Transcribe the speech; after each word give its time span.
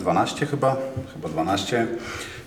12 0.00 0.46
chyba, 0.46 0.76
chyba 1.14 1.28
12. 1.28 1.86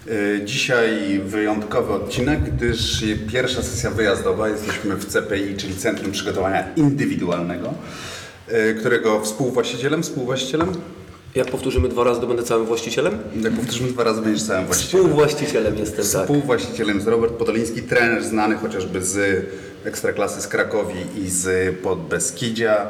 Y, 0.07 0.41
Dzisiaj 0.45 1.19
wyjątkowy 1.25 1.93
odcinek, 1.93 2.39
gdyż 2.43 3.03
pierwsza 3.31 3.63
sesja 3.63 3.91
wyjazdowa. 3.91 4.49
Jesteśmy 4.49 4.95
w 4.95 5.05
CPI, 5.05 5.55
czyli 5.57 5.75
Centrum 5.75 6.11
Przygotowania 6.11 6.63
Indywidualnego, 6.75 7.73
y, 8.71 8.75
którego 8.79 9.21
współwłaścicielem, 9.21 10.03
współwłaścicielem, 10.03 10.71
Jak 11.35 11.47
powtórzymy 11.47 11.89
dwa 11.89 12.03
razy, 12.03 12.21
to 12.21 12.27
będę 12.27 12.43
całym 12.43 12.65
właścicielem? 12.65 13.17
jak 13.43 13.53
powtórzymy 13.53 13.89
dwa 13.89 14.03
razy, 14.03 14.21
będziesz 14.21 14.43
całym 14.43 14.65
właścicielem. 14.65 15.05
Współwłaścicielem 15.05 15.77
jestem, 15.77 16.05
tak. 16.13 16.21
Współwłaścicielem 16.21 16.95
jest 16.95 17.07
Robert 17.07 17.33
Podoliński, 17.33 17.81
trener 17.81 18.23
znany 18.23 18.55
chociażby 18.55 19.03
z 19.03 19.45
Ekstraklasy 19.85 20.41
z 20.41 20.47
Krakowi 20.47 20.99
i 21.23 21.29
z 21.29 21.75
Podbeskidzia, 21.79 22.87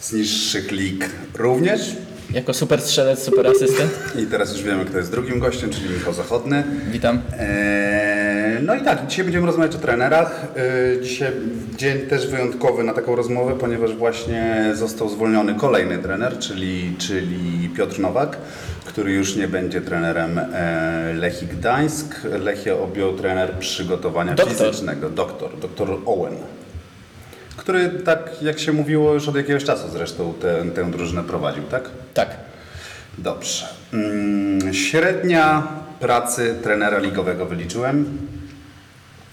z 0.00 0.12
niższych 0.12 0.70
lig 0.72 1.08
również. 1.34 1.96
Jako 2.36 2.54
super 2.54 2.80
strzelec, 2.80 3.22
super 3.22 3.46
asystent. 3.46 3.90
I 4.18 4.26
teraz 4.26 4.52
już 4.52 4.62
wiemy, 4.62 4.84
kto 4.84 4.98
jest 4.98 5.10
drugim 5.10 5.38
gościem, 5.38 5.70
czyli 5.70 5.90
Michał 5.90 6.12
Zachodny. 6.12 6.64
Witam. 6.90 7.22
Eee, 7.38 8.62
no 8.62 8.74
i 8.74 8.80
tak, 8.80 9.06
dzisiaj 9.06 9.24
będziemy 9.24 9.46
rozmawiać 9.46 9.74
o 9.74 9.78
trenerach. 9.78 10.46
Eee, 10.56 11.02
dzisiaj 11.02 11.32
dzień 11.76 11.98
też 11.98 12.26
wyjątkowy 12.26 12.84
na 12.84 12.92
taką 12.94 13.16
rozmowę, 13.16 13.54
ponieważ 13.58 13.94
właśnie 13.94 14.72
został 14.74 15.08
zwolniony 15.08 15.54
kolejny 15.54 15.98
trener, 15.98 16.38
czyli, 16.38 16.94
czyli 16.98 17.70
Piotr 17.76 17.98
Nowak, 18.00 18.36
który 18.84 19.12
już 19.12 19.36
nie 19.36 19.48
będzie 19.48 19.80
trenerem 19.80 20.38
e, 20.38 21.12
Lechii 21.14 21.46
Gdańsk. 21.46 22.20
Lechię 22.40 22.76
objął 22.76 23.12
trener 23.16 23.52
przygotowania 23.58 24.34
Doktor. 24.34 24.56
fizycznego, 24.56 25.10
doktor, 25.10 25.58
doktor 25.58 25.88
Owen. 26.06 26.34
Który, 27.56 27.88
tak 27.90 28.42
jak 28.42 28.58
się 28.58 28.72
mówiło, 28.72 29.14
już 29.14 29.28
od 29.28 29.36
jakiegoś 29.36 29.64
czasu 29.64 29.88
zresztą 29.92 30.34
tę, 30.40 30.64
tę 30.74 30.90
drużynę 30.90 31.22
prowadził, 31.24 31.62
tak? 31.62 31.90
Tak. 32.14 32.28
Dobrze. 33.18 33.66
Mm, 33.92 34.74
Średnia 34.74 35.68
pracy 36.00 36.54
trenera 36.62 36.98
ligowego 36.98 37.46
wyliczyłem. 37.46 38.18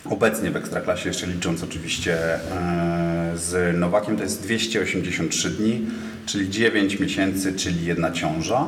Obecnie 0.10 0.52
w 0.52 0.56
Ekstraklasie, 0.56 1.10
jeszcze 1.10 1.28
licząc 1.28 1.64
oczywiście 1.64 2.18
e, 2.36 3.32
z 3.36 3.78
Nowakiem, 3.78 4.18
to 4.18 4.24
jest 4.24 4.42
283 4.44 5.50
dni, 5.50 5.86
czyli 6.26 6.50
9 6.50 7.00
miesięcy, 7.00 7.54
czyli 7.54 7.86
jedna 7.86 8.12
ciąża. 8.12 8.68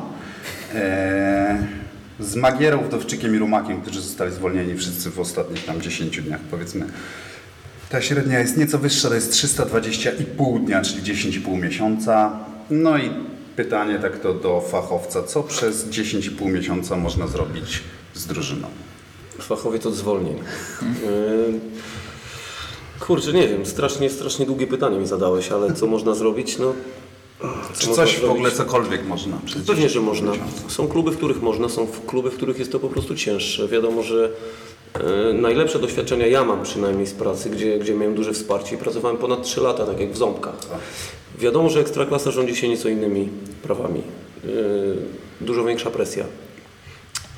E, 0.74 1.58
Z 2.20 2.36
Magierą, 2.36 2.78
Wdowczykiem 2.84 3.34
i 3.36 3.38
Rumakiem, 3.38 3.80
którzy 3.82 4.00
zostali 4.00 4.32
zwolnieni 4.32 4.74
wszyscy 4.74 5.10
w 5.10 5.20
ostatnich 5.20 5.64
tam 5.64 5.80
10 5.80 6.20
dniach, 6.20 6.40
powiedzmy, 6.40 6.86
ta 7.90 8.02
średnia 8.02 8.38
jest 8.38 8.56
nieco 8.56 8.78
wyższa, 8.78 9.08
to 9.08 9.14
jest 9.14 9.32
320,5 9.32 10.64
dnia, 10.64 10.82
czyli 10.82 11.02
10,5 11.02 11.62
miesiąca. 11.62 12.38
No 12.70 12.98
i 12.98 13.10
pytanie 13.56 13.98
tak 13.98 14.18
to 14.20 14.34
do 14.34 14.60
fachowca, 14.60 15.22
co 15.22 15.42
przez 15.42 15.88
10,5 15.88 16.52
miesiąca 16.52 16.96
można 16.96 17.26
zrobić 17.26 17.82
z 18.14 18.26
drużyną? 18.26 18.68
Fachowiec 19.40 19.86
od 19.86 19.94
zwolnień. 19.94 20.36
Yy, 21.02 21.60
Kurczę, 23.00 23.32
nie 23.32 23.48
wiem, 23.48 23.66
strasznie, 23.66 24.10
strasznie 24.10 24.46
długie 24.46 24.66
pytanie 24.66 24.98
mi 24.98 25.06
zadałeś, 25.06 25.52
ale 25.52 25.74
co 25.74 25.86
można 25.86 26.14
zrobić? 26.14 26.58
No, 26.58 26.72
co 27.74 27.80
Czy 27.80 27.86
coś 27.94 28.10
w 28.10 28.18
zrobić? 28.18 28.34
ogóle, 28.36 28.50
cokolwiek 28.50 29.06
można? 29.06 29.38
Pewnie, 29.66 29.88
że 29.88 30.00
10,5 30.00 30.02
można. 30.02 30.30
miesiąca? 30.30 30.62
Są 30.68 30.88
kluby, 30.88 31.10
w 31.10 31.16
których 31.16 31.42
można, 31.42 31.68
są 31.68 31.86
kluby, 32.06 32.30
w 32.30 32.36
których 32.36 32.58
jest 32.58 32.72
to 32.72 32.80
po 32.80 32.88
prostu 32.88 33.14
cięższe. 33.14 33.68
Wiadomo, 33.68 34.02
że 34.02 34.24
e, 34.24 34.28
najlepsze 35.34 35.78
doświadczenia 35.78 36.26
ja 36.26 36.44
mam 36.44 36.62
przynajmniej 36.62 37.06
z 37.06 37.12
pracy, 37.12 37.50
gdzie, 37.50 37.78
gdzie 37.78 37.94
miałem 37.94 38.14
duże 38.14 38.32
wsparcie 38.32 38.74
i 38.74 38.78
pracowałem 38.78 39.16
ponad 39.16 39.42
3 39.42 39.60
lata, 39.60 39.86
tak 39.86 40.00
jak 40.00 40.12
w 40.12 40.16
Ząbkach. 40.16 40.54
Wiadomo, 41.38 41.70
że 41.70 41.80
Ekstraklasa 41.80 42.30
rządzi 42.30 42.56
się 42.56 42.68
nieco 42.68 42.88
innymi 42.88 43.28
prawami. 43.62 44.00
E, 44.00 44.48
dużo 45.40 45.64
większa 45.64 45.90
presja, 45.90 46.24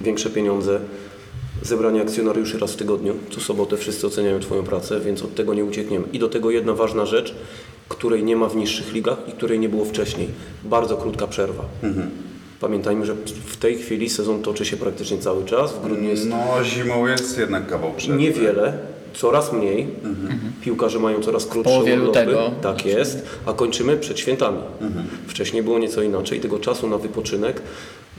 większe 0.01 0.31
pieniądze, 0.31 0.81
zebranie 1.63 2.03
akcjonariuszy 2.03 2.59
raz 2.59 2.73
w 2.73 2.77
tygodniu. 2.77 3.15
Co 3.31 3.41
sobotę 3.41 3.77
wszyscy 3.77 4.07
oceniają 4.07 4.41
Twoją 4.41 4.65
pracę, 4.65 5.01
więc 5.01 5.23
od 5.23 5.35
tego 5.35 5.55
nie 5.55 5.65
uciekniemy. 5.65 6.05
I 6.13 6.19
do 6.19 6.29
tego 6.29 6.51
jedna 6.51 6.75
ważna 6.75 7.07
rzecz, 7.07 7.35
której 7.89 8.25
nie 8.25 8.37
ma 8.37 8.49
w 8.49 8.57
niższych 8.57 8.93
ligach 8.93 9.19
i 9.29 9.33
której 9.33 9.59
nie 9.59 9.69
było 9.69 9.85
wcześniej. 9.85 10.29
Bardzo 10.65 10.97
krótka 10.97 11.27
przerwa. 11.27 11.65
Pamiętajmy, 12.61 13.07
że 13.07 13.15
w 13.47 13.57
tej 13.57 13.79
chwili 13.79 14.11
sezon 14.11 14.43
toczy 14.43 14.65
się 14.65 14.77
praktycznie 14.77 15.19
cały 15.19 15.45
czas. 15.45 15.73
W 15.73 15.81
grudniu 15.83 16.09
jest 16.09 16.27
No 16.29 16.65
zimą 16.65 17.07
jest 17.07 17.39
jednak 17.39 17.67
kawał 17.67 17.93
przed. 17.97 18.17
niewiele, 18.17 18.79
coraz 19.15 19.53
mniej. 19.53 19.87
Piłkarze 20.61 20.99
mają 20.99 21.21
coraz 21.21 21.47
krótsze 21.47 21.71
urlopy. 21.79 21.97
lutego. 21.97 22.51
Tak 22.63 22.87
jest, 22.87 23.27
a 23.47 23.53
kończymy 23.53 23.97
przed 23.97 24.19
świętami. 24.19 24.59
Wcześniej 25.29 25.63
było 25.63 25.79
nieco 25.79 26.03
inaczej, 26.03 26.41
tego 26.41 26.59
czasu 26.59 26.89
na 26.89 26.99
wypoczynek 26.99 27.63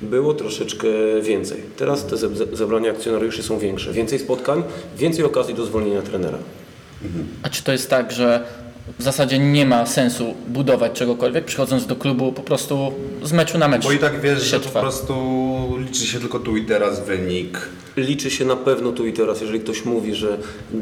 było 0.01 0.33
troszeczkę 0.33 0.87
więcej. 1.21 1.61
Teraz 1.77 2.05
te 2.05 2.17
ze- 2.17 2.29
zebrania 2.53 2.91
akcjonariuszy 2.91 3.43
są 3.43 3.59
większe. 3.59 3.93
Więcej 3.93 4.19
spotkań, 4.19 4.63
więcej 4.97 5.25
okazji 5.25 5.53
do 5.55 5.65
zwolnienia 5.65 6.01
trenera. 6.01 6.37
A 7.43 7.49
czy 7.49 7.63
to 7.63 7.71
jest 7.71 7.89
tak, 7.89 8.11
że 8.11 8.43
w 8.99 9.03
zasadzie 9.03 9.39
nie 9.39 9.65
ma 9.65 9.85
sensu 9.85 10.33
budować 10.47 10.91
czegokolwiek, 10.91 11.45
przychodząc 11.45 11.85
do 11.85 11.95
klubu 11.95 12.31
po 12.31 12.41
prostu 12.41 12.91
z 13.23 13.31
meczu 13.31 13.57
na 13.57 13.67
mecz? 13.67 13.83
Bo 13.83 13.91
i 13.91 13.97
tak 13.97 14.21
wiesz, 14.21 14.39
się 14.43 14.45
że 14.45 14.59
po 14.59 14.65
trwa. 14.65 14.81
prostu 14.81 15.13
liczy 15.77 16.07
się 16.07 16.19
tylko 16.19 16.39
tu 16.39 16.57
i 16.57 16.65
teraz 16.65 17.05
wynik. 17.05 17.59
Liczy 17.97 18.29
się 18.31 18.45
na 18.45 18.55
pewno 18.55 18.91
tu 18.91 19.05
i 19.07 19.13
teraz, 19.13 19.41
jeżeli 19.41 19.59
ktoś 19.59 19.85
mówi, 19.85 20.15
że 20.15 20.37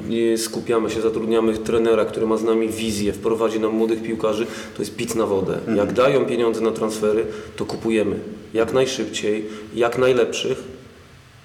nie 0.10 0.38
skupiamy 0.38 0.90
się, 0.90 1.02
zatrudniamy 1.02 1.58
trenera, 1.58 2.06
który 2.06 2.28
ma 2.28 2.38
z 2.38 2.44
nami 2.44 2.70
wizję, 2.70 3.14
wprowadzi 3.14 3.60
nam 3.60 3.72
młodych 3.72 4.04
piłkarzy, 4.04 4.46
to 4.46 4.82
jest 4.82 4.96
pic 4.96 5.16
na 5.16 5.26
wodę. 5.26 5.58
Jak 5.76 5.94
dają 5.94 6.26
pieniądze 6.26 6.62
na 6.62 6.72
transfery, 6.72 7.26
to 7.56 7.66
kupujemy 7.66 8.16
jak 8.54 8.74
najszybciej, 8.74 9.46
jak 9.76 9.98
najlepszych, 9.98 10.64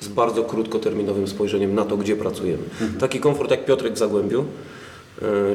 z 0.00 0.08
bardzo 0.08 0.44
krótkoterminowym 0.44 1.28
spojrzeniem 1.28 1.74
na 1.74 1.84
to, 1.84 1.96
gdzie 1.96 2.16
pracujemy. 2.16 2.62
Taki 3.00 3.20
komfort 3.20 3.50
jak 3.50 3.64
Piotrek 3.64 3.94
w 3.94 3.98
Zagłębiu, 3.98 4.44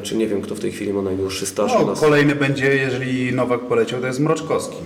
czy 0.02 0.16
nie 0.16 0.26
wiem, 0.26 0.42
kto 0.42 0.54
w 0.54 0.60
tej 0.60 0.72
chwili 0.72 0.92
ma 0.92 1.02
najdłuższy 1.02 1.46
staż 1.46 1.72
No, 1.86 1.92
kolejny 1.92 2.34
będzie, 2.34 2.76
jeżeli 2.76 3.32
Nowak 3.32 3.60
poleciał, 3.60 4.00
to 4.00 4.06
jest 4.06 4.20
Mroczkowski. 4.20 4.76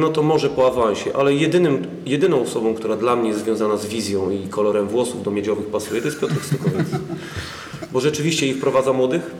No 0.00 0.08
to 0.08 0.22
może 0.22 0.50
po 0.50 0.66
awansie, 0.66 1.16
ale 1.16 1.34
jedynym, 1.34 1.86
jedyną 2.06 2.40
osobą, 2.40 2.74
która 2.74 2.96
dla 2.96 3.16
mnie 3.16 3.28
jest 3.28 3.40
związana 3.40 3.76
z 3.76 3.86
wizją 3.86 4.30
i 4.30 4.48
kolorem 4.48 4.88
włosów 4.88 5.22
do 5.22 5.30
miedziowych 5.30 5.66
pasuje, 5.66 6.00
to 6.00 6.08
jest 6.08 6.20
Piotr 6.20 6.34
Stukowiec. 6.42 6.86
Bo 7.92 8.00
rzeczywiście 8.00 8.46
ich 8.46 8.56
wprowadza 8.56 8.92
młodych 8.92 9.30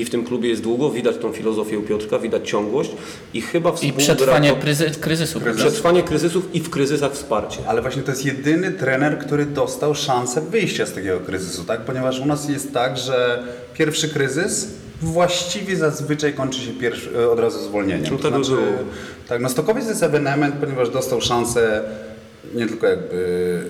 i 0.00 0.04
w 0.04 0.10
tym 0.10 0.24
klubie 0.24 0.48
jest 0.48 0.62
długo, 0.62 0.90
widać 0.90 1.16
tą 1.16 1.32
filozofię 1.32 1.78
u 1.78 1.82
Piotrka, 1.82 2.18
widać 2.18 2.48
ciągłość 2.50 2.90
i 3.34 3.40
chyba 3.40 3.70
I 3.70 3.74
współgra 3.74 3.98
przetrwanie 3.98 4.50
to- 4.50 4.56
kryzy- 4.56 4.90
kryzysu. 5.00 5.40
przetrwanie 5.56 6.02
kryzysów 6.02 6.54
i 6.54 6.60
w 6.60 6.70
kryzysach 6.70 7.12
wsparcie. 7.12 7.58
Ale 7.66 7.82
właśnie 7.82 8.02
to 8.02 8.10
jest 8.10 8.24
jedyny 8.26 8.70
trener, 8.72 9.18
który 9.18 9.46
dostał 9.46 9.94
szansę 9.94 10.40
wyjścia 10.40 10.86
z 10.86 10.92
takiego 10.92 11.20
kryzysu, 11.20 11.64
tak? 11.64 11.80
Ponieważ 11.80 12.20
u 12.20 12.26
nas 12.26 12.48
jest 12.48 12.72
tak, 12.72 12.98
że 12.98 13.42
pierwszy 13.74 14.08
kryzys 14.08 14.68
właściwie 15.02 15.76
zazwyczaj 15.76 16.32
kończy 16.34 16.60
się 16.60 16.72
pierwszy, 16.72 17.10
e, 17.18 17.30
od 17.30 17.38
razu 17.40 17.58
zwolnieniem. 17.64 18.12
No 18.12 18.18
To 18.18 18.30
tak 18.30 18.40
było. 18.40 18.58
tak, 19.28 19.40
no 19.42 19.48
Stokowiec 19.48 19.88
jest 19.88 20.02
ewenement, 20.02 20.54
ponieważ 20.54 20.90
dostał 20.90 21.20
szansę 21.20 21.82
nie 22.54 22.66
tylko 22.66 22.86
jakby 22.86 23.62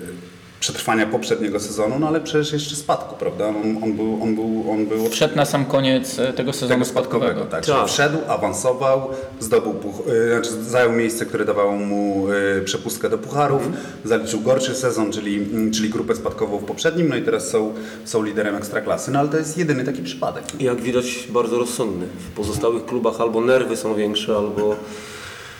przetrwania 0.67 1.05
poprzedniego 1.07 1.59
sezonu, 1.59 1.99
no 1.99 2.07
ale 2.07 2.21
przecież 2.21 2.53
jeszcze 2.53 2.75
spadku, 2.75 3.15
prawda? 3.15 3.47
On, 3.47 3.77
on 3.83 3.93
był, 3.93 4.19
on 4.23 4.35
był, 4.35 4.71
on 4.71 4.85
był 4.85 5.09
Wszedł 5.09 5.35
na 5.35 5.45
sam 5.45 5.65
koniec 5.65 6.19
e, 6.19 6.33
tego 6.33 6.53
sezonu 6.53 6.69
tego 6.73 6.85
spadkowego, 6.85 7.45
tak. 7.45 7.63
Czyli 7.65 7.77
Tak. 7.77 7.87
Wszedł, 7.87 8.17
awansował, 8.27 9.09
zdobył, 9.39 9.73
puch- 9.73 10.11
y, 10.13 10.29
znaczy 10.33 10.63
zajął 10.63 10.91
miejsce, 10.91 11.25
które 11.25 11.45
dawało 11.45 11.71
mu 11.71 12.27
y, 12.31 12.61
przepustkę 12.65 13.09
do 13.09 13.17
pucharów, 13.17 13.65
Mhm. 13.65 13.83
zaliczył 14.05 14.39
gorszy 14.41 14.75
sezon, 14.75 15.11
czyli, 15.11 15.35
mm, 15.37 15.71
czyli 15.71 15.89
grupę 15.89 16.15
spadkową 16.15 16.57
w 16.57 16.63
poprzednim, 16.63 17.09
no 17.09 17.15
i 17.15 17.21
teraz 17.21 17.47
są, 17.49 17.73
są 18.05 18.23
liderem 18.23 18.55
ekstraklasy. 18.55 19.11
No 19.11 19.19
ale 19.19 19.29
to 19.29 19.37
jest 19.37 19.57
jedyny 19.57 19.83
taki 19.83 20.01
przypadek. 20.01 20.43
Jak 20.59 20.81
widać 20.81 21.27
bardzo 21.29 21.59
rozsądny. 21.59 22.05
W 22.31 22.35
pozostałych 22.35 22.85
klubach 22.85 23.21
albo 23.21 23.41
nerwy 23.41 23.77
są 23.77 23.95
większe, 23.95 24.35
albo, 24.35 24.75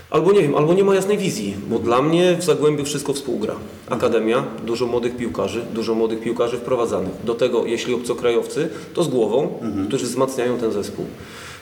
albo 0.10 0.32
nie 0.32 0.42
wiem, 0.42 0.56
albo 0.56 0.74
nie 0.74 0.84
ma 0.84 0.96
jasnej 0.96 1.18
wizji. 1.18 1.56
Bo 1.70 1.80
dla 1.80 2.02
mnie 2.02 2.36
w 2.40 2.44
Zagłębiu 2.44 2.86
wszystko 2.86 3.14
współgra. 3.14 3.56
Akademia, 3.90 4.44
dużo 4.66 4.86
młodych 4.86 5.18
piłkarzy, 5.18 5.66
dużo 5.74 5.96
młodych 5.96 6.22
piłkarzy 6.22 6.58
wprowadzanych. 6.58 7.14
Do 7.24 7.36
tego, 7.36 7.66
jeśli 7.66 7.94
obcokrajowcy, 7.94 8.70
to 8.94 9.04
z 9.04 9.08
głową, 9.08 9.60
którzy 9.88 10.06
wzmacniają 10.06 10.58
ten 10.58 10.72
zespół. 10.72 11.06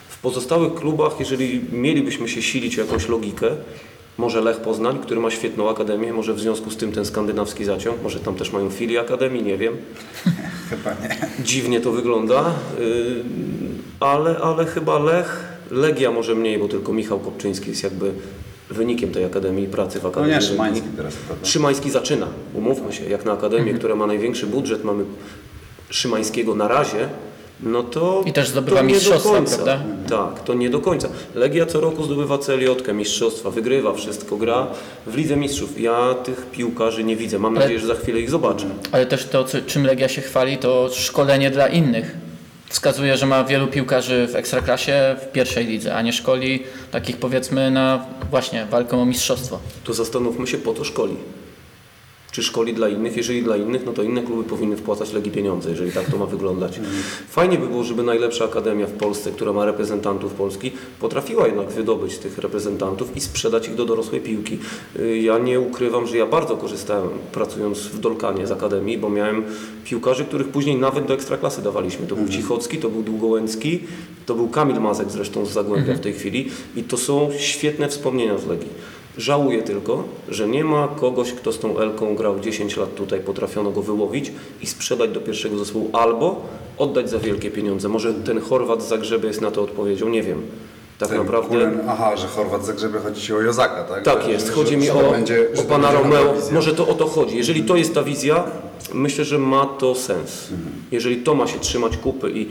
W 0.08 0.18
pozostałych 0.18 0.74
klubach, 0.74 1.20
jeżeli 1.20 1.60
mielibyśmy 1.72 2.28
się 2.28 2.42
silić 2.42 2.78
o 2.78 2.82
jakąś 2.82 3.08
logikę, 3.08 3.50
może 4.18 4.40
Lech 4.40 4.56
Poznań, 4.56 4.98
który 4.98 5.20
ma 5.20 5.30
świetną 5.30 5.70
akademię, 5.70 6.12
może 6.12 6.34
w 6.34 6.40
związku 6.40 6.70
z 6.70 6.76
tym 6.76 6.92
ten 6.92 7.04
skandynawski 7.04 7.64
zaciąg, 7.64 8.02
może 8.02 8.20
tam 8.20 8.34
też 8.34 8.52
mają 8.52 8.70
filię 8.70 9.00
akademii, 9.00 9.42
nie 9.42 9.58
wiem. 9.58 9.76
Chyba 10.70 10.90
nie. 10.90 11.44
Dziwnie 11.44 11.80
to 11.80 11.92
wygląda, 11.92 12.54
yy, 12.78 13.24
ale, 14.00 14.38
ale 14.38 14.66
chyba 14.66 14.98
Lech, 14.98 15.55
Legia 15.70 16.10
może 16.10 16.34
mniej, 16.34 16.58
bo 16.58 16.68
tylko 16.68 16.92
Michał 16.92 17.18
Kopczyński 17.20 17.70
jest 17.70 17.82
jakby 17.82 18.12
wynikiem 18.70 19.10
tej 19.10 19.24
akademii 19.24 19.66
pracy 19.66 20.00
w 20.00 20.02
No 20.02 20.08
akademii. 20.08 20.30
nie, 20.32 20.40
Legii. 20.40 20.48
Szymański 20.56 20.86
teraz, 20.96 21.14
prawda? 21.14 21.46
Szymański 21.46 21.90
zaczyna, 21.90 22.26
umówmy 22.54 22.92
się, 22.92 23.04
jak 23.04 23.24
na 23.24 23.32
akademię, 23.32 23.74
która 23.74 23.96
ma 23.96 24.06
największy 24.06 24.46
budżet, 24.46 24.84
mamy 24.84 25.04
Szymańskiego 25.90 26.54
na 26.54 26.68
razie, 26.68 27.08
no 27.60 27.82
to. 27.82 28.22
I 28.26 28.32
też 28.32 28.48
zdobywa 28.48 28.76
to 28.76 28.82
nie 28.86 28.94
mistrzostwa, 28.94 29.30
końca. 29.30 29.54
prawda? 29.56 29.80
Tak, 30.08 30.44
to 30.44 30.54
nie 30.54 30.70
do 30.70 30.80
końca. 30.80 31.08
Legia 31.34 31.66
co 31.66 31.80
roku 31.80 32.04
zdobywa 32.04 32.38
celiotkę, 32.38 32.94
mistrzostwa, 32.94 33.50
wygrywa 33.50 33.92
wszystko, 33.92 34.36
gra 34.36 34.66
w 35.06 35.16
Lidze 35.16 35.36
Mistrzów. 35.36 35.80
Ja 35.80 36.14
tych 36.14 36.46
piłkarzy 36.52 37.04
nie 37.04 37.16
widzę. 37.16 37.38
Mam 37.38 37.52
Ale- 37.52 37.60
nadzieję, 37.60 37.80
że 37.80 37.86
za 37.86 37.94
chwilę 37.94 38.20
ich 38.20 38.30
zobaczę. 38.30 38.66
Ale 38.92 39.06
też 39.06 39.24
to, 39.24 39.44
czym 39.66 39.86
Legia 39.86 40.08
się 40.08 40.22
chwali, 40.22 40.58
to 40.58 40.88
szkolenie 40.92 41.50
dla 41.50 41.68
innych. 41.68 42.16
Wskazuje, 42.68 43.16
że 43.16 43.26
ma 43.26 43.44
wielu 43.44 43.66
piłkarzy 43.66 44.26
w 44.26 44.36
ekstraklasie 44.36 45.16
w 45.22 45.32
pierwszej 45.32 45.66
lidze, 45.66 45.94
a 45.94 46.02
nie 46.02 46.12
szkoli 46.12 46.62
takich 46.90 47.16
powiedzmy 47.16 47.70
na 47.70 48.06
właśnie 48.30 48.66
walkę 48.66 48.96
o 48.96 49.04
mistrzostwo. 49.04 49.58
To 49.84 49.94
zastanówmy 49.94 50.46
się, 50.46 50.58
po 50.58 50.74
co 50.74 50.84
szkoli. 50.84 51.16
Czy 52.36 52.42
szkoli 52.42 52.74
dla 52.74 52.88
innych? 52.88 53.16
Jeżeli 53.16 53.42
dla 53.42 53.56
innych, 53.56 53.86
no 53.86 53.92
to 53.92 54.02
inne 54.02 54.22
kluby 54.22 54.44
powinny 54.44 54.76
wpłacać 54.76 55.12
Legii 55.12 55.32
pieniądze, 55.32 55.70
jeżeli 55.70 55.92
tak 55.92 56.10
to 56.10 56.18
ma 56.18 56.26
wyglądać. 56.26 56.80
Fajnie 57.28 57.58
by 57.58 57.66
było, 57.66 57.84
żeby 57.84 58.02
najlepsza 58.02 58.44
akademia 58.44 58.86
w 58.86 58.92
Polsce, 58.92 59.30
która 59.30 59.52
ma 59.52 59.64
reprezentantów 59.64 60.32
Polski, 60.32 60.72
potrafiła 61.00 61.46
jednak 61.46 61.68
wydobyć 61.68 62.18
tych 62.18 62.38
reprezentantów 62.38 63.16
i 63.16 63.20
sprzedać 63.20 63.68
ich 63.68 63.74
do 63.74 63.84
dorosłej 63.84 64.20
piłki. 64.20 64.58
Y, 64.98 65.18
Ja 65.18 65.38
nie 65.38 65.60
ukrywam, 65.60 66.06
że 66.06 66.16
ja 66.16 66.26
bardzo 66.26 66.56
korzystałem 66.56 67.08
pracując 67.32 67.78
w 67.78 68.00
Dolkanie 68.00 68.46
z 68.46 68.52
akademii, 68.52 68.98
bo 68.98 69.10
miałem 69.10 69.44
piłkarzy, 69.84 70.24
których 70.24 70.48
później 70.48 70.76
nawet 70.76 71.06
do 71.06 71.14
ekstraklasy 71.14 71.62
dawaliśmy. 71.62 72.06
To 72.06 72.16
był 72.16 72.28
Cichocki, 72.28 72.78
to 72.78 72.88
był 72.88 73.02
Długołęcki, 73.02 73.80
to 74.26 74.34
był 74.34 74.48
Kamil 74.48 74.80
Mazek 74.80 75.10
zresztą 75.10 75.46
z 75.46 75.52
Zagłębia 75.52 75.94
w 75.94 76.00
tej 76.00 76.12
chwili 76.12 76.50
i 76.76 76.82
to 76.82 76.96
są 76.96 77.30
świetne 77.38 77.88
wspomnienia 77.88 78.38
z 78.38 78.46
Legii. 78.46 78.68
Żałuję 79.18 79.62
tylko, 79.62 80.04
że 80.28 80.48
nie 80.48 80.64
ma 80.64 80.88
kogoś, 80.88 81.32
kto 81.32 81.52
z 81.52 81.58
tą 81.58 81.78
Elką 81.78 82.14
grał 82.14 82.40
10 82.40 82.76
lat 82.76 82.94
tutaj, 82.94 83.20
potrafiono 83.20 83.70
go 83.70 83.82
wyłowić 83.82 84.32
i 84.62 84.66
sprzedać 84.66 85.10
do 85.10 85.20
pierwszego 85.20 85.58
zespołu, 85.58 85.90
albo 85.92 86.42
oddać 86.78 87.10
za 87.10 87.18
wielkie 87.18 87.50
pieniądze. 87.50 87.88
Może 87.88 88.14
ten 88.14 88.40
Chorwat 88.40 88.82
z 88.82 88.88
Zagrzeby 88.88 89.26
jest 89.26 89.40
na 89.40 89.50
to 89.50 89.62
odpowiedzią, 89.62 90.08
nie 90.08 90.22
wiem. 90.22 90.42
Tak 90.98 91.08
Ten 91.08 91.18
naprawdę. 91.18 91.48
Kulen, 91.48 91.80
aha, 91.88 92.16
że 92.16 92.26
Chorwat 92.26 92.62
z 92.62 92.66
Zagrzeby 92.66 92.98
chodzi 92.98 93.20
ci 93.22 93.34
o 93.34 93.40
Jozaka, 93.40 93.84
tak? 93.84 94.02
Tak 94.04 94.22
Że- 94.22 94.30
jest, 94.32 94.46
że- 94.46 94.52
chodzi 94.52 94.70
że 94.70 94.76
mi 94.76 94.90
o, 94.90 95.10
będzie- 95.10 95.46
o 95.58 95.62
pana 95.62 95.92
Romeo. 95.92 96.34
Może 96.52 96.74
to 96.74 96.88
o 96.88 96.94
to 96.94 97.06
chodzi. 97.06 97.36
Jeżeli 97.36 97.62
to 97.62 97.76
jest 97.76 97.94
ta 97.94 98.02
wizja, 98.02 98.44
myślę, 98.94 99.24
że 99.24 99.38
ma 99.38 99.66
to 99.66 99.94
sens. 99.94 100.48
Jeżeli 100.92 101.16
to 101.16 101.34
ma 101.34 101.46
się 101.46 101.58
trzymać 101.58 101.96
kupy 101.96 102.30
i 102.30 102.46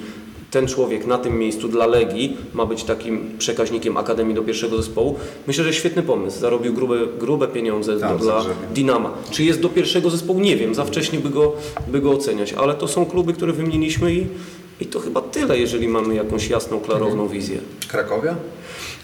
ten 0.56 0.68
człowiek 0.68 1.06
na 1.06 1.18
tym 1.18 1.40
miejscu 1.40 1.68
dla 1.68 1.86
Legii 1.86 2.38
ma 2.54 2.66
być 2.66 2.84
takim 2.84 3.38
przekaźnikiem 3.38 3.98
Akademii 3.98 4.36
do 4.36 4.42
pierwszego 4.42 4.78
zespołu, 4.78 5.16
myślę, 5.48 5.64
że 5.64 5.74
świetny 5.74 6.04
pomysł. 6.04 6.40
Zarobił 6.40 6.74
grube, 6.74 6.96
grube 7.20 7.48
pieniądze 7.48 8.00
Tak, 8.00 8.18
dla. 8.18 8.46
Dinama. 8.74 9.14
Czy 9.32 9.44
jest 9.44 9.62
do 9.62 9.70
pierwszego 9.70 10.10
zespołu? 10.10 10.40
Nie 10.40 10.58
wiem, 10.58 10.76
za 10.76 10.86
wcześnie 10.86 11.20
by 11.20 11.30
go, 11.30 11.54
by 11.88 12.02
go 12.02 12.12
oceniać, 12.12 12.54
ale 12.54 12.74
to 12.74 12.88
są 12.88 13.06
kluby, 13.06 13.34
które 13.34 13.54
wymieniliśmy 13.54 14.14
i, 14.14 14.26
i 14.82 14.86
to 14.86 15.00
chyba 15.00 15.22
tyle, 15.22 15.60
jeżeli 15.60 15.88
mamy 15.88 16.16
jakąś 16.16 16.50
jasną, 16.50 16.80
klarowną 16.80 17.28
wizję. 17.28 17.58
Krakowia? 17.88 18.36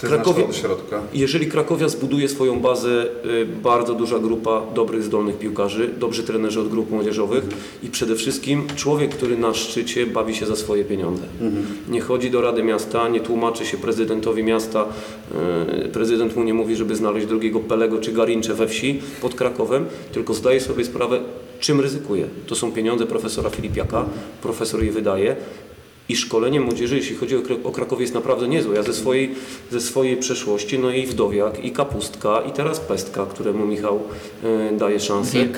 To 0.01 0.07
Krakowie- 0.07 0.45
od 0.45 0.55
środka. 0.55 1.01
Jeżeli 1.13 1.47
Krakowia 1.47 1.89
zbuduje 1.89 2.29
swoją 2.29 2.59
bazę, 2.59 3.05
y, 3.25 3.45
bardzo 3.63 3.93
duża 3.93 4.19
grupa 4.19 4.61
dobrych, 4.75 5.03
zdolnych 5.03 5.37
piłkarzy, 5.39 5.89
dobrzy 5.99 6.23
trenerzy 6.23 6.61
od 6.61 6.69
grup 6.69 6.91
młodzieżowych 6.91 7.43
i 7.83 7.87
przede 7.89 8.15
wszystkim 8.15 8.67
człowiek, 8.75 9.11
który 9.11 9.37
na 9.37 9.53
szczycie 9.53 10.05
bawi 10.05 10.35
się 10.35 10.45
za 10.45 10.55
swoje 10.55 10.83
pieniądze. 10.85 11.23
Nie 11.89 12.01
chodzi 12.01 12.31
do 12.31 12.41
Rady 12.41 12.63
Miasta, 12.63 13.09
nie 13.09 13.19
tłumaczy 13.19 13.65
się 13.65 13.77
prezydentowi 13.77 14.43
miasta, 14.43 14.85
y, 15.85 15.89
prezydent 15.89 16.35
mu 16.35 16.43
nie 16.43 16.53
mówi, 16.53 16.75
żeby 16.75 16.95
znaleźć 16.95 17.27
drugiego 17.27 17.59
Pelego 17.59 17.97
czy 17.97 18.11
Garincze 18.11 18.53
we 18.53 18.67
wsi 18.67 19.01
pod 19.21 19.35
Krakowem, 19.35 19.85
tylko 20.13 20.33
zdaje 20.33 20.59
sobie 20.61 20.85
sprawę, 20.85 21.19
czym 21.61 21.79
ryzykuje. 21.81 22.27
To 22.47 22.55
są 22.55 22.71
pieniądze 22.71 23.05
profesora 23.05 23.49
Filipiaka, 23.49 24.05
profesor 24.41 24.83
je 24.83 24.91
wydaje, 24.91 25.35
i 26.09 26.15
szkolenie 26.15 26.61
młodzieży, 26.61 26.95
jeśli 26.97 27.15
chodzi 27.15 27.35
o, 27.35 27.39
Kra- 27.39 27.57
o 27.63 27.71
Krakowie, 27.71 28.01
jest 28.01 28.13
naprawdę 28.13 28.47
niezłe. 28.47 28.75
Ja 28.75 28.83
ze 28.83 28.93
swojej, 28.93 29.35
ze 29.71 29.81
swojej 29.81 30.17
przeszłości, 30.17 30.79
no 30.79 30.91
i 30.91 31.05
Wdowiak, 31.05 31.65
i 31.65 31.71
Kapustka, 31.71 32.41
i 32.41 32.51
teraz 32.51 32.79
Pestka, 32.79 33.25
któremu 33.25 33.65
Michał 33.67 33.99
e, 34.43 34.77
daje 34.77 34.99
szansę. 34.99 35.37
Wilk. 35.37 35.57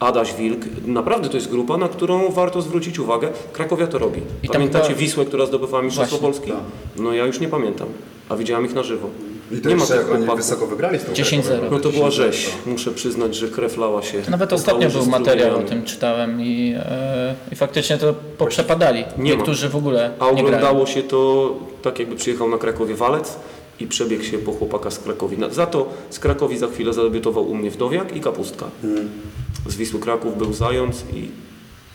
Adaś 0.00 0.34
Wilk. 0.34 0.60
Naprawdę 0.86 1.28
to 1.28 1.36
jest 1.36 1.48
grupa, 1.50 1.76
na 1.76 1.88
którą 1.88 2.30
warto 2.32 2.62
zwrócić 2.62 2.98
uwagę. 2.98 3.28
Krakowia 3.52 3.86
to 3.86 3.98
robi. 3.98 4.20
I 4.42 4.48
Pamiętacie 4.48 4.88
chyba- 4.88 5.00
Wisłę, 5.00 5.24
która 5.24 5.46
zdobywała 5.46 5.82
Mistrzostwo 5.82 6.18
Polski? 6.18 6.52
No 6.96 7.12
ja 7.12 7.26
już 7.26 7.40
nie 7.40 7.48
pamiętam, 7.48 7.88
a 8.28 8.36
widziałem 8.36 8.64
ich 8.66 8.74
na 8.74 8.82
żywo. 8.82 9.10
I 9.52 9.60
to 9.60 9.68
nie 9.68 9.76
ma 9.76 9.84
jak 9.94 10.10
oni 10.14 10.36
wysoko 10.36 10.66
wygrali 10.66 10.98
z 10.98 11.04
tą 11.04 11.12
10-0. 11.12 11.42
Krakowią, 11.42 11.70
No 11.70 11.78
to 11.80 11.90
była 11.90 12.08
10-0. 12.08 12.10
rzeź. 12.10 12.50
Muszę 12.66 12.90
przyznać, 12.90 13.34
że 13.34 13.48
krew 13.48 13.76
lała 13.76 14.02
się. 14.02 14.22
Nawet 14.30 14.50
po 14.50 14.56
ostatnio 14.56 14.90
był 14.90 15.06
materiał 15.06 15.58
o 15.58 15.62
tym, 15.62 15.84
czytałem 15.84 16.40
i, 16.40 16.74
e, 16.78 17.34
i 17.52 17.56
faktycznie 17.56 17.98
to 17.98 18.14
poprzepadali. 18.38 19.04
Nie 19.18 19.30
ma. 19.32 19.36
Niektórzy 19.36 19.68
w 19.68 19.76
ogóle 19.76 20.10
A 20.18 20.24
nie 20.24 20.30
grają. 20.32 20.46
oglądało 20.46 20.86
się 20.86 21.02
to 21.02 21.54
tak, 21.82 21.98
jakby 21.98 22.16
przyjechał 22.16 22.50
na 22.50 22.58
Krakowie 22.58 22.94
walec 22.94 23.36
i 23.80 23.86
przebiegł 23.86 24.22
się 24.24 24.38
po 24.38 24.52
chłopaka 24.52 24.90
z 24.90 24.98
Krakowi. 24.98 25.38
Na- 25.38 25.50
Za 25.50 25.66
to 25.66 25.88
z 26.10 26.18
Krakowi 26.18 26.58
za 26.58 26.66
chwilę 26.66 26.92
zadebiutował 26.92 27.44
u 27.50 27.54
mnie 27.54 27.70
Wdowiak 27.70 28.16
i 28.16 28.20
Kapustka. 28.20 28.66
Z 29.66 29.76
Wisły 29.76 30.00
Kraków 30.00 30.38
był 30.38 30.52
Zając 30.52 31.04
i 31.14 31.28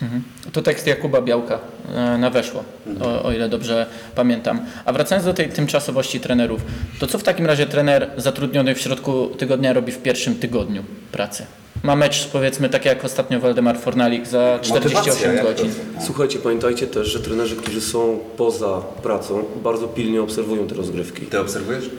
Mhm. 0.02 0.24
To 0.52 0.62
tekst 0.62 0.88
Jakuba 0.88 1.22
Białka 1.22 1.60
e, 1.96 2.18
na 2.18 2.30
weszło, 2.30 2.64
o, 3.02 3.24
o 3.24 3.32
ile 3.32 3.50
dobrze 3.50 3.86
pamiętam. 4.16 4.60
A 4.86 4.94
wracając 4.94 5.26
do 5.26 5.34
tej 5.34 5.50
tymczasowości 5.50 6.20
trenerów, 6.20 6.62
to 7.00 7.08
co 7.08 7.18
w 7.18 7.24
takim 7.24 7.46
razie 7.46 7.66
trener 7.66 8.10
zatrudniony 8.18 8.76
w 8.76 8.80
środku 8.82 9.28
tygodnia 9.38 9.74
robi 9.74 9.92
w 9.92 9.98
pierwszym 10.02 10.36
tygodniu 10.36 10.84
pracy? 11.12 11.46
Ma 11.84 11.96
mecz, 11.96 12.28
powiedzmy, 12.28 12.70
tak 12.70 12.86
jak 12.86 13.06
ostatnio 13.06 13.40
Waldemar 13.40 13.78
Fornalik 13.80 14.28
za 14.28 14.60
48 14.62 14.94
Motywacja, 15.04 15.34
jak 15.34 15.42
to- 15.42 15.48
godzin. 15.48 15.72
Słuchajcie, 16.06 16.40
pamiętajcie 16.40 16.88
też, 16.88 17.08
że 17.08 17.20
trenerzy, 17.20 17.56
którzy 17.56 17.82
są 17.82 18.20
poza 18.38 18.82
pracą, 19.04 19.44
bardzo 19.64 19.88
pilnie 19.88 20.22
obserwują 20.22 20.68
te 20.68 20.76
rozgrywki. 20.76 21.26
Ty 21.26 21.40
obserwujesz? 21.40 21.90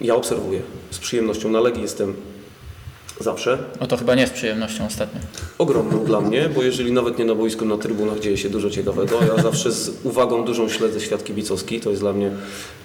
Ja 0.00 0.14
obserwuję 0.14 0.60
z 0.90 0.98
przyjemnością. 0.98 1.48
Na 1.50 1.60
Legii 1.60 1.82
jestem 1.82 2.14
zawsze. 3.20 3.58
No 3.80 3.86
to 3.86 3.96
chyba 3.96 4.14
nie 4.14 4.26
z 4.26 4.30
przyjemnością 4.30 4.86
ostatnio. 4.86 5.20
Ogromną 5.58 6.04
dla 6.04 6.20
mnie, 6.20 6.48
bo 6.54 6.62
jeżeli 6.62 6.92
nawet 6.92 7.18
nie 7.18 7.24
na 7.24 7.34
boisku, 7.34 7.64
na 7.64 7.76
trybunach 7.76 8.18
dzieje 8.20 8.36
się 8.36 8.50
dużo 8.50 8.70
ciekawego. 8.70 9.18
Ja 9.36 9.42
zawsze 9.42 9.72
z 9.72 9.90
uwagą 10.04 10.44
dużą 10.44 10.68
śledzę 10.68 11.00
świat 11.00 11.24
kibicowski. 11.24 11.80
To 11.80 11.90
jest 11.90 12.02
dla 12.02 12.12
mnie 12.12 12.30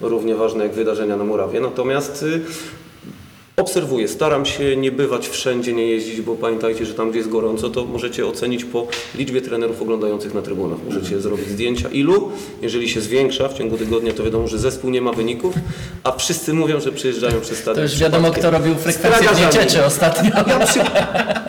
równie 0.02 0.36
ważne 0.36 0.64
jak 0.64 0.74
wydarzenia 0.74 1.18
na 1.18 1.24
murawie. 1.24 1.60
Natomiast 1.60 2.24
y, 2.24 2.42
obserwuję, 3.60 4.08
staram 4.08 4.46
się 4.46 4.78
nie 4.78 4.92
bywać 4.92 5.28
wszędzie, 5.28 5.74
nie 5.74 5.88
jeździć, 5.88 6.22
bo 6.22 6.36
pamiętajcie, 6.36 6.86
że 6.86 6.94
tam 6.94 7.10
gdzie 7.10 7.18
jest 7.18 7.30
gorąco, 7.30 7.70
to 7.70 7.86
możecie 7.86 8.28
ocenić 8.28 8.66
po 8.66 8.88
liczbie 9.16 9.42
trenerów 9.42 9.82
oglądających 9.82 10.34
na 10.34 10.42
trybunach. 10.42 10.78
Możecie 10.86 11.22
zrobić 11.22 11.48
zdjęcia. 11.48 11.90
Ilu? 11.90 12.32
Jeżeli 12.62 12.90
się 12.90 13.02
zwiększa 13.02 13.48
w 13.48 13.54
ciągu 13.54 13.78
tygodnia, 13.78 14.14
to 14.14 14.24
wiadomo, 14.24 14.48
że 14.48 14.60
zespół 14.60 14.90
nie 14.90 15.02
ma 15.02 15.14
wyników, 15.14 15.54
a 16.04 16.12
wszyscy 16.12 16.54
mówią, 16.54 16.80
że 16.80 16.92
przyjeżdżają 16.92 17.42
przez 17.42 17.58
stadion. 17.58 17.76
To 17.76 17.82
już 17.92 18.00
wiadomo, 18.00 18.32
kto 18.32 18.52
robił 18.52 18.76
frekwencję 18.76 19.82
w 19.82 19.86
ostatnio. 19.86 20.32
Ja 20.48 20.66
przy... 20.66 20.80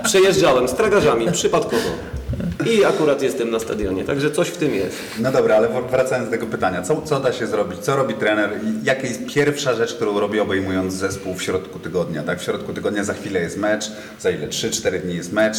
przejeżdżałem 0.04 0.68
z 0.68 0.74
tragarzami 0.74 1.32
przypadkowo. 1.32 2.19
I 2.66 2.84
akurat 2.84 3.22
jestem 3.22 3.50
na 3.50 3.58
stadionie, 3.58 4.04
także 4.04 4.30
coś 4.30 4.48
w 4.48 4.56
tym 4.56 4.74
jest. 4.74 4.96
No 5.20 5.32
dobra, 5.32 5.56
ale 5.56 5.68
wracając 5.90 6.26
do 6.28 6.30
tego 6.30 6.46
pytania, 6.46 6.82
co, 6.82 7.02
co 7.02 7.20
da 7.20 7.32
się 7.32 7.46
zrobić? 7.46 7.78
Co 7.80 7.96
robi 7.96 8.14
trener? 8.14 8.50
Jaka 8.84 9.06
jest 9.06 9.26
pierwsza 9.26 9.74
rzecz, 9.74 9.94
którą 9.94 10.20
robi 10.20 10.40
obejmując 10.40 10.94
zespół 10.94 11.34
w 11.34 11.42
środku 11.42 11.78
tygodnia? 11.78 12.22
Tak, 12.22 12.40
w 12.40 12.42
środku 12.44 12.72
tygodnia 12.72 13.04
za 13.04 13.14
chwilę 13.14 13.40
jest 13.40 13.56
mecz, 13.56 13.84
za 14.20 14.30
ile? 14.30 14.48
3-4 14.48 15.00
dni 15.00 15.14
jest 15.16 15.32
mecz. 15.32 15.56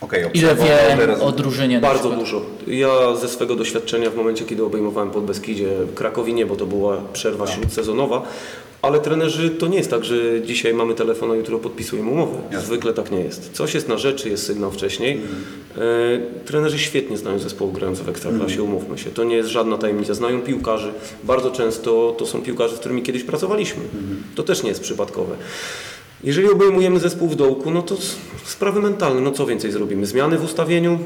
Okej, 0.00 0.20
Ile 0.20 0.26
obserwował, 0.52 0.66
wie 0.88 0.94
ile 0.94 1.06
roz- 1.06 1.20
o 1.20 1.32
drużynie 1.32 1.80
Bardzo 1.80 2.10
dużo. 2.10 2.42
Ja 2.66 2.88
ze 3.20 3.28
swego 3.28 3.56
doświadczenia 3.56 4.10
w 4.10 4.16
momencie, 4.16 4.44
kiedy 4.44 4.64
obejmowałem 4.64 5.10
pod 5.10 5.24
Beskidzie 5.24 5.68
Krakowi 5.94 6.34
nie, 6.34 6.46
bo 6.46 6.56
to 6.56 6.66
była 6.66 6.96
przerwa 7.12 7.46
śródsezonowa, 7.46 8.22
ale 8.82 9.00
trenerzy 9.00 9.50
to 9.50 9.66
nie 9.66 9.76
jest 9.76 9.90
tak, 9.90 10.04
że 10.04 10.42
dzisiaj 10.42 10.74
mamy 10.74 10.94
telefon, 10.94 11.30
a 11.30 11.34
jutro 11.34 11.58
podpisujemy 11.58 12.10
umowę. 12.10 12.38
Jasne. 12.44 12.66
Zwykle 12.66 12.92
tak 12.92 13.10
nie 13.10 13.20
jest. 13.20 13.50
Coś 13.52 13.74
jest 13.74 13.88
na 13.88 13.98
rzeczy, 13.98 14.28
jest 14.28 14.46
sygnał 14.46 14.70
wcześniej. 14.70 15.20
E, 15.76 15.80
trenerzy 16.44 16.78
świetnie 16.78 17.16
znają 17.16 17.38
zespoły 17.38 17.72
grające 17.72 18.04
w 18.04 18.08
Ekstraklasie, 18.08 18.62
umówmy 18.62 18.98
się. 18.98 19.10
To 19.10 19.24
nie 19.24 19.36
jest 19.36 19.48
żadna 19.48 19.78
tajemnica. 19.78 20.14
Znają 20.14 20.40
piłkarzy. 20.40 20.92
Bardzo 21.24 21.50
często 21.50 22.14
to 22.18 22.26
są 22.26 22.42
piłkarze, 22.42 22.76
z 22.76 22.78
którymi 22.78 23.02
kiedyś 23.02 23.24
pracowaliśmy. 23.24 23.82
To 24.34 24.42
też 24.42 24.62
nie 24.62 24.68
jest 24.68 24.82
przypadkowe. 24.82 25.36
Jeżeli 26.24 26.50
obejmujemy 26.50 27.00
zespół 27.00 27.28
w 27.28 27.36
dołku, 27.36 27.70
no 27.70 27.82
to 27.82 27.96
sprawy 28.44 28.82
mentalne, 28.82 29.20
no 29.20 29.30
co 29.30 29.46
więcej 29.46 29.72
zrobimy? 29.72 30.06
Zmiany 30.06 30.38
w 30.38 30.44
ustawieniu? 30.44 30.98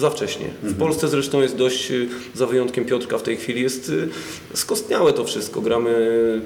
Za 0.00 0.10
wcześnie. 0.10 0.46
W 0.62 0.78
Polsce 0.78 1.08
zresztą 1.08 1.40
jest 1.40 1.56
dość, 1.56 1.90
y, 1.90 2.08
za 2.34 2.46
wyjątkiem 2.46 2.84
Piotrka 2.84 3.18
w 3.18 3.22
tej 3.22 3.36
chwili, 3.36 3.62
jest 3.62 3.88
y, 3.88 4.08
skostniałe 4.54 5.12
to 5.12 5.24
wszystko. 5.24 5.60
Gramy, 5.60 5.90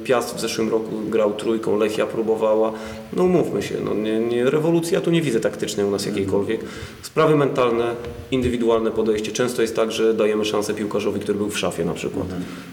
Piast 0.05 0.37
w 0.37 0.41
zeszłym 0.41 0.69
roku 0.69 0.91
grał 1.11 1.33
trójką, 1.33 1.79
Lechia 1.79 2.07
próbowała. 2.07 2.73
No 3.13 3.25
umówmy 3.25 3.63
się, 3.63 3.75
no 3.85 3.95
nie, 3.95 4.21
nie, 4.21 4.45
rewolucja 4.51 5.01
tu 5.01 5.11
nie 5.11 5.23
widzę 5.23 5.41
taktycznej 5.41 5.87
u 5.87 5.91
nas 5.91 6.07
jakiejkolwiek. 6.07 6.61
Sprawy 7.03 7.37
mentalne, 7.37 7.95
indywidualne 8.31 8.91
podejście. 8.91 9.33
Często 9.33 9.63
jest 9.63 9.77
tak, 9.77 9.93
że 9.93 10.15
dajemy 10.15 10.45
szansę 10.45 10.75
piłkarzowi, 10.75 11.21
który 11.21 11.39
był 11.39 11.51
w 11.51 11.59
szafie 11.59 11.85
na 11.85 11.93
przykład. 11.93 12.27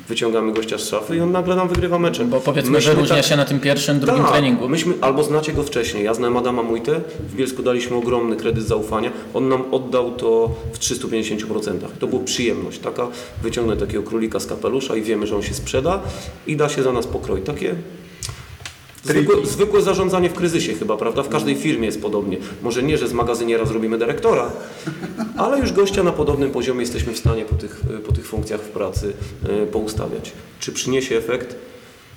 Wyciągamy 0.10 0.54
gościa 0.54 0.78
z 0.78 0.90
szafy 0.90 1.16
i 1.18 1.20
on 1.22 1.32
nagle 1.32 1.56
nam 1.56 1.68
wygrywa 1.68 2.00
mecze. 2.00 2.26
Bo 2.26 2.40
powiedzmy, 2.40 2.72
Myśmy 2.72 2.94
wyróżnia 2.94 3.16
tak- 3.16 3.26
się 3.26 3.36
na 3.36 3.46
tym 3.46 3.60
pierwszym, 3.60 4.00
drugim 4.00 4.24
tak, 4.24 4.32
treningu. 4.32 4.70
Myśmy, 4.70 4.94
albo 5.02 5.24
znacie 5.24 5.54
go 5.54 5.64
wcześniej. 5.64 6.04
Ja 6.04 6.14
znałem 6.14 6.38
Adama 6.38 6.64
Mujtę, 6.64 7.02
w 7.30 7.36
Bielsku 7.36 7.64
daliśmy 7.64 7.98
ogromny 7.98 8.36
kredyt 8.36 8.64
zaufania. 8.64 9.12
On 9.34 9.50
nam 9.50 9.64
oddał 9.72 10.12
to 10.12 10.50
w 10.74 10.80
350%. 10.80 11.78
To 12.00 12.08
była 12.08 12.24
przyjemność, 12.24 12.80
taka 12.80 13.08
wyciągnąć 13.44 13.80
takiego 13.80 14.04
królika 14.04 14.40
z 14.40 14.46
kapelusza 14.46 14.96
i 14.96 15.01
wiemy, 15.01 15.28
że 15.28 15.36
on 15.36 15.44
się 15.44 15.54
sprzeda 15.54 16.01
i 16.48 16.56
da 16.56 16.70
się 16.70 16.84
za 16.84 16.92
nas 16.92 17.08
pokroić. 17.08 17.46
Takie 17.46 17.75
zwykłe, 19.04 19.46
zwykłe 19.46 19.82
zarządzanie 19.82 20.30
w 20.30 20.34
kryzysie 20.34 20.74
chyba, 20.74 20.98
prawda? 20.98 21.24
W 21.24 21.30
każdej 21.30 21.56
firmie 21.56 21.86
jest 21.86 22.01
podobnie. 22.01 22.38
Może 22.62 22.84
nie, 22.84 22.98
że 22.98 23.08
z 23.08 23.13
magazyniera 23.13 23.66
zrobimy 23.66 23.98
dyrektora, 23.98 24.51
ale 25.38 25.60
już 25.60 25.74
gościa 25.74 26.04
na 26.04 26.12
podobnym 26.12 26.51
poziomie 26.51 26.82
jesteśmy 26.82 27.13
w 27.13 27.18
stanie 27.18 27.46
po 27.46 27.56
tych, 27.56 27.82
po 28.08 28.12
tych 28.12 28.28
funkcjach 28.28 28.62
w 28.62 28.70
pracy 28.70 29.13
e, 29.50 29.66
poustawiać. 29.66 30.32
Czy 30.60 30.72
przyniesie 30.72 31.18
efekt? 31.18 31.56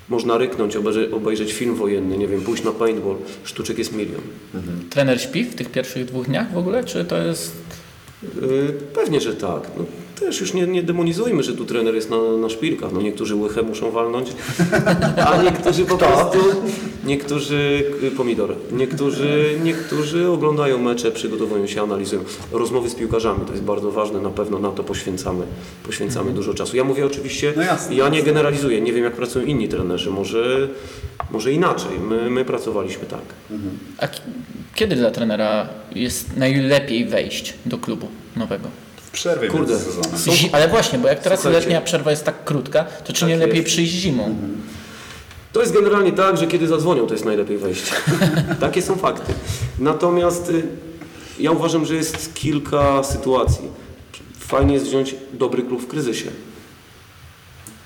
Można 0.09 0.37
ryknąć, 0.37 0.75
obejrzeć, 0.75 1.13
obejrzeć 1.13 1.53
film 1.53 1.75
wojenny, 1.75 2.17
nie 2.17 2.27
wiem, 2.27 2.41
pójść 2.41 2.63
na 2.63 2.71
paintball, 2.71 3.15
sztuczek 3.43 3.77
jest 3.77 3.93
milion. 3.93 4.21
Trener 4.89 5.21
śpi 5.21 5.43
w 5.43 5.55
tych 5.55 5.71
pierwszych 5.71 6.05
dwóch 6.05 6.25
dniach 6.25 6.53
w 6.53 6.57
ogóle, 6.57 6.83
czy 6.83 7.05
to 7.05 7.17
jest... 7.17 7.55
Yy, 8.23 8.73
Pewnie, 8.93 9.21
że 9.21 9.35
tak. 9.35 9.61
No, 9.77 9.85
też 10.19 10.41
już 10.41 10.53
nie, 10.53 10.67
nie 10.67 10.83
demonizujmy, 10.83 11.43
że 11.43 11.53
tu 11.53 11.65
trener 11.65 11.95
jest 11.95 12.09
na, 12.09 12.17
na 12.41 12.49
szpilkach. 12.49 12.91
No, 12.93 13.01
niektórzy 13.01 13.35
łychę 13.35 13.61
muszą 13.61 13.91
walnąć, 13.91 14.27
a 15.27 15.43
niektórzy 15.43 15.85
po 15.85 15.97
prostu, 15.97 16.37
niektórzy 17.05 17.83
y, 18.03 18.11
pomidor, 18.11 18.55
niektórzy, 18.71 19.59
niektórzy 19.63 20.27
oglądają 20.29 20.77
mecze, 20.77 21.11
przygotowują 21.11 21.67
się, 21.67 21.81
analizują. 21.81 22.21
Rozmowy 22.51 22.89
z 22.89 22.95
piłkarzami 22.95 23.45
to 23.45 23.51
jest 23.51 23.63
bardzo 23.63 23.91
ważne, 23.91 24.21
na 24.21 24.29
pewno 24.29 24.59
na 24.59 24.69
to 24.71 24.83
poświęcamy, 24.83 25.45
poświęcamy 25.83 26.31
dużo 26.31 26.53
czasu. 26.53 26.77
Ja 26.77 26.83
mówię 26.83 27.05
oczywiście, 27.05 27.53
No 27.55 27.61
jasne. 27.63 27.95
ja 27.95 28.09
nie 28.09 28.23
generalizuję, 28.23 28.81
nie 28.81 28.93
wiem 28.93 29.03
jak 29.03 29.13
pracują 29.13 29.45
inni 29.45 29.67
trenerzy, 29.67 30.09
może, 30.11 30.67
może 31.31 31.51
inaczej. 31.51 31.99
My, 32.09 32.29
my 32.29 32.45
pracowaliśmy 32.45 33.05
tak. 33.05 33.21
A 33.97 34.07
k- 34.07 34.17
kiedy 34.75 34.95
dla 34.95 35.11
trenera 35.11 35.67
jest 35.95 36.37
najlepiej 36.37 37.05
wejść 37.05 37.53
do 37.65 37.77
klubu 37.77 38.07
nowego? 38.35 38.67
W 39.15 39.17
przerwie 39.17 39.47
Kurde. 39.47 39.73
między 39.73 39.85
sezonem. 39.85 40.37
Zi- 40.37 40.49
ale 40.51 40.67
właśnie, 40.67 40.99
bo 40.99 41.07
jak 41.07 41.19
teraz 41.19 41.39
Słuchajcie. 41.39 41.59
letnia 41.59 41.81
przerwa 41.81 42.11
jest 42.11 42.23
tak 42.23 42.43
krótka, 42.43 42.83
to 42.83 43.13
czy 43.13 43.19
Tak 43.19 43.29
nie 43.29 43.35
lepiej 43.37 43.55
jest. 43.55 43.67
przyjść 43.67 43.93
zimą? 43.93 44.35
To 45.53 45.61
jest 45.61 45.73
generalnie 45.73 46.11
tak, 46.11 46.37
że 46.37 46.47
kiedy 46.47 46.67
zadzwonią, 46.67 47.07
to 47.07 47.13
jest 47.13 47.25
najlepiej 47.25 47.57
wejść. 47.57 47.83
Takie 48.59 48.81
są 48.81 48.95
fakty. 48.95 49.33
Natomiast 49.79 50.49
y, 50.49 50.63
ja 51.39 51.51
uważam, 51.51 51.85
że 51.85 51.95
jest 51.95 52.33
kilka 52.33 53.03
sytuacji. 53.03 53.67
Fajnie 54.39 54.73
jest 54.73 54.85
wziąć 54.85 55.15
dobry 55.33 55.63
klub 55.63 55.81
w 55.81 55.87
kryzysie. 55.87 56.29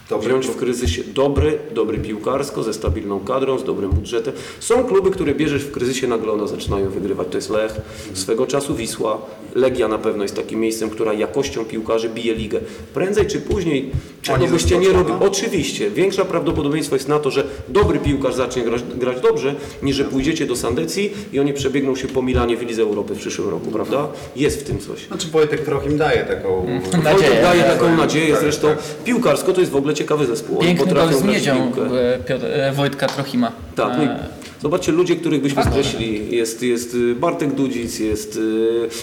Dobry 0.09 0.29
wziąć 0.29 0.47
w 0.47 0.55
kryzysie 0.55 1.03
dobry, 1.03 1.59
dobry 1.71 1.97
piłkarsko, 1.97 2.63
ze 2.63 2.73
stabilną 2.73 3.19
kadrą, 3.19 3.59
z 3.59 3.63
dobrym 3.63 3.91
budżetem. 3.91 4.33
Są 4.59 4.83
kluby, 4.83 5.11
które 5.11 5.35
bierzesz 5.35 5.63
w 5.63 5.71
kryzysie, 5.71 6.07
nagle 6.07 6.31
one 6.31 6.47
zaczynają 6.47 6.89
wygrywać. 6.89 7.27
To 7.31 7.37
jest 7.37 7.49
Lech, 7.49 7.73
swego 8.13 8.47
czasu 8.47 8.75
Wisła, 8.75 9.21
Legia 9.55 9.87
na 9.87 9.97
pewno 9.97 10.23
jest 10.23 10.35
takim 10.35 10.59
miejscem, 10.59 10.89
która 10.89 11.13
jakością 11.13 11.65
piłkarzy 11.65 12.09
bije 12.09 12.35
ligę. 12.35 12.59
Prędzej 12.93 13.27
czy 13.27 13.41
później, 13.41 13.91
czego 14.21 14.47
ze 14.47 14.53
byście 14.53 14.77
nie 14.77 14.89
Wrocławia? 14.89 15.09
robili. 15.09 15.31
Oczywiście, 15.31 15.91
większe 15.91 16.25
prawdopodobieństwo 16.25 16.95
jest 16.95 17.07
na 17.07 17.19
to, 17.19 17.31
że 17.31 17.43
dobry 17.67 17.99
piłkarz 17.99 18.35
zacznie 18.35 18.63
grać, 18.63 18.83
grać 18.95 19.21
dobrze, 19.21 19.55
niż 19.83 19.95
że 19.95 20.03
pójdziecie 20.03 20.45
do 20.45 20.55
Sandecji 20.55 21.13
i 21.33 21.39
oni 21.39 21.53
przebiegną 21.53 21.95
się 21.95 22.07
po 22.07 22.21
Milanie 22.21 22.57
w 22.57 22.61
Lidze 22.61 22.81
Europy 22.81 23.15
w 23.15 23.17
przyszłym 23.19 23.49
roku, 23.49 23.71
prawda? 23.71 24.07
Jest 24.35 24.61
w 24.61 24.63
tym 24.63 24.79
coś. 24.79 25.07
Znaczy 25.07 25.27
Wojtek 25.27 25.61
trochę 25.65 25.89
im 25.89 25.97
daje 25.97 26.23
taką... 26.25 26.65
Nadzieję. 27.03 27.13
Wojtek 27.13 27.41
daje 27.41 27.63
Tak, 27.63 27.73
taką 27.73 27.85
tak, 27.85 27.97
nadzieję, 27.97 28.31
tak, 28.31 28.41
zresztą 28.41 28.67
tak. 28.67 28.79
piłkarsko 29.05 29.53
to 29.53 29.59
jest 29.59 29.71
w 29.71 29.75
ogóle 29.75 29.93
ciekawy 29.99 30.25
zespół. 30.25 30.57
Piękny 30.57 30.85
gol 30.85 30.95
potrafią 30.95 31.17
z 31.19 31.23
miedzią 31.23 31.55
piłkę. 31.73 32.13
e, 32.15 32.19
Piotr, 32.19 32.45
e, 32.45 32.71
Wojtka 32.73 33.07
Trochima. 33.07 33.51
Tak, 33.75 33.97
no 33.97 34.03
i 34.03 34.07
E, 34.07 34.19
zobaczcie 34.61 34.91
ludzi, 34.91 35.15
których 35.15 35.41
byśmy 35.41 35.63
skreślili. 35.63 36.35
Jest, 36.37 36.63
jest 36.63 36.97
Bartek 37.15 37.51
Dudzic, 37.55 37.99
jest, 37.99 38.39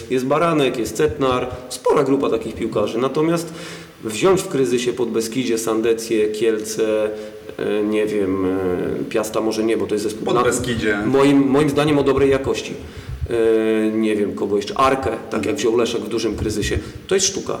jest 0.09 0.25
Baranek, 0.25 0.77
jest 0.77 0.95
Cetnar, 0.97 1.47
spora 1.69 2.03
grupa 2.03 2.29
takich 2.29 2.55
piłkarzy. 2.55 2.97
Natomiast 2.97 3.53
wziąć 4.03 4.41
w 4.41 4.47
kryzysie 4.47 4.93
pod 4.93 5.09
Beskidzie, 5.11 5.57
Sandecję, 5.57 6.27
Kielce, 6.27 7.09
nie 7.89 8.05
wiem, 8.05 8.45
Piasta 9.09 9.41
może 9.41 9.63
nie, 9.63 9.77
bo 9.77 9.87
to 9.87 9.95
jest 9.95 10.03
zespół... 10.03 10.25
Pod 10.25 10.35
na- 10.35 10.43
Beskidzie. 10.43 10.97
Moim, 11.05 11.37
moim 11.47 11.69
zdaniem 11.69 11.97
o 11.99 12.03
dobrej 12.03 12.29
jakości. 12.29 12.73
Y, 13.31 13.91
nie 13.95 14.15
wiem 14.15 14.35
kogo 14.35 14.55
jeszcze, 14.55 14.77
Arkę, 14.77 15.11
tak 15.29 15.45
jak 15.45 15.55
wziął 15.55 15.77
Leszek 15.77 16.01
w 16.01 16.09
dużym 16.09 16.35
kryzysie. 16.35 16.79
To 17.07 17.15
jest 17.15 17.27
sztuka. 17.27 17.57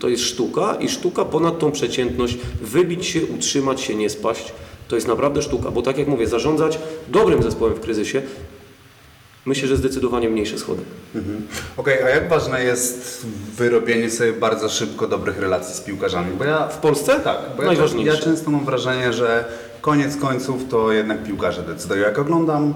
To 0.00 0.08
jest 0.08 0.22
sztuka 0.22 0.74
i 0.80 0.88
sztuka 0.88 1.24
ponad 1.24 1.58
tą 1.58 1.72
przeciętność, 1.72 2.38
wybić 2.62 3.06
się, 3.06 3.26
utrzymać 3.26 3.80
się, 3.80 3.94
nie 3.94 4.10
spaść. 4.10 4.52
To 4.88 4.94
jest 4.96 5.08
naprawdę 5.08 5.42
sztuka, 5.42 5.70
bo 5.70 5.82
tak 5.82 5.98
jak 5.98 6.08
mówię, 6.08 6.26
zarządzać 6.26 6.78
dobrym 7.08 7.42
zespołem 7.42 7.74
w 7.74 7.80
kryzysie, 7.80 8.22
myślę, 9.46 9.68
że 9.68 9.76
zdecydowanie 9.76 10.28
mniejsze 10.28 10.58
schody. 10.58 10.82
Okej, 11.76 12.02
a 12.02 12.08
jak 12.08 12.28
ważne 12.28 12.64
jest 12.64 13.26
wyrobienie 13.56 14.10
sobie 14.10 14.32
bardzo 14.32 14.68
szybko 14.68 15.06
dobrych 15.08 15.38
relacji 15.38 15.74
z 15.74 15.80
piłkarzami? 15.80 16.36
Bo 16.38 16.44
ja 16.44 16.68
W 16.68 16.78
Polsce? 16.78 17.20
Tak, 17.20 17.38
bo 17.56 17.62
ja, 17.62 17.68
Najważniejsze. 17.68 18.12
ja 18.14 18.20
często 18.20 18.50
mam 18.50 18.64
wrażenie, 18.64 19.12
że 19.12 19.44
koniec 19.80 20.16
końców 20.16 20.62
to 20.70 20.92
jednak 20.92 21.24
piłkarze 21.24 21.62
decydują. 21.62 22.00
Jak 22.02 22.18
oglądam, 22.18 22.74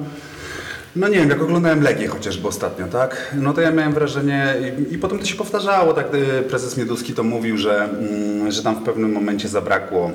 no 0.96 1.08
nie 1.08 1.18
wiem, 1.18 1.30
jak 1.30 1.42
oglądałem 1.42 1.82
Legię 1.82 2.06
chociażby 2.08 2.48
ostatnio, 2.48 2.86
tak? 2.86 3.34
No 3.34 3.52
to 3.52 3.60
ja 3.60 3.70
miałem 3.70 3.92
wrażenie 3.92 4.54
i, 4.90 4.94
i 4.94 4.98
potem 4.98 5.18
to 5.18 5.24
się 5.24 5.34
powtarzało, 5.36 5.92
tak 5.92 6.06
prezes 6.48 6.76
Mieduski 6.76 7.12
to 7.14 7.22
mówił, 7.22 7.56
że, 7.58 7.82
mm, 7.84 8.50
że 8.52 8.62
tam 8.62 8.74
w 8.76 8.82
pewnym 8.82 9.12
momencie 9.12 9.48
zabrakło 9.48 10.10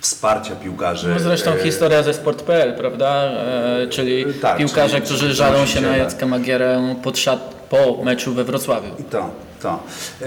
wsparcia 0.00 0.56
piłkarzy. 0.56 1.08
No 1.08 1.18
zresztą 1.20 1.54
Y, 1.54 1.58
historia 1.62 2.02
ze 2.02 2.14
sport.pl, 2.14 2.74
prawda? 2.74 3.24
E, 3.24 3.86
czyli 3.90 4.24
Tak, 4.42 4.58
piłkarze, 4.58 4.94
czyli- 4.94 5.06
którzy 5.06 5.34
żalą 5.34 5.66
się 5.66 5.80
na 5.80 5.96
Jacka 5.96 6.26
Magierę 6.26 6.94
pod 7.02 7.18
szat 7.18 7.54
po 7.70 8.04
meczu 8.04 8.34
we 8.34 8.44
Wrocławiu. 8.44 8.88
To, 9.10 9.30
to. 9.62 9.82
Yy, 10.20 10.26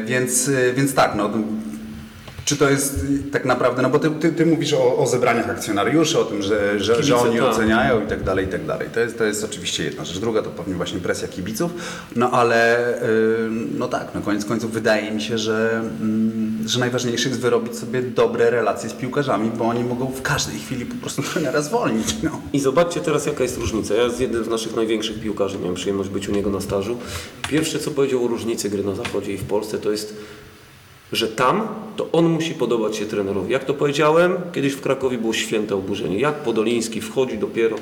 więc, 0.00 0.46
yy, 0.46 0.72
więc 0.72 0.94
tak, 0.94 1.14
no. 1.14 1.30
Czy 2.44 2.56
to 2.56 2.70
jest 2.70 3.10
yy, 3.10 3.30
tak 3.30 3.44
naprawdę, 3.44 3.82
no 3.82 3.90
bo 3.90 3.98
ty, 3.98 4.10
ty, 4.10 4.32
ty 4.32 4.46
mówisz 4.46 4.72
o, 4.72 4.96
o 4.96 5.06
zebraniach 5.06 5.50
akcjonariuszy, 5.50 6.18
o 6.18 6.24
tym, 6.24 6.42
że, 6.42 6.80
że, 6.80 6.94
że 6.94 6.94
Kibice, 6.94 7.16
oni 7.16 7.38
tak. 7.38 7.48
oceniają 7.48 8.04
i 8.04 8.06
tak 8.06 8.22
dalej, 8.22 8.46
i 8.46 8.48
tak 8.48 8.66
dalej. 8.66 8.88
To 8.94 9.00
jest, 9.00 9.18
to 9.18 9.24
jest 9.24 9.44
oczywiście 9.44 9.84
jedna 9.84 10.04
rzecz. 10.04 10.18
Druga 10.18 10.42
to 10.42 10.50
pewnie 10.50 10.74
właśnie 10.74 11.00
presja 11.00 11.28
kibiców, 11.28 11.70
no 12.16 12.30
ale 12.30 12.88
yy, 13.02 13.50
no 13.78 13.88
tak, 13.88 14.08
no 14.14 14.20
koniec 14.20 14.44
końców 14.44 14.72
wydaje 14.72 15.10
mi 15.10 15.22
się, 15.22 15.38
że, 15.38 15.82
mm, 16.00 16.58
że 16.66 16.80
najważniejsze 16.80 17.28
jest 17.28 17.40
wyrobić 17.40 17.76
sobie 17.76 18.02
dobre 18.02 18.50
relacje 18.50 18.90
z 18.90 18.92
piłkarzami, 18.92 19.50
bo 19.58 19.64
oni 19.64 19.84
mogą 19.84 20.06
w 20.06 20.22
każdej 20.22 20.58
chwili 20.58 20.86
po 20.86 20.94
prostu 20.94 21.22
trenera 21.32 21.62
zwolnić, 21.62 22.16
no. 22.22 22.40
I 22.52 22.60
zobaczcie 22.60 23.00
teraz, 23.00 23.26
jaka 23.26 23.42
jest 23.42 23.58
różnica. 23.58 23.94
Ja 23.94 24.10
z 24.10 24.20
jednym 24.20 24.44
z 24.44 24.48
naszych 24.48 24.76
największych 24.76 25.20
piłkarzy 25.20 25.58
miałem 25.58 25.74
przyjemność 25.74 26.10
być 26.10 26.28
u 26.28 26.32
niego 26.32 26.50
na 26.50 26.60
stażu. 26.60 26.98
Pierwsze, 27.48 27.78
co 27.78 27.90
powiedział 27.90 28.24
o 28.24 28.28
różnicy 28.28 28.70
gry 28.70 28.84
na 28.84 28.94
Zachodzie 28.94 29.32
i 29.32 29.36
w 29.36 29.44
Polsce, 29.44 29.78
to 29.78 29.90
jest, 29.90 30.16
że 31.14 31.28
tam 31.28 31.68
to 31.96 32.08
on 32.12 32.28
musi 32.28 32.54
podobać 32.54 32.96
się 32.96 33.06
trenerowi. 33.06 33.52
Jak 33.52 33.64
to 33.64 33.74
powiedziałem, 33.74 34.36
kiedyś 34.52 34.72
w 34.72 34.80
Krakowie 34.80 35.18
było 35.18 35.32
święte 35.32 35.74
oburzenie. 35.74 36.18
Jak 36.18 36.34
Podoliński 36.34 37.00
wchodzi 37.00 37.38
dopiero, 37.38 37.76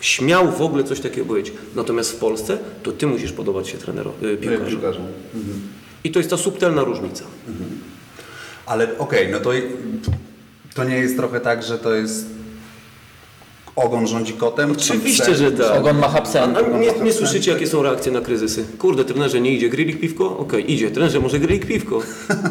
śmiał 0.00 0.52
w 0.52 0.62
ogóle 0.62 0.84
coś 0.84 1.00
takiego 1.00 1.26
powiedzieć. 1.26 1.54
Natomiast 1.74 2.12
w 2.12 2.16
Polsce 2.16 2.58
to 2.82 2.92
ty 2.92 3.06
musisz 3.06 3.32
podobać 3.32 3.68
się 3.68 3.78
trenerowi, 3.78 4.26
y, 4.26 4.36
piłkarzu. 4.36 4.70
Piłkarzom. 4.70 5.06
I 6.04 6.10
to 6.10 6.18
jest 6.18 6.30
ta 6.30 6.36
subtelna 6.36 6.84
różnica. 6.84 7.24
Ale 8.66 8.98
okej, 8.98 9.28
no 9.30 9.40
to, 9.40 9.50
to 10.74 10.84
nie 10.84 10.96
jest 10.96 11.16
trochę 11.16 11.40
tak, 11.40 11.62
że 11.62 11.78
to 11.78 11.94
jest 11.94 12.26
ogon 13.76 14.06
rządzi 14.06 14.32
kotem? 14.32 14.72
Oczywiście, 14.72 15.34
że 15.34 15.52
tak. 15.52 15.76
Ogon 15.78 15.98
macha 15.98 16.20
psem. 16.20 16.54
A 16.56 16.78
nie, 16.78 16.92
nie 17.04 17.12
słyszycie, 17.12 17.52
jakie 17.52 17.66
są 17.66 17.82
reakcje 17.82 18.12
na 18.12 18.20
kryzysy? 18.20 18.64
Kurde, 18.78 19.04
trenerze, 19.04 19.40
nie 19.40 19.52
idzie 19.52 19.68
grillik 19.68 20.00
piwko? 20.00 20.38
Okej, 20.38 20.72
idzie. 20.72 20.90
Trenerze, 20.90 21.20
może 21.20 21.38
grillik 21.38 21.66
piwko? 21.66 22.00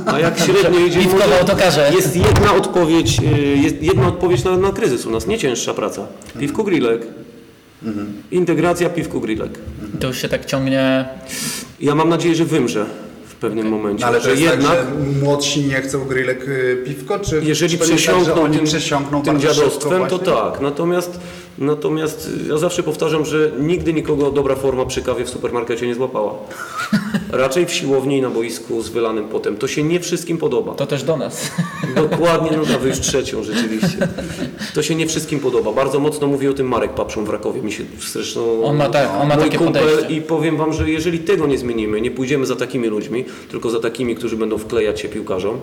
A 0.05 0.19
jak 0.19 0.39
średnio 0.45 0.79
idzie... 0.79 0.99
Piwko 0.99 1.17
może- 1.17 1.27
w 1.29 1.39
autokarze. 1.39 1.91
Jest 1.95 2.15
jedna 2.15 2.53
odpowiedź, 2.55 3.19
y, 3.19 3.57
jest 3.57 3.83
jedna 3.83 4.07
odpowiedź 4.07 4.43
na, 4.43 4.57
na 4.57 4.71
kryzys 4.71 5.05
u 5.05 5.09
nas, 5.09 5.27
nie 5.27 5.37
cięższa 5.37 5.73
praca. 5.73 6.07
Piwko 6.39 6.63
grillek. 6.63 7.07
Integracja 8.31 8.89
piwko 8.89 9.19
grillek. 9.19 9.59
To 9.99 10.07
już 10.07 10.21
się 10.21 10.29
tak 10.29 10.45
ciągnie. 10.45 11.05
Ja 11.79 11.95
mam 11.95 12.09
nadzieję, 12.09 12.35
że 12.35 12.45
wymrze 12.45 12.85
pewnym 13.43 13.69
momencie. 13.69 14.01
No, 14.01 14.07
ale 14.07 14.17
to 14.17 14.23
że 14.23 14.29
jest 14.29 14.41
jednak... 14.41 14.77
tak, 14.77 14.77
że 14.77 15.19
młodsi 15.25 15.65
nie 15.65 15.81
chcą 15.81 16.05
grillek 16.05 16.47
y, 16.47 16.83
piwko, 16.85 17.19
czy 17.19 17.41
Jeżeli 17.43 17.71
czy 17.71 17.77
to 17.77 17.85
tak, 17.85 17.95
przesiąkną 17.95 18.41
oni 18.41 18.57
tym, 18.57 18.65
przesiąkną 18.65 19.21
tym 19.23 19.39
dziadostwem, 19.39 20.07
to 20.07 20.19
tak. 20.19 20.61
Natomiast, 20.61 21.19
natomiast 21.57 22.29
ja 22.49 22.57
zawsze 22.57 22.83
powtarzam, 22.83 23.25
że 23.25 23.51
nigdy 23.59 23.93
nikogo 23.93 24.31
dobra 24.31 24.55
forma 24.55 24.85
przy 24.85 25.01
kawie 25.01 25.25
w 25.25 25.29
supermarkecie 25.29 25.87
nie 25.87 25.95
złapała. 25.95 26.33
Raczej 27.31 27.65
w 27.65 27.71
siłowni 27.73 28.17
i 28.17 28.21
na 28.21 28.29
boisku 28.29 28.81
z 28.81 28.89
wylanym 28.89 29.27
potem. 29.29 29.57
To 29.57 29.67
się 29.67 29.83
nie 29.83 29.99
wszystkim 29.99 30.37
podoba. 30.37 30.73
To 30.73 30.85
też 30.87 31.03
do 31.03 31.17
nas. 31.17 31.51
Dokładnie, 32.09 32.57
no 32.57 32.79
wy 32.79 32.89
już 32.89 32.99
trzecią 32.99 33.43
rzeczywiście. 33.43 34.07
To 34.75 34.83
się 34.83 34.95
nie 34.95 35.07
wszystkim 35.07 35.39
podoba. 35.39 35.71
Bardzo 35.73 35.99
mocno 35.99 36.27
mówi 36.27 36.47
o 36.47 36.53
tym 36.53 36.67
Marek 36.67 36.93
Papszą 36.93 37.25
w 37.25 37.29
Rakowie. 37.29 37.61
Mi 37.61 37.71
się 37.71 37.83
zresztą 38.13 38.63
On 38.63 38.75
ma 38.77 38.89
tak- 38.89 39.09
on 39.21 39.27
ma 39.27 39.35
mój 39.35 39.43
takie 39.43 39.57
kumpel 39.57 39.83
podejście. 39.89 40.15
i 40.15 40.21
powiem 40.21 40.57
wam, 40.57 40.73
że 40.73 40.89
jeżeli 40.89 41.19
tego 41.19 41.47
nie 41.47 41.57
zmienimy, 41.57 42.01
nie 42.01 42.11
pójdziemy 42.11 42.45
za 42.45 42.55
takimi 42.55 42.87
ludźmi, 42.87 43.25
tylko 43.51 43.69
za 43.69 43.79
takimi, 43.79 44.15
którzy 44.15 44.37
będą 44.37 44.57
wklejać 44.57 44.99
się 45.01 45.09
piłkarzom 45.09 45.57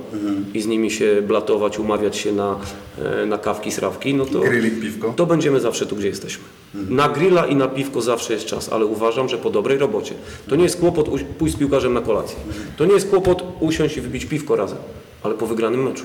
i 0.55 0.61
z 0.61 0.67
nimi 0.67 0.91
się 0.91 1.23
blatować, 1.23 1.79
umawiać 1.79 2.17
się 2.17 2.33
na, 2.33 2.57
e, 3.23 3.27
na 3.27 3.39
kawki, 3.39 3.73
srawki, 3.73 4.15
no 4.15 4.25
to, 4.27 4.41
Grillik, 4.41 4.81
piwko. 4.81 5.13
to 5.17 5.27
będziemy 5.27 5.61
zawsze 5.61 5.87
tu, 5.87 5.97
gdzie 5.97 6.09
jesteśmy. 6.09 6.45
Na 6.75 7.09
grilla 7.09 7.47
i 7.47 7.57
na 7.57 7.69
piwko 7.69 8.01
zawsze 8.01 8.33
jest 8.33 8.47
czas, 8.47 8.73
ale 8.73 8.87
uważam, 8.87 9.29
że 9.29 9.39
po 9.39 9.51
dobrej 9.51 9.79
robocie. 9.79 10.15
To 10.49 10.57
nie 10.57 10.63
jest 10.63 10.81
kłopot 10.81 11.09
u- 11.09 11.19
pójść, 11.25 11.55
z 11.55 11.59
piłkarzem 11.59 11.95
na 11.95 12.00
kolację. 12.00 12.37
To 12.77 12.85
nie 12.85 12.93
jest 12.93 13.11
kłopot 13.11 13.45
usiąść 13.61 13.97
i 13.97 14.00
wypić 14.00 14.25
piwko 14.25 14.57
razem, 14.57 14.79
ale 15.23 15.35
po 15.35 15.47
wygranym 15.47 15.83
meczu. 15.83 16.05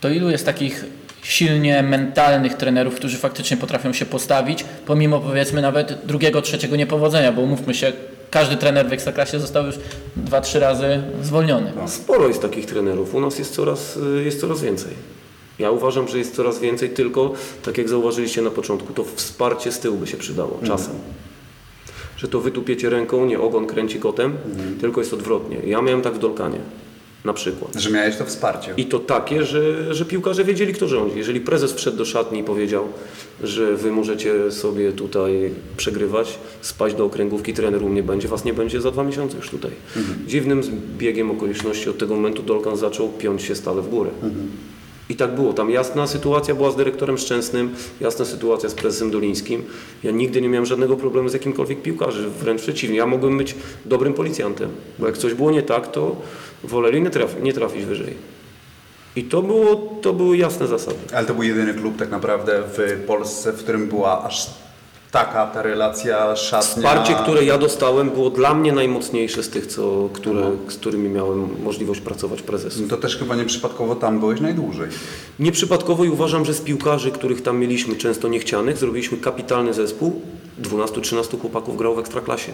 To 0.00 0.08
ilu 0.08 0.30
jest 0.30 0.46
takich 0.46 0.84
silnie 1.22 1.82
mentalnych 1.82 2.54
trenerów, 2.54 2.94
którzy 2.94 3.18
faktycznie 3.18 3.56
potrafią 3.56 3.92
się 3.92 4.06
postawić, 4.06 4.64
pomimo 4.86 5.20
powiedzmy 5.20 5.62
nawet 5.62 5.98
drugiego, 6.04 6.42
trzeciego 6.42 6.76
niepowodzenia, 6.76 7.32
bo 7.32 7.42
umówmy 7.42 7.74
się, 7.74 7.92
każdy 8.30 8.56
trener 8.56 8.88
w 8.88 8.92
Ekstraklasie 8.92 9.40
został 9.40 9.66
już 9.66 9.74
dwa, 10.16 10.40
trzy 10.40 10.60
razy 10.60 11.02
zwolniony. 11.22 11.72
Sporo 11.86 12.28
jest 12.28 12.42
takich 12.42 12.66
trenerów. 12.66 13.14
U 13.14 13.20
nas 13.20 13.38
jest 13.38 13.54
coraz, 13.54 13.96
y, 13.96 14.24
jest 14.24 14.40
coraz 14.40 14.60
więcej. 14.60 14.92
Ja 15.58 15.70
uważam, 15.70 16.08
że 16.08 16.18
jest 16.18 16.34
coraz 16.36 16.58
więcej, 16.58 16.90
tylko 16.90 17.32
tak 17.62 17.78
jak 17.78 17.88
zauważyliście 17.88 18.42
na 18.42 18.50
początku, 18.50 18.92
to 18.92 19.04
wsparcie 19.16 19.72
z 19.72 19.78
tyłu 19.78 19.98
by 19.98 20.06
się 20.06 20.16
przydało 20.16 20.60
czasem. 20.66 20.94
Że 22.20 22.28
to 22.28 22.40
wytupiecie 22.40 22.90
ręką, 22.90 23.26
nie 23.26 23.40
ogon 23.40 23.66
kręci 23.66 23.98
kotem, 23.98 24.32
tylko 24.80 25.00
jest 25.00 25.14
odwrotnie. 25.14 25.56
Ja 25.66 25.82
miałem 25.82 26.02
tak 26.02 26.14
w 26.14 26.18
Dolkanie, 26.18 26.58
na 27.24 27.32
przykład. 27.32 27.74
Że 27.74 27.90
miałeś 27.90 28.16
to 28.16 28.24
wsparcie. 28.24 28.74
I 28.76 28.84
to 28.84 28.98
takie, 28.98 29.44
że, 29.44 29.94
że 29.94 30.04
piłkarze 30.04 30.44
wiedzieli, 30.44 30.74
kto 30.74 30.88
rządzi. 30.88 31.18
Jeżeli 31.18 31.40
prezes 31.40 31.72
wszedł 31.72 31.96
do 31.96 32.04
szatni 32.04 32.40
i 32.40 32.44
powiedział, 32.44 32.84
że 33.42 33.76
wy 33.76 33.92
możecie 33.92 34.52
sobie 34.52 34.92
tutaj 34.92 35.50
przegrywać, 35.76 36.38
spaść 36.60 36.94
do 36.96 37.04
okręgówki, 37.04 37.54
trener 37.54 37.82
u 37.82 37.88
mnie 37.88 38.02
będzie, 38.02 38.28
was 38.28 38.44
nie 38.44 38.54
będzie 38.54 38.80
za 38.80 38.90
dwa 38.90 39.04
miesiące 39.04 39.36
już 39.36 39.50
tutaj. 39.50 39.70
Dziwnym 40.26 40.62
biegiem 40.98 41.30
okoliczności 41.30 41.90
od 41.90 41.98
tego 41.98 42.14
momentu 42.14 42.42
Dolkan 42.42 42.76
zaczął 42.76 43.08
piąć 43.08 43.42
się 43.42 43.54
stale 43.54 43.82
w 43.82 43.88
górę. 43.88 44.10
I 44.22 44.69
tak 45.20 45.34
było. 45.34 45.52
Tam 45.52 45.70
jasna 45.70 46.06
sytuacja 46.06 46.54
była 46.54 46.70
z 46.70 46.76
dyrektorem 46.76 47.18
Szczęsnym, 47.18 47.74
jasna 48.00 48.24
sytuacja 48.24 48.68
z 48.68 48.74
prezesem 48.74 49.10
Dolińskim. 49.10 49.64
Ja 50.02 50.10
nigdy 50.10 50.42
nie 50.42 50.48
miałem 50.48 50.66
żadnego 50.66 50.96
problemu 50.96 51.28
z 51.28 51.32
jakimkolwiek 51.32 51.82
piłkarzem. 51.82 52.30
Wręcz 52.30 52.62
przeciwnie, 52.62 52.96
ja 52.96 53.06
mogłem 53.06 53.38
być 53.38 53.54
dobrym 53.84 54.14
policjantem. 54.14 54.70
Bo 54.98 55.06
jak 55.06 55.18
coś 55.18 55.34
było 55.34 55.50
nie 55.50 55.62
tak, 55.62 55.92
to 55.92 56.16
woleli 56.64 57.02
nie, 57.02 57.10
traf, 57.10 57.42
nie 57.42 57.52
trafić 57.52 57.84
wyżej. 57.84 58.14
I 59.16 59.24
to, 59.24 59.42
było, 59.42 59.76
to 60.02 60.12
były 60.12 60.36
jasne 60.36 60.66
zasady. 60.66 60.98
Ale 61.14 61.26
to 61.26 61.34
był 61.34 61.42
jedyny 61.42 61.74
klub 61.74 61.96
tak 61.96 62.10
naprawdę 62.10 62.62
w 62.76 63.04
Polsce, 63.06 63.52
w 63.52 63.56
którym 63.56 63.88
była 63.88 64.24
aż 64.24 64.50
taka 65.10 65.46
ta 65.46 65.62
relacja 65.62 66.36
szatnia. 66.36 66.62
Wsparcie, 66.62 67.14
które 67.14 67.44
ja 67.44 67.58
dostałem, 67.58 68.10
było 68.10 68.30
dla 68.30 68.54
mnie 68.54 68.72
najmocniejsze 68.72 69.42
z 69.42 69.48
tych, 69.48 69.66
co, 69.66 70.08
które, 70.12 70.50
z 70.68 70.76
którymi 70.76 71.08
miałem 71.08 71.62
możliwość 71.62 72.00
pracować 72.00 72.42
prezesem. 72.42 72.82
No 72.82 72.88
To 72.88 72.96
też 72.96 73.16
chyba 73.16 73.36
nieprzypadkowo 73.36 73.94
tam 73.94 74.20
byłeś 74.20 74.40
najdłużej. 74.40 74.88
Nieprzypadkowo 75.38 76.04
i 76.04 76.08
uważam, 76.08 76.44
że 76.44 76.54
z 76.54 76.60
piłkarzy, 76.60 77.10
których 77.10 77.42
tam 77.42 77.58
mieliśmy, 77.58 77.96
często 77.96 78.28
niechcianych, 78.28 78.78
zrobiliśmy 78.78 79.18
kapitalny 79.18 79.74
zespół. 79.74 80.20
12-13 80.62 81.40
chłopaków 81.40 81.76
grało 81.76 81.94
w 81.94 81.98
Ekstraklasie. 81.98 82.52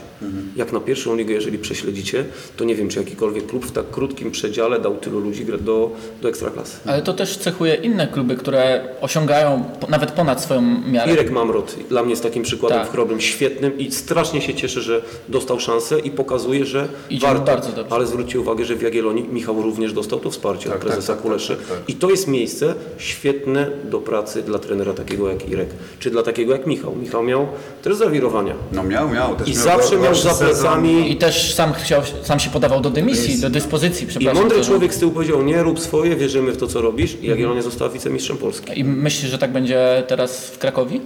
Jak 0.56 0.72
na 0.72 0.80
pierwszą 0.80 1.16
ligę, 1.16 1.34
jeżeli 1.34 1.58
prześledzicie, 1.58 2.24
to 2.56 2.64
nie 2.64 2.74
wiem, 2.74 2.88
czy 2.88 2.98
jakikolwiek 2.98 3.46
klub 3.46 3.66
w 3.66 3.72
tak 3.72 3.90
krótkim 3.90 4.30
przedziale 4.30 4.80
dał 4.80 4.96
tylu 4.96 5.20
ludzi 5.20 5.46
do, 5.60 5.90
do 6.22 6.28
Ekstraklasy. 6.28 6.76
Ale 6.86 7.02
to 7.02 7.12
też 7.12 7.36
cechuje 7.36 7.74
inne 7.74 8.06
kluby, 8.08 8.36
które 8.36 8.88
osiągają 9.00 9.64
po, 9.80 9.86
nawet 9.86 10.10
ponad 10.12 10.42
swoją 10.42 10.62
miarę. 10.88 11.12
Irek 11.12 11.30
Mamrot 11.30 11.76
dla 11.88 12.02
mnie 12.02 12.10
jest 12.10 12.22
takim 12.22 12.42
przykładem 12.42 12.78
Tak. 12.78 12.88
w 12.88 12.90
chorobym 12.90 13.20
świetnym 13.20 13.78
i 13.78 13.92
strasznie 13.92 14.40
się 14.42 14.54
cieszę, 14.54 14.80
że 14.80 15.02
dostał 15.28 15.60
szansę 15.60 15.98
i 16.00 16.10
pokazuje, 16.10 16.64
że 16.64 16.88
Idzie 17.10 17.26
warto. 17.26 17.44
bardzo 17.44 17.72
dobrze. 17.72 17.92
Ale 17.94 18.06
zwróćcie 18.06 18.40
uwagę, 18.40 18.64
że 18.64 18.76
w 18.76 18.82
Jagiellonii 18.82 19.28
Michał 19.28 19.62
również 19.62 19.92
dostał 19.92 20.20
to 20.20 20.30
wsparcie 20.30 20.68
Tak, 20.68 20.78
od 20.78 20.84
prezesa 20.84 21.06
tak, 21.06 21.16
tak, 21.16 21.22
Kuleszy. 21.22 21.56
tak, 21.56 21.66
tak, 21.66 21.78
tak. 21.78 21.88
I 21.88 21.94
to 21.94 22.10
jest 22.10 22.28
miejsce 22.28 22.74
świetne 22.98 23.70
do 23.84 23.98
pracy 24.00 24.42
dla 24.42 24.58
trenera 24.58 24.92
takiego 24.92 25.28
jak 25.28 25.48
Irek, 25.48 25.68
czy 25.98 26.10
dla 26.10 26.22
takiego 26.22 26.52
jak 26.52 26.66
Michał. 26.66 26.96
Michał 26.96 27.22
miał 27.22 27.46
też 27.82 27.95
zawirowania. 27.96 28.54
No 28.72 28.82
miał, 28.82 29.08
miał. 29.08 29.36
Też 29.36 29.48
I 29.48 29.54
miał 29.54 29.62
zawsze 29.64 29.96
miał 29.96 30.14
za 30.14 30.30
sezon. 30.30 30.48
plecami 30.48 31.12
I 31.12 31.16
też 31.16 31.54
sam, 31.54 31.72
chciał, 31.72 32.02
sam 32.22 32.40
się 32.40 32.50
podawał 32.50 32.80
do 32.80 32.90
dymisji, 32.90 33.40
do 33.40 33.50
dyspozycji, 33.50 34.06
i 34.20 34.28
mądry 34.34 34.64
człowiek 34.64 34.94
z 34.94 34.98
tyłu 34.98 35.12
powiedział, 35.12 35.42
nie 35.42 35.62
rób 35.62 35.80
swoje, 35.80 36.16
wierzymy 36.16 36.52
w 36.52 36.56
to, 36.56 36.66
co 36.66 36.80
robisz. 36.80 37.16
I 37.22 37.26
Jagiellonia 37.26 37.62
została 37.62 37.90
wicemistrzem 37.90 38.36
Polski. 38.36 38.80
I 38.80 38.84
myślisz, 38.84 39.30
że 39.30 39.38
tak 39.38 39.52
będzie 39.52 40.04
teraz 40.08 40.46
w 40.46 40.58
Krakowie? 40.58 41.00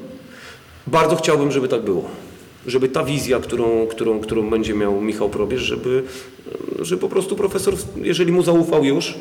Bardzo 0.86 1.16
chciałbym, 1.16 1.52
żeby 1.52 1.68
tak 1.68 1.82
było. 1.82 2.04
Żeby 2.66 2.88
ta 2.88 3.04
wizja, 3.04 3.38
którą, 3.38 3.86
którą, 3.86 4.20
którą 4.20 4.50
będzie 4.50 4.74
miał 4.74 5.00
Michał 5.00 5.28
Probierz, 5.30 5.62
żeby, 5.62 6.02
że 6.78 6.96
po 6.96 7.08
prostu 7.08 7.36
profesor, 7.36 7.74
jeżeli 7.96 8.32
mu 8.32 8.42
zaufał 8.42 8.84
już, 8.84 9.14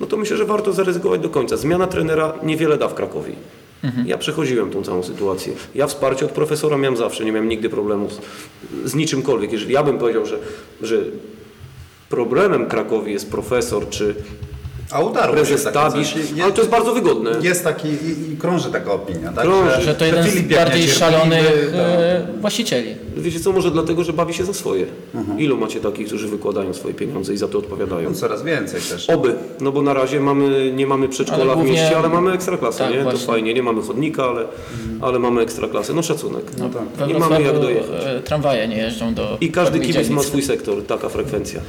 no 0.00 0.06
to 0.06 0.16
myślę, 0.16 0.36
że 0.36 0.44
warto 0.44 0.72
zaryzykować 0.72 1.20
do 1.20 1.28
końca. 1.28 1.56
Zmiana 1.56 1.86
trenera 1.86 2.32
niewiele 2.42 2.78
da 2.78 2.88
w 2.88 2.94
Krakowie. 2.94 3.32
Ja 4.06 4.18
przechodziłem 4.18 4.70
tą 4.70 4.82
całą 4.82 5.02
sytuację. 5.02 5.52
Ja 5.74 5.86
wsparcie 5.86 6.24
od 6.24 6.32
profesora 6.32 6.78
miałem 6.78 6.96
zawsze, 6.96 7.24
nie 7.24 7.32
miałem 7.32 7.48
nigdy 7.48 7.68
problemu 7.68 8.08
z, 8.10 8.20
z 8.90 8.94
niczymkolwiek. 8.94 9.52
Jeżeli 9.52 9.74
ja 9.74 9.82
bym 9.82 9.98
powiedział, 9.98 10.26
że, 10.26 10.38
że 10.82 10.96
problemem 12.08 12.66
Krakowi 12.66 13.12
jest 13.12 13.30
profesor 13.30 13.88
czy 13.88 14.14
A 14.92 15.00
udarło 15.00 15.36
się 15.36 15.42
prezes 15.44 15.64
takie 15.64 15.74
Tabisz, 15.74 16.12
coś. 16.12 16.30
Je- 16.36 16.44
ale 16.44 16.52
to 16.52 16.58
jest 16.60 16.70
bardzo 16.70 16.94
wygodne. 16.94 17.30
Jest 17.42 17.64
taki 17.64 17.88
i, 17.88 18.32
i 18.32 18.36
krąży 18.36 18.70
taka 18.72 18.92
opinia, 18.92 19.32
tak? 19.32 19.44
Krąży. 19.44 19.82
Że 19.82 19.94
to 19.94 20.04
jeden 20.04 20.24
z 20.24 20.26
Filip 20.28 20.50
jak 20.50 20.64
bardziej 20.68 20.88
szalonych 20.88 21.70
tak. 21.72 21.80
e, 21.80 22.26
właścicieli. 22.40 22.94
Wiecie 23.16 23.40
co, 23.40 23.52
może 23.52 23.70
dlatego, 23.70 24.04
że 24.04 24.12
bawi 24.12 24.34
się 24.34 24.44
za 24.44 24.54
swoje. 24.54 24.86
Ilu 25.38 25.56
macie 25.56 25.80
takich, 25.80 26.06
którzy 26.06 26.28
wykładają 26.28 26.74
swoje 26.74 26.94
pieniądze 26.94 27.32
i 27.34 27.36
za 27.36 27.48
to 27.48 27.58
odpowiadają? 27.58 28.08
No, 28.10 28.14
coraz 28.16 28.42
więcej 28.42 28.80
też. 28.80 29.10
Oby, 29.10 29.34
no 29.60 29.72
bo 29.72 29.82
na 29.82 29.94
razie 29.94 30.20
mamy, 30.20 30.72
nie 30.72 30.86
mamy 30.86 31.08
przedszkola 31.08 31.42
Ale 31.42 31.52
w 31.52 31.54
głównie- 31.54 31.72
mieście, 31.72 31.96
ale 31.98 32.08
mamy 32.08 32.32
ekstraklasę, 32.32 32.78
Tak, 32.84 32.92
nie? 32.94 33.02
właśnie. 33.02 33.20
To 33.20 33.26
fajnie, 33.32 33.54
nie 33.54 33.62
mamy 33.62 33.82
chodnika, 33.82 34.24
ale, 34.24 34.44
ale 35.00 35.18
mamy 35.18 35.40
ekstraklasę. 35.42 35.94
No 35.94 36.02
szacunek. 36.02 36.44
No 36.58 36.68
tak. 36.68 37.08
We 37.08 37.14
I 37.14 37.18
mamy 37.18 37.42
jak 37.42 37.60
dojechać. 37.60 38.04
e, 38.06 38.20
tramwaje 38.20 38.68
nie 38.68 38.76
jeżdżą 38.76 39.14
do 39.14 39.38
I 39.40 39.50
każdy 39.50 39.78
pewnych 39.78 39.96
kibic 39.96 40.10
ma 40.10 40.22
swój 40.22 40.42
sektor, 40.42 40.82
taka 40.86 41.08
frekwencja. 41.08 41.60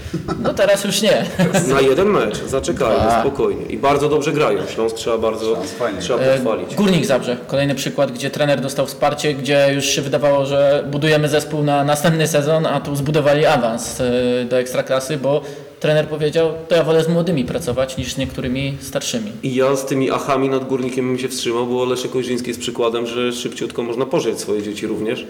No 0.44 0.54
teraz 0.54 0.84
już 0.84 1.02
nie. 1.02 1.26
Na 1.68 1.82
jeden 1.82 2.08
mecz, 2.10 2.44
zaczekajmy, 2.48 3.11
Tak. 3.12 3.22
spokojnie. 3.28 3.66
I 3.66 3.78
bardzo 3.78 4.10
dobrze 4.10 4.32
grają. 4.32 4.60
Śląsk 4.68 4.96
trzeba 4.96 5.18
bardzo 5.18 5.58
trzeba 6.00 6.20
E, 6.20 6.38
pochwalić. 6.38 6.76
Górnik 6.76 7.06
Zabrze, 7.06 7.38
kolejny 7.48 7.76
przykład, 7.76 8.12
gdzie 8.12 8.30
trener 8.30 8.62
dostał 8.62 8.86
wsparcie, 8.88 9.34
gdzie 9.34 9.74
już 9.76 9.86
się 9.86 10.02
wydawało, 10.02 10.46
że 10.46 10.88
budujemy 10.92 11.30
zespół 11.30 11.64
na 11.64 11.84
następny 11.84 12.28
sezon, 12.28 12.66
a 12.66 12.82
tu 12.82 12.96
zbudowali 12.96 13.46
awans 13.46 14.02
e, 14.02 14.46
do 14.46 14.60
ekstraklasy, 14.60 15.18
bo 15.18 15.42
trener 15.80 16.08
powiedział, 16.08 16.54
to 16.68 16.76
ja 16.76 16.84
wolę 16.84 17.04
z 17.04 17.08
młodymi 17.08 17.46
pracować 17.46 17.98
niż 17.98 18.14
z 18.14 18.18
niektórymi 18.18 18.78
starszymi. 18.82 19.32
I 19.44 19.56
ja 19.56 19.76
z 19.76 19.86
tymi 19.86 20.12
achami 20.12 20.50
nad 20.50 20.68
górnikiem 20.68 21.08
bym 21.08 21.20
się 21.20 21.28
wstrzymał, 21.28 21.68
bo 21.68 21.86
Leszek 21.86 22.16
Ojrzyński 22.16 22.48
jest 22.48 22.60
przykładem, 22.60 23.08
że 23.08 23.32
szybciutko 23.34 23.84
można 23.84 24.06
pożyć 24.06 24.40
swoje 24.40 24.64
dzieci 24.64 24.88
również. 24.88 25.26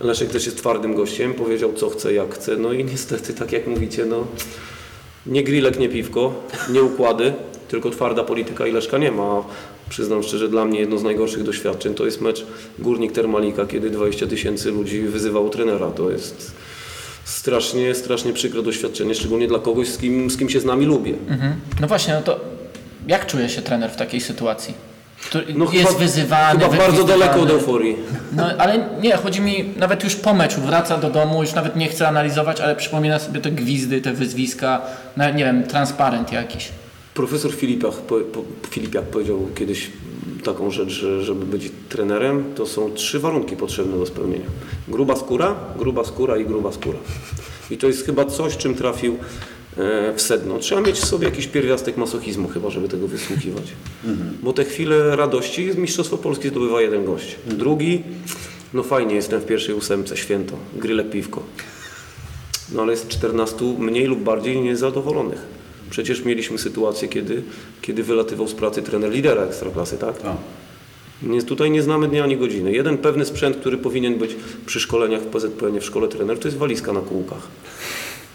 Leszek 0.00 0.30
też 0.30 0.46
jest 0.46 0.58
twardym 0.58 0.94
gościem, 0.94 1.34
powiedział 1.34 1.72
co 1.72 1.90
chce, 1.90 2.14
jak 2.14 2.34
chce. 2.34 2.56
No 2.56 2.72
i 2.72 2.84
niestety, 2.84 3.34
tak 3.34 3.52
jak 3.52 3.66
mówicie, 3.66 4.04
no 4.04 4.26
nie 5.26 5.44
grillek, 5.44 5.78
nie 5.78 5.88
piwko, 5.88 6.34
nie 6.72 6.82
układy, 6.82 7.32
tylko 7.68 7.90
twarda 7.90 8.24
polityka 8.24 8.66
i 8.66 8.72
Leszka 8.72 8.98
nie 8.98 9.12
ma. 9.12 9.44
Przyznam 9.88 10.22
szczerze, 10.22 10.48
dla 10.48 10.64
mnie 10.64 10.80
jedno 10.80 10.98
z 10.98 11.02
najgorszych 11.02 11.42
doświadczeń 11.42 11.94
to 11.94 12.04
jest 12.04 12.20
mecz 12.20 12.46
Górnik 12.78 13.12
Termalika, 13.12 13.66
kiedy 13.66 13.90
20 13.90 14.26
tysięcy 14.26 14.70
ludzi 14.70 15.00
wyzywało 15.02 15.48
trenera. 15.48 15.90
To 15.90 16.10
jest 16.10 16.52
strasznie, 17.24 17.94
strasznie 17.94 18.32
przykre 18.32 18.62
doświadczenie, 18.62 19.14
szczególnie 19.14 19.48
dla 19.48 19.58
kogoś, 19.58 19.88
z 19.88 19.98
kim, 19.98 20.30
z 20.30 20.36
kim 20.36 20.48
się 20.48 20.60
z 20.60 20.64
nami 20.64 20.86
lubię. 20.86 21.14
Mhm. 21.28 21.54
No 21.80 21.86
właśnie, 21.86 22.14
no 22.14 22.22
to 22.22 22.40
jak 23.08 23.26
czuje 23.26 23.48
się 23.48 23.62
trener 23.62 23.90
w 23.90 23.96
takiej 23.96 24.20
sytuacji? 24.20 24.74
No 25.54 25.64
jest 25.72 25.88
chyba- 25.88 25.98
wyzywany, 25.98 26.60
Chyba 26.60 26.76
bardzo 26.76 27.04
daleko 27.04 27.40
od 27.40 27.50
euforii. 27.50 27.96
No 28.32 28.44
ale 28.58 28.88
nie, 29.00 29.16
chodzi 29.16 29.40
mi 29.40 29.64
nawet 29.76 30.04
już 30.04 30.16
po 30.16 30.34
meczu, 30.34 30.60
wraca 30.60 30.98
do 30.98 31.10
domu, 31.10 31.42
już 31.42 31.54
nawet 31.54 31.76
nie 31.76 31.88
chce 31.88 32.08
analizować, 32.08 32.60
ale 32.60 32.76
przypomina 32.76 33.18
sobie 33.18 33.40
te 33.40 33.50
gwizdy, 33.50 34.00
te 34.00 34.12
wyzwiska, 34.12 34.82
nawet 35.16 35.36
nie 35.36 35.44
wiem, 35.44 35.62
transparent 35.62 36.32
jakiś. 36.32 36.68
Profesor 37.14 37.52
Filipiak, 37.52 37.92
po, 37.92 38.14
po, 38.20 38.42
Filipiak 38.70 39.04
powiedział 39.04 39.48
kiedyś 39.54 39.90
taką 40.44 40.70
rzecz, 40.70 40.88
że 40.88 41.24
żeby 41.24 41.46
być 41.46 41.70
trenerem, 41.88 42.44
to 42.54 42.66
są 42.66 42.90
trzy 42.94 43.20
warunki 43.20 43.56
potrzebne 43.56 43.98
do 43.98 44.06
spełnienia. 44.06 44.46
Gruba 44.88 45.16
skóra, 45.16 45.54
gruba 45.78 46.04
skóra 46.04 46.36
i 46.36 46.44
gruba 46.44 46.72
skóra. 46.72 46.98
I 47.70 47.76
to 47.78 47.86
jest 47.86 48.06
chyba 48.06 48.24
coś, 48.24 48.56
czym 48.56 48.74
trafił 48.74 49.18
w 50.16 50.22
sedno. 50.22 50.58
Trzeba 50.58 50.80
mieć 50.80 50.96
w 50.96 51.04
sobie 51.04 51.24
jakiś 51.28 51.46
pierwiastek 51.46 51.96
masochizmu 51.96 52.48
chyba, 52.48 52.70
żeby 52.70 52.88
tego 52.88 53.08
wysłuchiwać. 53.08 53.64
Bo 54.42 54.52
te 54.52 54.64
chwile 54.64 55.16
radości, 55.16 55.70
Mistrzostwo 55.76 56.18
Polskie 56.18 56.48
zdobywa 56.48 56.82
jeden 56.82 57.04
gość. 57.04 57.36
Drugi, 57.46 58.02
no 58.74 58.82
fajnie, 58.82 59.14
jestem 59.14 59.40
w 59.40 59.46
pierwszej 59.46 59.74
ósemce, 59.74 60.16
święto, 60.16 60.56
grylek 60.76 61.10
piwko. 61.10 61.42
No 62.72 62.82
ale 62.82 62.92
jest 62.92 63.08
14 63.08 63.64
mniej 63.78 64.04
lub 64.04 64.20
bardziej 64.20 64.60
niezadowolonych. 64.60 65.38
Przecież 65.90 66.24
mieliśmy 66.24 66.58
sytuację, 66.58 67.08
kiedy, 67.08 67.42
kiedy 67.82 68.02
wylatywał 68.02 68.48
z 68.48 68.54
pracy 68.54 68.82
trener 68.82 69.12
lidera 69.12 69.42
Ekstraklasy, 69.42 69.98
tak? 69.98 70.24
O. 70.24 70.36
Nie, 71.22 71.42
tutaj 71.42 71.70
nie 71.70 71.82
znamy 71.82 72.08
dnia 72.08 72.24
ani 72.24 72.36
godziny. 72.36 72.72
Jeden 72.72 72.98
pewny 72.98 73.24
sprzęt, 73.24 73.56
który 73.56 73.78
powinien 73.78 74.18
być 74.18 74.36
przy 74.66 74.80
szkoleniach 74.80 75.22
w 75.22 75.26
PZPN, 75.26 75.80
w 75.80 75.84
szkole 75.84 76.08
trener, 76.08 76.38
to 76.38 76.48
jest 76.48 76.58
walizka 76.58 76.92
na 76.92 77.00
kółkach. 77.00 77.48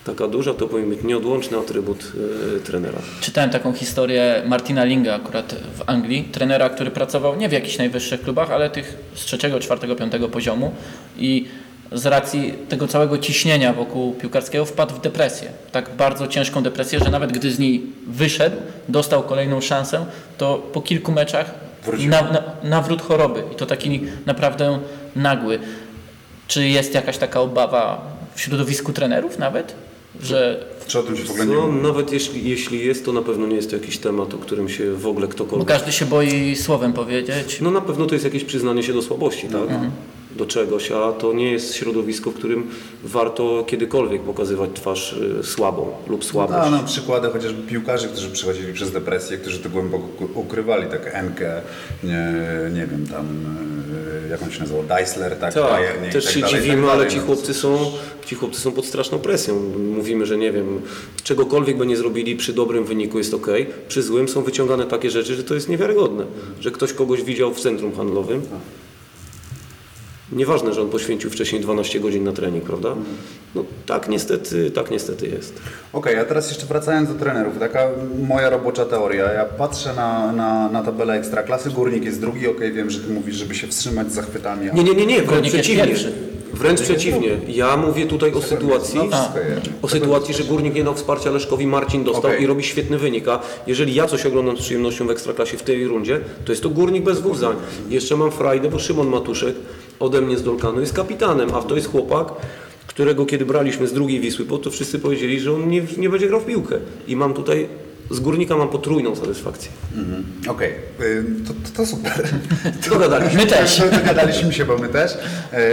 Taka 0.06 0.28
duża 0.28 0.54
to 0.54 0.68
powinien 0.68 0.90
być 0.90 1.04
nieodłączny 1.04 1.58
atrybut 1.58 2.12
e, 2.58 2.60
trenera. 2.60 3.00
Czytałem 3.22 3.50
taką 3.50 3.74
historię 3.74 4.44
Martina 4.46 4.84
Linga 4.84 5.16
akurat 5.16 5.56
w 5.76 5.82
Anglii, 5.86 6.24
trenera, 6.24 6.70
który 6.70 6.92
pracował 6.92 7.36
nie 7.36 7.50
w 7.50 7.52
jakichś 7.52 7.78
najwyższych 7.78 8.22
klubach, 8.22 8.52
ale 8.52 8.70
tych 8.70 8.98
z 9.16 9.26
trzeciego, 9.26 9.60
czwartego, 9.60 9.96
piątego 9.96 10.30
poziomu 10.30 10.72
i 11.18 11.48
z 11.92 12.06
racji 12.06 12.54
tego 12.70 12.88
całego 12.88 13.18
ciśnienia 13.18 13.74
wokół 13.74 14.14
piłkarskiego 14.14 14.66
wpadł 14.66 14.96
w 14.96 15.02
depresję. 15.02 15.52
Tak 15.72 15.90
bardzo 15.98 16.28
ciężką 16.28 16.64
depresję, 16.64 17.00
że 17.00 17.12
nawet 17.12 17.32
gdy 17.32 17.52
z 17.52 17.60
niej 17.60 17.84
wyszedł, 18.08 18.56
dostał 18.90 19.24
kolejną 19.24 19.62
szansę, 19.62 20.06
to 20.38 20.58
po 20.74 20.82
kilku 20.82 21.12
meczach 21.12 21.54
na, 22.08 22.22
na, 22.22 22.44
nawrót 22.64 23.02
choroby. 23.02 23.44
I 23.54 23.56
to 23.56 23.66
taki 23.66 24.02
naprawdę 24.26 24.80
nagły. 25.16 25.60
Czy 26.48 26.68
jest 26.68 26.94
jakaś 26.94 27.18
taka 27.18 27.42
obawa 27.42 28.02
w 28.36 28.42
środowisku 28.42 28.94
trenerów 28.94 29.40
nawet, 29.40 29.76
że 30.24 30.66
Czy 30.88 31.00
o 31.00 31.04
tym 31.04 31.18
się 31.18 31.24
w 31.24 31.32
ogóle 31.32 31.46
nie 31.46 31.56
No, 31.56 31.68
mówi? 31.68 31.82
nawet 31.84 32.12
jeśli, 32.14 32.50
jeśli 32.50 32.86
jest, 32.86 33.06
to 33.06 33.14
na 33.14 33.22
pewno 33.22 33.48
nie 33.48 33.56
jest 33.56 33.70
to 33.70 33.76
jakiś 33.76 33.98
temat, 33.98 34.34
o 34.34 34.38
którym 34.38 34.70
się 34.70 34.94
w 34.94 35.08
ogóle 35.08 35.28
bo 35.28 35.34
ktokolwiek... 35.34 35.68
każdy 35.68 35.92
się 35.92 36.06
boi 36.06 36.56
słowem 36.56 36.94
powiedzieć? 36.94 37.62
No 37.62 37.72
na 37.72 37.82
pewno 37.82 38.06
to 38.06 38.16
jest 38.16 38.26
jakieś 38.26 38.44
przyznanie 38.44 38.84
się 38.84 38.94
do 38.94 39.02
słabości, 39.02 39.48
tak? 39.48 39.70
Do 40.42 40.48
czegoś, 40.48 40.92
a 40.92 41.12
to 41.12 41.34
nie 41.34 41.52
jest 41.52 41.76
środowisko, 41.76 42.32
w 42.32 42.34
którym 42.34 42.68
warto 43.04 43.64
kiedykolwiek 43.68 44.22
pokazywać 44.22 44.70
twarz 44.74 45.14
y, 45.14 45.44
słabą 45.44 45.92
lub 46.08 46.26
słabość. 46.26 46.60
A 46.62 46.70
no 46.70 46.84
przykłady 46.86 47.30
chociażby 47.30 47.68
piłkarzy, 47.68 48.08
którzy 48.08 48.30
przechodzili 48.30 48.74
przez 48.74 48.92
depresję, 48.92 49.38
którzy 49.38 49.60
to 49.60 49.70
głęboko 49.70 50.08
ukrywali, 50.34 50.88
tak 50.88 51.10
Enkę, 51.14 51.62
nie, 52.04 52.34
nie 52.74 52.88
wiem 52.88 53.08
tam, 53.08 53.28
jak 54.30 54.42
on 54.44 54.52
się 54.52 54.60
nazywał, 54.60 54.84
Deisler, 54.84 55.36
tak, 55.36 55.54
Tak, 55.54 55.82
i 56.10 56.12
też 56.12 56.26
tak 56.26 56.34
się 56.34 56.40
dalej, 56.40 56.56
tak 56.56 56.64
dziwimy, 56.64 56.82
dalej. 56.88 57.02
ale 57.02 57.12
ci 57.12 57.18
No, 57.18 57.24
chłopcy, 57.24 57.54
są, 57.54 57.92
ci 58.26 58.36
chłopcy 58.36 58.62
są 58.62 58.72
pod 58.72 58.86
straszną 58.86 59.20
presją. 59.20 59.60
Mówimy, 59.96 60.26
że 60.26 60.38
nie 60.38 60.52
wiem, 60.52 60.82
czegokolwiek 61.24 61.78
by 61.78 61.86
nie 61.86 61.98
zrobili 61.98 62.36
przy 62.36 62.54
dobrym 62.54 62.86
wyniku 62.86 63.18
jest 63.18 63.34
ok, 63.34 63.48
przy 63.88 64.02
złym 64.04 64.28
są 64.30 64.44
wyciągane 64.44 64.86
takie 64.86 65.10
rzeczy, 65.10 65.36
że 65.36 65.44
to 65.44 65.54
jest 65.54 65.70
niewiarygodne. 65.70 66.26
Że 66.60 66.72
ktoś 66.72 66.94
kogoś 66.94 67.24
widział 67.24 67.54
w 67.54 67.60
centrum 67.60 67.96
handlowym. 67.96 68.42
Nieważne, 70.32 70.74
że 70.74 70.82
on 70.82 70.90
poświęcił 70.90 71.30
wcześniej 71.30 71.62
12 71.62 72.00
godzin 72.00 72.24
na 72.24 72.32
trening, 72.32 72.64
prawda? 72.64 72.96
No 73.56 73.64
tak 73.86 74.08
niestety, 74.10 74.72
tak 74.72 74.92
niestety 74.92 75.28
jest. 75.28 75.54
Okej, 75.94 76.16
a 76.18 76.26
teraz 76.26 76.50
jeszcze 76.50 76.66
wracając 76.66 77.10
do 77.10 77.16
trenerów, 77.16 77.60
taka 77.60 77.88
moja 78.28 78.50
robocza 78.50 78.86
teoria. 78.86 79.34
Ja 79.34 79.46
patrzę 79.46 79.94
na, 79.96 80.32
na, 80.32 80.70
na 80.70 80.84
tabelę 80.84 81.14
ekstraklasy, 81.14 81.70
Górnik 81.70 82.06
jest 82.06 82.22
drugi, 82.22 82.48
okej, 82.48 82.72
wiem, 82.74 82.90
że 82.90 83.00
ty 83.00 83.14
mówisz, 83.14 83.36
żeby 83.36 83.56
się 83.56 83.68
wstrzymać 83.68 84.12
z 84.12 84.14
zachwytami. 84.14 84.70
a- 84.70 84.74
Nie, 84.74 84.84
nie, 84.84 84.96
nie, 84.96 85.06
nie, 85.06 85.16
wręcz 85.16 85.30
Górnik 85.30 85.54
jest 85.54 85.56
przeciwnie. 85.66 85.88
pierwszy. 85.88 86.12
Wręcz 86.54 86.82
przeciwnie. 86.82 87.30
Ja 87.48 87.78
mówię 87.78 88.06
tutaj 88.06 88.34
o 88.34 88.42
sytuacji, 88.42 88.98
No, 88.98 89.04
jest. 89.06 89.70
o 89.82 89.88
sytuacji, 89.88 90.34
że 90.34 90.44
Górnik 90.44 90.76
nie 90.76 90.84
dał 90.84 90.96
wsparcia 90.96 91.32
Leszkowi, 91.32 91.68
Marcin 91.68 92.04
dostał 92.04 92.32
Okej. 92.32 92.44
i 92.44 92.48
robi 92.48 92.64
świetny 92.64 92.98
wynik. 92.98 93.28
A 93.28 93.40
jeżeli 93.68 93.94
ja 93.96 94.08
coś 94.08 94.26
oglądam 94.26 94.58
z 94.58 94.60
przyjemnością 94.62 95.08
w 95.08 95.12
Ekstraklasie 95.12 95.58
w 95.58 95.64
tej 95.64 95.88
rundzie, 95.88 96.20
to 96.46 96.52
jest 96.52 96.64
to 96.64 96.70
Górnik 96.70 97.04
bez 97.04 97.20
dwóch 97.20 97.38
zdań. 97.38 97.56
Jeszcze 97.90 98.18
mam 98.18 98.32
frajdę, 98.32 98.70
bo 98.70 98.80
Szymon 98.80 99.08
Matuszek 99.08 99.56
ode 100.00 100.22
mnie 100.22 100.38
z 100.38 100.44
Dolkanu 100.44 100.80
jest 100.80 100.94
kapitanem, 100.94 101.50
a 101.56 101.62
to 101.62 101.76
jest 101.76 101.92
chłopak, 101.92 102.28
którego 102.88 103.26
kiedy 103.26 103.46
braliśmy 103.46 103.88
z 103.88 103.94
drugiej 103.94 104.20
Wisły, 104.20 104.46
bo 104.46 104.58
to 104.58 104.72
wszyscy 104.72 105.00
powiedzieli, 105.00 105.40
że 105.40 105.54
on 105.54 105.70
nie, 105.70 105.82
nie 105.98 106.10
będzie 106.10 106.28
grał 106.28 106.40
w 106.40 106.46
piłkę. 106.46 106.76
I 107.08 107.16
mam 107.16 107.34
tutaj, 107.34 107.68
z 108.12 108.20
Górnika 108.20 108.56
mam 108.58 108.70
potrójną 108.70 109.16
satysfakcję. 109.16 109.72
Mhm. 109.98 110.24
Okej, 110.48 110.72
y, 111.02 111.24
to, 111.48 111.54
to, 111.54 111.78
to 111.78 111.86
super. 111.86 112.28
Dogadaliśmy. 112.90 113.40
My 113.40 113.48
też. 113.48 113.82
Dogadaliśmy 113.92 114.54
się, 114.54 114.66
bo 114.66 114.78
my 114.78 114.88
też. 114.90 115.18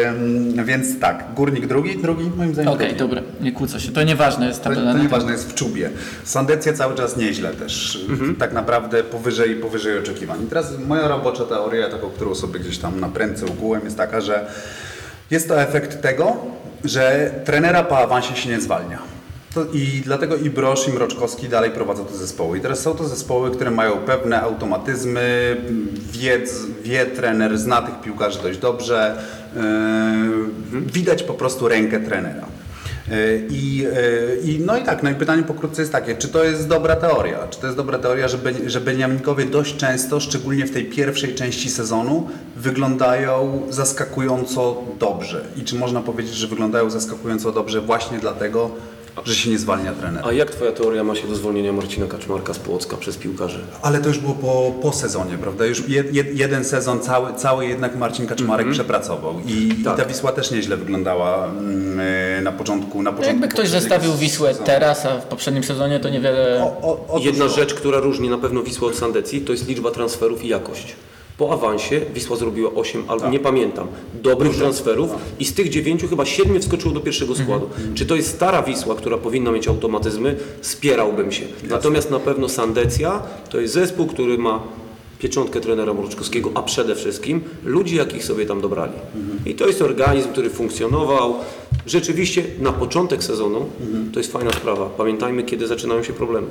Ym, 0.06 0.64
więc 0.64 1.00
tak, 1.00 1.24
Górnik 1.36 1.66
drugi, 1.66 1.98
drugi 2.02 2.30
moim 2.36 2.52
zdaniem 2.54 2.72
Okej, 2.72 2.86
drugi. 2.86 2.98
dobra, 3.00 3.22
nie 3.40 3.52
kłócę 3.52 3.80
się. 3.80 3.92
To 3.92 4.02
nieważne 4.02 4.46
jest 4.46 4.58
To, 4.62 4.68
tabela. 4.70 4.92
to 4.92 4.96
na 4.98 5.02
nieważne 5.02 5.32
jest 5.32 5.50
w 5.50 5.54
czubie. 5.54 5.90
Sandecja 6.24 6.72
cały 6.72 6.94
czas 6.94 7.16
nieźle 7.16 7.50
też. 7.50 8.00
Tak 8.38 8.52
naprawdę 8.52 9.04
powyżej, 9.04 9.54
powyżej 9.56 9.98
oczekiwań. 9.98 10.42
I 10.44 10.46
teraz 10.46 10.72
moja 10.86 11.08
robocza 11.08 11.44
teoria, 11.44 11.88
taką, 11.90 12.10
którą 12.10 12.34
sobie 12.34 12.60
gdzieś 12.60 12.78
tam 12.78 13.00
naprędzę 13.00 13.46
ogółem, 13.46 13.84
jest 13.84 13.96
taka, 13.96 14.20
że 14.20 14.50
jest 15.30 15.48
to 15.48 15.62
efekt 15.62 16.02
tego, 16.02 16.36
że 16.84 17.30
trenera 17.44 17.82
po 17.84 17.98
awansie 17.98 18.36
się 18.36 18.48
nie 18.48 18.60
zwalnia. 18.60 18.98
I 19.72 20.02
dlatego 20.04 20.36
i 20.36 20.50
Brosz, 20.50 20.88
i 20.88 20.92
Mroczkowski 20.92 21.48
dalej 21.48 21.70
prowadzą 21.70 22.04
te 22.04 22.14
zespoły. 22.14 22.58
I 22.58 22.60
teraz 22.60 22.80
są 22.80 22.94
to 22.94 23.08
zespoły, 23.08 23.50
które 23.50 23.70
mają 23.70 23.92
pewne 23.92 24.42
automatyzmy, 24.42 25.56
wie, 26.12 26.40
wie 26.82 27.06
trener, 27.06 27.58
zna 27.58 27.82
tych 27.82 28.00
piłkarzy 28.00 28.42
dość 28.42 28.58
dobrze. 28.58 29.22
Yy, 29.56 30.80
widać 30.92 31.22
po 31.22 31.34
prostu 31.34 31.68
rękę 31.68 32.00
trenera. 32.00 32.46
Yy, 33.10 33.46
I, 33.50 33.76
yy, 33.76 34.40
I, 34.44 34.60
no 34.60 34.76
i 34.76 34.82
tak, 34.82 35.02
no 35.02 35.10
i 35.10 35.14
pytanie 35.14 35.42
pokrótce 35.42 35.82
jest 35.82 35.92
takie, 35.92 36.16
czy 36.16 36.28
to 36.28 36.44
jest 36.44 36.68
dobra 36.68 36.96
teoria? 36.96 37.38
Czy 37.50 37.60
to 37.60 37.66
jest 37.66 37.76
dobra 37.76 37.98
teoria, 37.98 38.28
że, 38.28 38.38
że 38.66 38.80
Beniaminkowie 38.80 39.44
dość 39.44 39.76
często, 39.76 40.20
szczególnie 40.20 40.66
w 40.66 40.70
tej 40.70 40.84
pierwszej 40.84 41.34
części 41.34 41.70
sezonu, 41.70 42.28
wyglądają 42.56 43.62
zaskakująco 43.70 44.82
dobrze? 44.98 45.44
I 45.56 45.64
czy 45.64 45.76
można 45.76 46.00
powiedzieć, 46.00 46.34
że 46.34 46.46
wyglądają 46.46 46.90
zaskakująco 46.90 47.52
dobrze 47.52 47.80
właśnie 47.80 48.18
dlatego, 48.18 48.70
że 49.24 49.34
się 49.34 49.50
nie 49.50 49.58
zwalnia 49.58 49.92
trenera? 49.92 50.26
A 50.28 50.32
jak 50.32 50.50
twoja 50.50 50.72
teoria 50.72 51.04
ma 51.04 51.14
się 51.14 51.28
do 51.28 51.34
zwolnienia 51.34 51.72
Marcina 51.72 52.06
Kaczmarka 52.06 52.54
z 52.54 52.58
Płocka 52.58 52.96
przez 52.96 53.16
piłkarzy? 53.16 53.58
Ale 53.82 53.98
to 54.00 54.08
już 54.08 54.18
było 54.18 54.34
po, 54.34 54.72
po 54.82 54.92
sezonie, 54.92 55.38
prawda? 55.38 55.66
Już 55.66 55.88
jed, 55.88 56.14
jed, 56.14 56.38
jeden 56.38 56.64
sezon 56.64 57.00
cały, 57.00 57.34
cały 57.34 57.66
jednak 57.66 57.96
Marcin 57.96 58.26
Kaczmarek 58.26 58.70
przepracował 58.70 59.34
i, 59.46 59.68
Tak. 59.84 59.94
i 59.94 60.00
ta 60.02 60.04
Wisła 60.08 60.32
też 60.32 60.50
nieźle 60.50 60.76
wyglądała 60.76 61.46
mm, 61.46 62.00
e, 62.38 62.40
na 62.42 62.52
początku. 62.52 63.02
Na 63.02 63.10
No 63.10 63.16
początku 63.16 63.40
Jakby 63.40 63.48
ktoś 63.48 63.68
zestawił 63.68 64.14
Wisłę 64.14 64.48
sezonu. 64.48 64.66
teraz, 64.66 65.06
a 65.06 65.20
w 65.20 65.24
poprzednim 65.24 65.64
sezonie, 65.64 66.00
to 66.00 66.08
niewiele... 66.08 66.60
O, 66.62 66.88
o, 66.88 67.06
otóż 67.08 67.26
Jedna 67.26 67.44
to. 67.44 67.50
rzecz, 67.54 67.74
która 67.74 68.00
różni 68.00 68.28
na 68.30 68.38
pewno 68.38 68.62
Wisłę 68.62 68.88
od 68.88 68.96
Sandecji, 68.96 69.40
to 69.40 69.52
jest 69.52 69.68
liczba 69.68 69.90
transferów 69.90 70.44
i 70.44 70.48
jakość. 70.48 70.96
Po 71.38 71.52
awansie 71.52 72.00
Wisła 72.14 72.36
zrobiła 72.36 72.70
8 72.74 73.02
albo 73.08 73.22
Tak. 73.22 73.32
nie 73.32 73.38
pamiętam, 73.40 73.86
dobrych 74.22 74.56
transferów 74.56 75.10
i 75.38 75.44
z 75.44 75.54
tych 75.54 75.68
9 75.68 76.04
chyba 76.10 76.24
7 76.24 76.60
wskoczyło 76.60 76.94
do 76.94 77.00
pierwszego 77.00 77.32
Mhm. 77.32 77.46
składu. 77.48 77.68
Czy 77.94 78.06
to 78.06 78.16
jest 78.16 78.28
stara 78.28 78.62
Wisła, 78.62 78.94
która 78.94 79.18
powinna 79.18 79.50
mieć 79.52 79.68
automatyzmy? 79.68 80.36
Spierałbym 80.60 81.32
się. 81.32 81.44
Natomiast 81.68 82.10
na 82.10 82.18
pewno 82.20 82.48
Sandecja 82.48 83.22
to 83.50 83.60
jest 83.60 83.74
zespół, 83.74 84.06
który 84.06 84.38
ma 84.38 84.62
pieczątkę 85.18 85.60
trenera 85.60 85.94
Mroczkowskiego, 85.94 86.50
a 86.54 86.62
przede 86.62 86.94
wszystkim 86.94 87.40
ludzi, 87.64 87.96
jakich 87.96 88.24
sobie 88.24 88.46
tam 88.46 88.60
dobrali. 88.60 88.92
Mhm. 89.16 89.38
I 89.46 89.54
to 89.54 89.66
jest 89.66 89.82
organizm, 89.82 90.28
który 90.28 90.50
funkcjonował. 90.50 91.34
Rzeczywiście 91.86 92.44
na 92.60 92.72
początek 92.72 93.24
sezonu 93.24 93.64
Mhm. 93.80 94.10
to 94.12 94.20
jest 94.20 94.32
fajna 94.32 94.50
sprawa. 94.52 94.86
Pamiętajmy, 94.86 95.42
kiedy 95.42 95.66
zaczynają 95.66 96.02
się 96.02 96.12
problemy. 96.12 96.46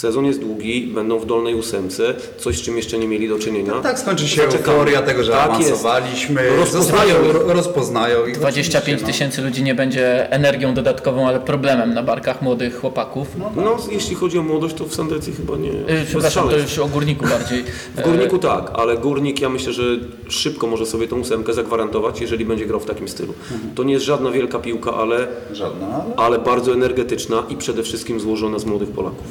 Sezon 0.00 0.26
jest 0.26 0.40
długi, 0.40 0.86
będą 0.86 1.18
w 1.18 1.26
dolnej 1.26 1.54
ósemce, 1.54 2.14
coś 2.38 2.58
z 2.58 2.62
czym 2.62 2.76
jeszcze 2.76 2.98
nie 2.98 3.08
mieli 3.08 3.28
do 3.28 3.38
czynienia. 3.38 3.72
Tak 3.72 3.98
skończy 3.98 4.28
się 4.28 4.42
Zaczekamy. 4.42 4.78
euforia 4.78 5.02
tego, 5.02 5.24
że 5.24 5.32
Tak 5.32 5.58
jest. 5.58 5.70
awansowaliśmy. 5.70 6.56
Rozpoznają 6.56 7.14
rozpoznają 7.46 8.26
ich. 8.26 8.38
25 8.38 8.84
oczywiście, 8.84 9.06
no. 9.06 9.12
tysięcy 9.12 9.42
ludzi 9.42 9.62
nie 9.62 9.74
będzie 9.74 10.32
energią 10.32 10.74
dodatkową, 10.74 11.28
ale 11.28 11.40
problemem 11.40 11.94
na 11.94 12.02
barkach 12.02 12.42
młodych 12.42 12.80
chłopaków. 12.80 13.28
No, 13.56 13.76
jeśli 13.90 14.16
chodzi 14.16 14.38
o 14.38 14.42
młodość, 14.42 14.74
to 14.74 14.84
w 14.84 14.94
Sandecji 14.94 15.32
chyba 15.32 15.56
nie. 15.56 15.68
Yy, 15.68 16.04
przepraszam, 16.06 16.48
to 16.48 16.58
już 16.58 16.78
o 16.78 16.88
górniku 16.88 17.26
bardziej. 17.26 17.64
W 17.96 18.02
Górniku 18.02 18.38
tak, 18.38 18.70
ale 18.74 18.96
Górnik 18.96 19.40
ja 19.40 19.48
myślę, 19.48 19.72
że 19.72 19.82
szybko 20.28 20.66
może 20.66 20.86
sobie 20.86 21.08
tą 21.08 21.20
ósemkę 21.20 21.54
zagwarantować, 21.54 22.20
jeżeli 22.20 22.44
będzie 22.44 22.66
grał 22.66 22.80
w 22.80 22.86
takim 22.86 23.08
stylu. 23.08 23.34
Mhm. 23.52 23.74
To 23.74 23.82
nie 23.82 23.92
jest 23.92 24.04
żadna 24.04 24.30
wielka 24.30 24.58
piłka, 24.58 24.94
ale, 24.94 25.26
Żadna, 25.52 25.86
ale... 25.86 26.16
ale 26.16 26.38
bardzo 26.38 26.72
energetyczna 26.72 27.42
i 27.48 27.56
przede 27.56 27.82
wszystkim 27.82 28.20
złożona 28.20 28.58
z 28.58 28.64
młodych 28.64 28.88
Polaków. 28.88 29.26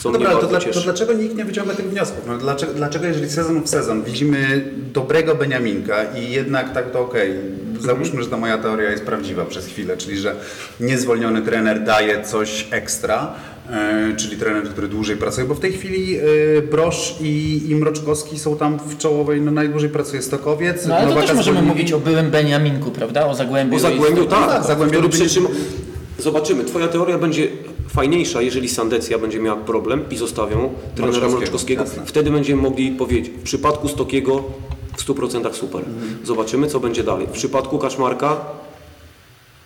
Co 0.00 0.08
No 0.10 0.12
dobra, 0.18 0.30
ale 0.30 0.40
to, 0.40 0.46
dla, 0.46 0.58
dlaczego 0.84 1.12
nikt 1.12 1.36
nie 1.36 1.44
wyciąga 1.44 1.74
tych 1.74 1.90
wniosków? 1.90 2.24
No, 2.26 2.38
dlaczego, 2.38 2.72
dlaczego 2.74 3.06
jeżeli 3.06 3.30
sezon 3.30 3.62
w 3.62 3.68
sezon 3.68 4.02
widzimy 4.02 4.64
dobrego 4.92 5.34
Beniaminka 5.34 6.04
i 6.04 6.30
jednak 6.30 6.72
tak 6.72 6.90
to 6.90 7.00
okej, 7.00 7.34
załóżmy, 7.80 8.22
że 8.22 8.28
ta 8.28 8.36
moja 8.36 8.58
teoria 8.58 8.90
jest 8.90 9.04
prawdziwa 9.04 9.44
przez 9.44 9.66
chwilę, 9.66 9.96
czyli 9.96 10.18
że 10.18 10.34
niezwolniony 10.80 11.42
trener 11.42 11.84
daje 11.84 12.22
coś 12.24 12.66
ekstra, 12.70 13.34
e, 13.70 14.12
czyli 14.16 14.36
trener, 14.36 14.64
który 14.68 14.88
dłużej 14.88 15.16
pracuje, 15.16 15.46
bo 15.46 15.54
w 15.54 15.60
tej 15.60 15.72
chwili 15.72 16.18
e, 16.18 16.22
Brosz 16.62 17.14
i, 17.20 17.62
i 17.70 17.76
Mroczkowski 17.76 18.38
są 18.38 18.56
tam 18.56 18.78
w 18.78 18.98
czołowej, 18.98 19.40
no 19.40 19.50
najdłużej 19.50 19.90
pracuje 19.90 20.22
Stokowiec. 20.22 20.86
No 20.86 20.94
ale 20.96 21.14
to 21.14 21.20
też 21.20 21.34
możemy 21.34 21.62
mówić 21.62 21.92
o 21.92 22.00
byłym 22.00 22.30
Beniaminku, 22.30 22.90
prawda? 22.90 23.26
O 23.26 23.34
Zagłębiu. 23.34 23.76
O 23.76 23.80
Zagłębiu 23.80 24.24
i- 24.24 24.28
tak, 24.28 24.66
tak, 24.66 24.78
który 24.88 25.08
przytrzyma... 25.08 25.48
Zobaczymy, 26.22 26.64
twoja 26.64 26.88
teoria 26.88 27.18
będzie 27.18 27.48
fajniejsza, 27.88 28.42
jeżeli 28.42 28.68
Sandecja 28.68 29.18
będzie 29.18 29.40
miała 29.40 29.60
problem 29.60 30.04
i 30.10 30.16
zostawią 30.16 30.74
trenera 30.94 31.28
Mroczkowskiego. 31.28 31.84
Wtedy 32.06 32.30
będziemy 32.30 32.62
mogli 32.62 32.92
powiedzieć, 32.92 33.28
w 33.28 33.42
przypadku 33.42 33.88
Stokiego 33.88 34.44
w 34.96 35.06
100% 35.06 35.54
super. 35.54 35.80
Mhm. 35.80 36.18
Zobaczymy, 36.24 36.66
co 36.66 36.80
będzie 36.80 37.04
dalej. 37.04 37.26
W 37.26 37.30
przypadku 37.30 37.78
Kaczmarka 37.78 38.40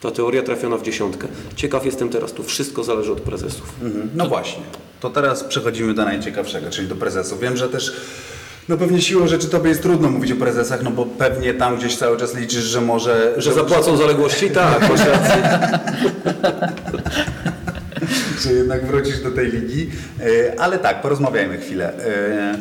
ta 0.01 0.11
teoria 0.11 0.43
trafiona 0.43 0.77
w 0.77 0.83
dziesiątkę. 0.83 1.29
Ciekaw 1.57 1.87
jestem 1.87 2.09
teraz, 2.09 2.33
tu 2.33 2.43
wszystko 2.43 2.85
zależy 2.85 3.13
od 3.13 3.21
prezesów. 3.21 3.73
Mhm. 3.83 4.11
No 4.15 4.29
właśnie. 4.29 4.63
To 5.01 5.11
teraz 5.11 5.45
przechodzimy 5.45 5.95
do 5.95 6.05
najciekawszego, 6.05 6.71
czyli 6.71 6.89
do 6.89 6.97
prezesów. 6.97 7.41
Wiem, 7.41 7.57
że 7.57 7.69
też 7.69 7.97
no 8.69 8.77
pewnie 8.77 9.03
siłą 9.03 9.27
rzeczy 9.29 9.49
tobie 9.49 9.69
jest 9.69 9.83
trudno 9.83 10.11
mówić 10.11 10.33
o 10.33 10.37
prezesach, 10.37 10.83
no 10.83 10.91
bo 10.91 11.07
pewnie 11.07 11.55
tam 11.55 11.77
gdzieś 11.77 11.97
cały 11.97 12.17
czas 12.17 12.35
liczysz, 12.35 12.65
że 12.65 12.81
może... 12.81 13.35
Że 13.37 13.53
zapłacą 13.55 13.97
zaległości? 13.97 14.51
Tak, 14.51 14.81
masz 14.91 15.01
rację. 15.07 15.43
że 18.43 18.53
jednak 18.53 18.87
wrócisz 18.87 19.21
do 19.23 19.31
tej 19.31 19.53
ligi. 19.53 19.91
E, 20.21 20.61
Ale 20.61 20.79
tak, 20.79 21.03
porozmawiajmy 21.03 21.59
chwilę. 21.59 21.93
E, 22.07 22.59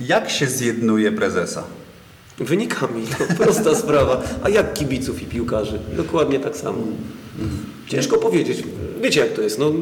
Jak 0.00 0.30
się 0.30 0.46
zjednuje 0.46 1.12
prezesa? 1.12 1.62
Wynikami, 2.38 3.02
no, 3.20 3.26
prosta 3.44 3.74
sprawa. 3.74 4.22
A 4.42 4.48
jak 4.48 4.74
kibiców 4.74 5.22
i 5.22 5.26
piłkarzy? 5.26 5.78
Dokładnie 5.96 6.40
tak 6.40 6.56
samo. 6.56 6.78
Ciężko 7.88 8.18
powiedzieć. 8.18 8.62
Wiecie 9.02 9.20
jak 9.20 9.32
to 9.32 9.42
jest. 9.42 9.58
No, 9.58 9.72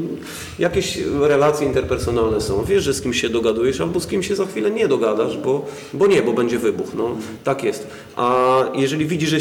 jakieś 0.58 0.98
relacje 1.20 1.66
interpersonalne 1.66 2.40
są. 2.40 2.64
Wiesz, 2.64 2.84
że 2.84 2.94
z 2.94 3.02
kimś 3.02 3.20
się 3.20 3.28
dogadujesz, 3.28 3.80
albo 3.80 4.00
z 4.00 4.06
kimś 4.06 4.28
się 4.28 4.36
za 4.36 4.46
chwilę 4.46 4.70
nie 4.70 4.88
dogadasz, 4.88 5.38
bo, 5.38 5.66
bo 5.92 6.06
nie, 6.06 6.22
bo 6.22 6.32
będzie 6.32 6.58
wybuch. 6.58 6.94
No, 6.94 7.16
tak 7.44 7.64
jest. 7.64 7.86
A 8.16 8.58
jeżeli 8.74 9.06
widzisz, 9.06 9.28
że 9.30 9.38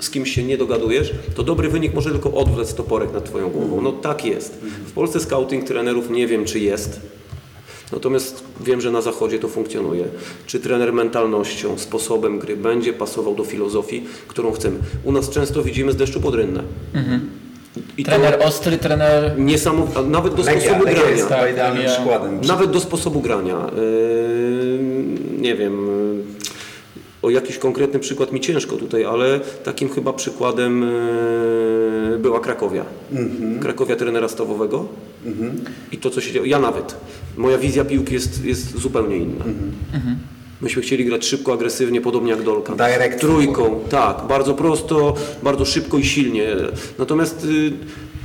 z 0.00 0.10
kimś 0.10 0.34
się 0.34 0.44
nie 0.44 0.58
dogadujesz, 0.58 1.12
to 1.34 1.42
dobry 1.42 1.68
wynik 1.68 1.94
może 1.94 2.10
tylko 2.10 2.32
odwlec 2.32 2.74
toporek 2.74 3.12
nad 3.12 3.24
twoją 3.24 3.50
głową. 3.50 3.80
No 3.80 3.92
tak 3.92 4.24
jest. 4.24 4.54
W 4.86 4.92
Polsce 4.92 5.20
scouting 5.20 5.64
trenerów 5.64 6.10
nie 6.10 6.26
wiem, 6.26 6.44
czy 6.44 6.60
jest. 6.60 7.00
Natomiast 7.92 8.44
wiem, 8.60 8.80
że 8.80 8.90
na 8.90 9.02
zachodzie 9.02 9.38
to 9.38 9.48
funkcjonuje. 9.48 10.04
Czy 10.46 10.60
trener 10.60 10.92
mentalnością, 10.92 11.78
sposobem 11.78 12.38
gry 12.38 12.56
będzie 12.56 12.92
pasował 12.92 13.34
do 13.34 13.44
filozofii, 13.44 14.04
którą 14.28 14.52
chcemy? 14.52 14.78
U 15.04 15.12
nas 15.12 15.30
często 15.30 15.62
widzimy 15.62 15.92
z 15.92 15.96
deszczu 15.96 16.20
pod 16.20 16.34
rynnę. 16.34 16.62
I 17.98 18.04
to 18.04 18.10
Trener 18.10 18.38
ostry, 18.44 18.78
trener... 18.78 19.38
niesamowite, 19.38 19.98
a 19.98 20.02
nawet 20.02 20.34
do 20.34 20.42
Legia, 20.42 20.60
sposobu 20.60 20.84
Legia 20.84 21.00
grania. 21.00 21.16
jest 21.16 21.28
Tak, 21.28 21.52
idealnym 21.52 21.82
Legia. 21.82 21.94
przykładem. 21.96 22.40
Nawet 22.40 22.70
do 22.70 22.80
sposobu 22.80 23.20
grania. 23.20 23.70
Yy, 23.76 24.78
nie 25.40 25.54
wiem, 25.54 25.86
yy, 25.86 26.22
o 27.22 27.30
jakiś 27.30 27.58
konkretny 27.58 27.98
przykład 28.00 28.32
mi 28.32 28.40
ciężko 28.40 28.76
tutaj, 28.76 29.04
ale 29.04 29.40
takim 29.64 29.88
chyba 29.88 30.12
przykładem 30.12 30.82
yy, 32.12 32.18
była 32.18 32.40
Krakowia. 32.40 32.84
Krakowia 33.60 33.96
trenera 33.96 34.28
stawowego 34.28 34.86
i 35.92 35.96
to, 35.98 36.10
co 36.10 36.20
się 36.20 36.32
dzieje. 36.32 36.46
Ja 36.46 36.58
nawet. 36.58 36.96
Moja 37.36 37.58
wizja 37.58 37.84
piłki 37.84 38.14
jest, 38.14 38.44
jest 38.44 38.78
zupełnie 38.78 39.16
inna. 39.16 39.44
Myśmy 40.60 40.82
chcieli 40.82 41.04
grać 41.04 41.26
szybko, 41.26 41.52
agresywnie, 41.52 42.00
podobnie 42.00 42.30
jak 42.30 42.42
Dolka. 42.42 42.74
Direct 42.74 43.20
Trójką, 43.20 43.80
tak. 43.90 44.26
Bardzo 44.28 44.54
prosto, 44.54 45.14
bardzo 45.42 45.64
szybko 45.64 45.98
i 45.98 46.04
silnie. 46.04 46.56
Natomiast 46.98 47.44
y, 47.44 47.72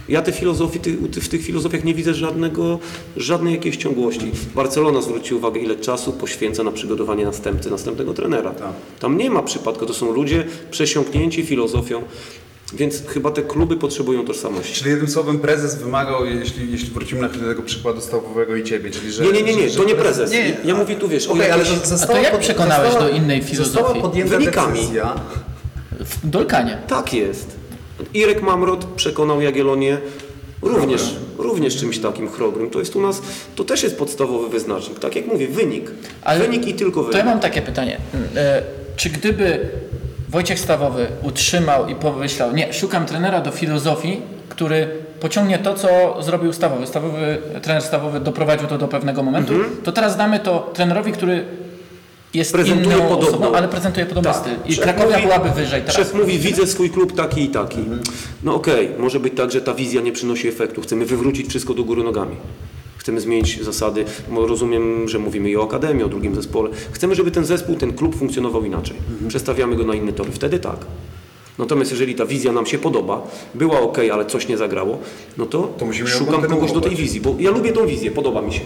ja 0.10 0.22
te 0.22 0.32
filozofii, 0.32 0.80
ty, 0.80 0.98
ty, 1.12 1.22
w 1.22 1.30
tych 1.30 1.46
filozofiach 1.46 1.84
nie 1.84 1.94
widzę 1.94 2.14
żadnego, 2.14 2.80
żadnej 3.18 3.54
jakiejś 3.54 3.78
ciągłości. 3.78 4.32
Barcelona 4.56 5.02
zwróci 5.02 5.34
uwagę, 5.34 5.60
ile 5.60 5.76
czasu 5.76 6.14
poświęca 6.14 6.64
na 6.64 6.72
przygotowanie 6.72 7.26
następcy, 7.26 7.72
następnego 7.72 8.14
trenera. 8.14 8.52
Tak. 8.52 8.74
Tam 9.00 9.18
nie 9.18 9.30
ma 9.30 9.44
przypadku, 9.44 9.86
to 9.86 9.94
są 9.94 10.14
ludzie 10.14 10.44
przesiąknięci 10.72 11.44
filozofią, 11.44 12.04
więc 12.74 13.08
chyba 13.08 13.32
te 13.32 13.42
kluby 13.42 13.78
potrzebują 13.78 14.26
tożsamości. 14.26 14.74
Czyli 14.74 14.90
jednym 14.90 15.10
słowem 15.10 15.40
prezes 15.40 15.76
wymagał, 15.76 16.26
jeśli, 16.26 16.72
jeśli 16.72 16.90
wrócimy 16.90 17.22
na 17.22 17.28
chwilę 17.28 17.44
do 17.44 17.50
tego 17.50 17.62
przykładu 17.64 18.02
stawowego 18.02 18.56
i 18.56 18.64
ciebie, 18.64 18.92
czyli 18.92 19.12
że... 19.12 19.24
Nie, 19.24 19.32
nie, 19.32 19.44
nie, 19.44 19.56
nie, 19.56 19.70
że, 19.70 19.78
to 19.78 19.84
nie 19.84 19.96
prezes. 19.96 20.32
Nie, 20.32 20.58
Ja 20.66 20.76
mówię 20.76 20.96
tu, 20.96 21.08
wiesz, 21.08 21.28
o 21.28 21.32
Okej, 21.32 21.52
ale 21.52 21.66
została 21.66 22.04
A 22.04 22.08
to 22.08 22.22
jak 22.24 22.32
pod- 22.32 22.42
przekonałeś 22.42 22.92
została- 22.92 23.10
do 23.12 23.16
innej 23.18 23.42
Została 23.44 23.56
filozofii? 23.74 24.02
podjęta 24.02 24.38
Wynikami. 24.38 24.80
decyzja. 24.80 25.16
W 26.00 26.30
Dolkanie. 26.30 26.78
Tak 26.88 27.14
jest. 27.14 27.56
Irek 28.14 28.42
Mamrot 28.42 28.86
przekonał 28.86 29.42
Jagiellonię 29.42 29.98
również, 30.62 31.16
również 31.38 31.78
czymś 31.78 32.00
takim 32.00 32.30
chrobrym. 32.32 32.70
To 32.70 32.80
jest 32.80 32.96
u 32.96 33.02
nas, 33.02 33.22
to 33.56 33.64
też 33.64 33.84
jest 33.84 33.98
podstawowy 33.98 34.50
wyznacznik. 34.50 35.00
Tak 35.00 35.16
jak 35.16 35.26
mówię, 35.28 35.48
wynik. 35.48 35.92
Ale 36.24 36.40
wynik 36.40 36.68
i 36.68 36.74
tylko 36.74 37.02
To 37.04 37.06
ja 37.08 37.12
wynik. 37.12 37.26
mam 37.26 37.40
takie 37.40 37.62
pytanie. 37.62 37.98
E, 38.36 38.62
Czy 38.96 39.10
gdyby 39.10 39.70
Wojciech 40.32 40.60
Stawowy 40.60 41.08
utrzymał 41.24 41.88
i 41.88 41.96
pomyślał, 41.96 42.54
nie, 42.56 42.74
szukam 42.74 43.06
trenera 43.06 43.42
do 43.42 43.52
filozofii, 43.52 44.22
który 44.50 44.88
pociągnie 45.20 45.60
to, 45.60 45.74
co 45.74 46.18
zrobił 46.24 46.54
Stawowy. 46.54 46.88
Stawowy 46.88 47.38
trener 47.62 47.82
Stawowy 47.84 48.20
doprowadził 48.20 48.68
to 48.68 48.78
do 48.78 48.88
pewnego 48.88 49.24
momentu, 49.24 49.54
to 49.84 49.92
teraz 49.92 50.18
damy 50.18 50.40
to 50.40 50.72
trenerowi, 50.74 51.12
który 51.12 51.46
jest 52.34 52.56
Mhm. 52.56 52.66
Prezentuje 52.68 52.96
inną 52.98 53.10
podobną. 53.10 53.28
osobą, 53.30 53.56
ale 53.58 53.68
prezentuje 53.68 54.06
podobny 54.06 54.32
Tak. 54.32 54.42
styl. 54.42 54.54
I 54.66 54.74
Szef 54.74 54.84
Krakowia 54.84 55.16
mówi- 55.18 55.22
byłaby 55.28 55.50
wyżej 55.50 55.82
teraz. 55.82 55.96
Szef 55.96 56.14
mówi, 56.14 56.40
widzę 56.40 56.68
swój 56.68 56.90
klub 56.90 57.16
taki 57.16 57.42
i 57.44 57.48
taki. 57.50 57.80
Mhm. 57.80 58.02
No 58.44 58.56
okej, 58.56 58.90
może 59.00 59.20
być 59.20 59.34
tak, 59.38 59.52
że 59.52 59.62
ta 59.62 59.74
wizja 59.74 60.02
nie 60.02 60.12
przynosi 60.12 60.48
efektu. 60.48 60.82
Chcemy 60.82 61.06
wywrócić 61.06 61.48
wszystko 61.50 61.74
do 61.74 61.84
góry 61.84 62.04
nogami. 62.04 62.36
Chcemy 63.02 63.22
zmienić 63.22 63.64
zasady. 63.64 64.06
Bo 64.30 64.48
rozumiem, 64.48 65.10
że 65.10 65.20
mówimy 65.20 65.50
i 65.50 65.58
o 65.58 65.64
akademii, 65.64 66.04
o 66.04 66.10
drugim 66.10 66.36
zespole. 66.36 66.70
Chcemy, 66.92 67.16
żeby 67.16 67.32
ten 67.32 67.46
zespół, 67.46 67.76
ten 67.76 67.94
klub 67.94 68.16
funkcjonował 68.16 68.66
inaczej. 68.66 68.98
Mhm. 68.98 69.30
Przestawiamy 69.30 69.76
go 69.76 69.86
na 69.86 69.96
inne 69.96 70.14
tory. 70.14 70.32
Wtedy 70.32 70.60
tak. 70.60 70.86
Natomiast 71.58 71.92
jeżeli 71.92 72.16
ta 72.16 72.26
wizja 72.26 72.52
nam 72.52 72.66
się 72.66 72.78
podoba, 72.78 73.28
była 73.54 73.80
ok, 73.80 73.98
ale 74.14 74.26
coś 74.26 74.48
nie 74.48 74.58
zagrało, 74.58 74.98
no 75.38 75.46
to, 75.46 75.74
To 75.80 75.86
szukam 76.08 76.42
kogoś 76.42 76.72
do 76.72 76.82
tej 76.82 76.96
wizji, 76.96 77.22
bo 77.22 77.36
ja 77.40 77.52
lubię 77.52 77.74
tą 77.74 77.88
wizję, 77.88 78.12
podoba 78.12 78.42
mi 78.42 78.54
się. 78.54 78.62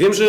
Wiem, 0.00 0.14
że 0.14 0.24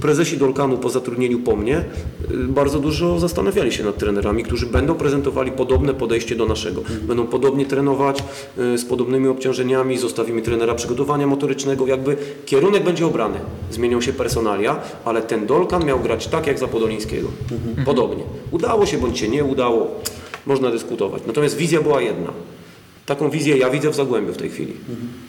prezesi 0.00 0.36
Dolkanu 0.36 0.78
po 0.78 0.90
zatrudnieniu 0.90 1.38
po 1.38 1.56
mnie 1.56 1.84
y, 2.30 2.36
bardzo 2.36 2.78
dużo 2.78 3.18
zastanawiali 3.18 3.72
się 3.72 3.84
nad 3.84 3.98
trenerami, 3.98 4.44
którzy 4.44 4.66
będą 4.66 4.94
prezentowali 4.94 5.52
podobne 5.52 5.94
podejście 5.94 6.36
do 6.36 6.46
naszego. 6.46 6.82
Będą 7.02 7.26
podobnie 7.26 7.66
trenować 7.66 8.22
y, 8.74 8.78
z 8.78 8.84
podobnymi 8.84 9.28
obciążeniami, 9.28 9.98
zostawimy 9.98 10.42
trenera 10.42 10.74
przygotowania 10.74 11.26
motorycznego, 11.26 11.86
jakby 11.86 12.16
kierunek 12.46 12.84
będzie 12.84 13.06
obrany. 13.06 13.38
Zmienią 13.70 14.00
się 14.00 14.12
personalia, 14.12 14.80
ale 15.04 15.22
ten 15.22 15.46
Dolkan 15.46 15.84
miał 15.84 16.00
grać 16.00 16.26
tak 16.26 16.46
jak 16.46 16.58
za 16.58 16.68
Podolińskiego. 16.68 17.28
Podobnie. 17.84 18.24
Udało 18.50 18.86
się 18.86 18.98
bądź 18.98 19.18
się 19.18 19.28
nie 19.28 19.44
udało, 19.44 19.90
można 20.46 20.70
dyskutować. 20.70 21.22
Natomiast 21.26 21.56
wizja 21.56 21.80
była 21.80 22.00
jedna. 22.02 22.32
Taką 23.08 23.30
wizję 23.30 23.56
ja 23.56 23.70
widzę 23.70 23.90
w 23.90 23.94
Zagłębiu 23.94 24.32
w 24.32 24.36
tej 24.36 24.50
chwili. 24.50 24.72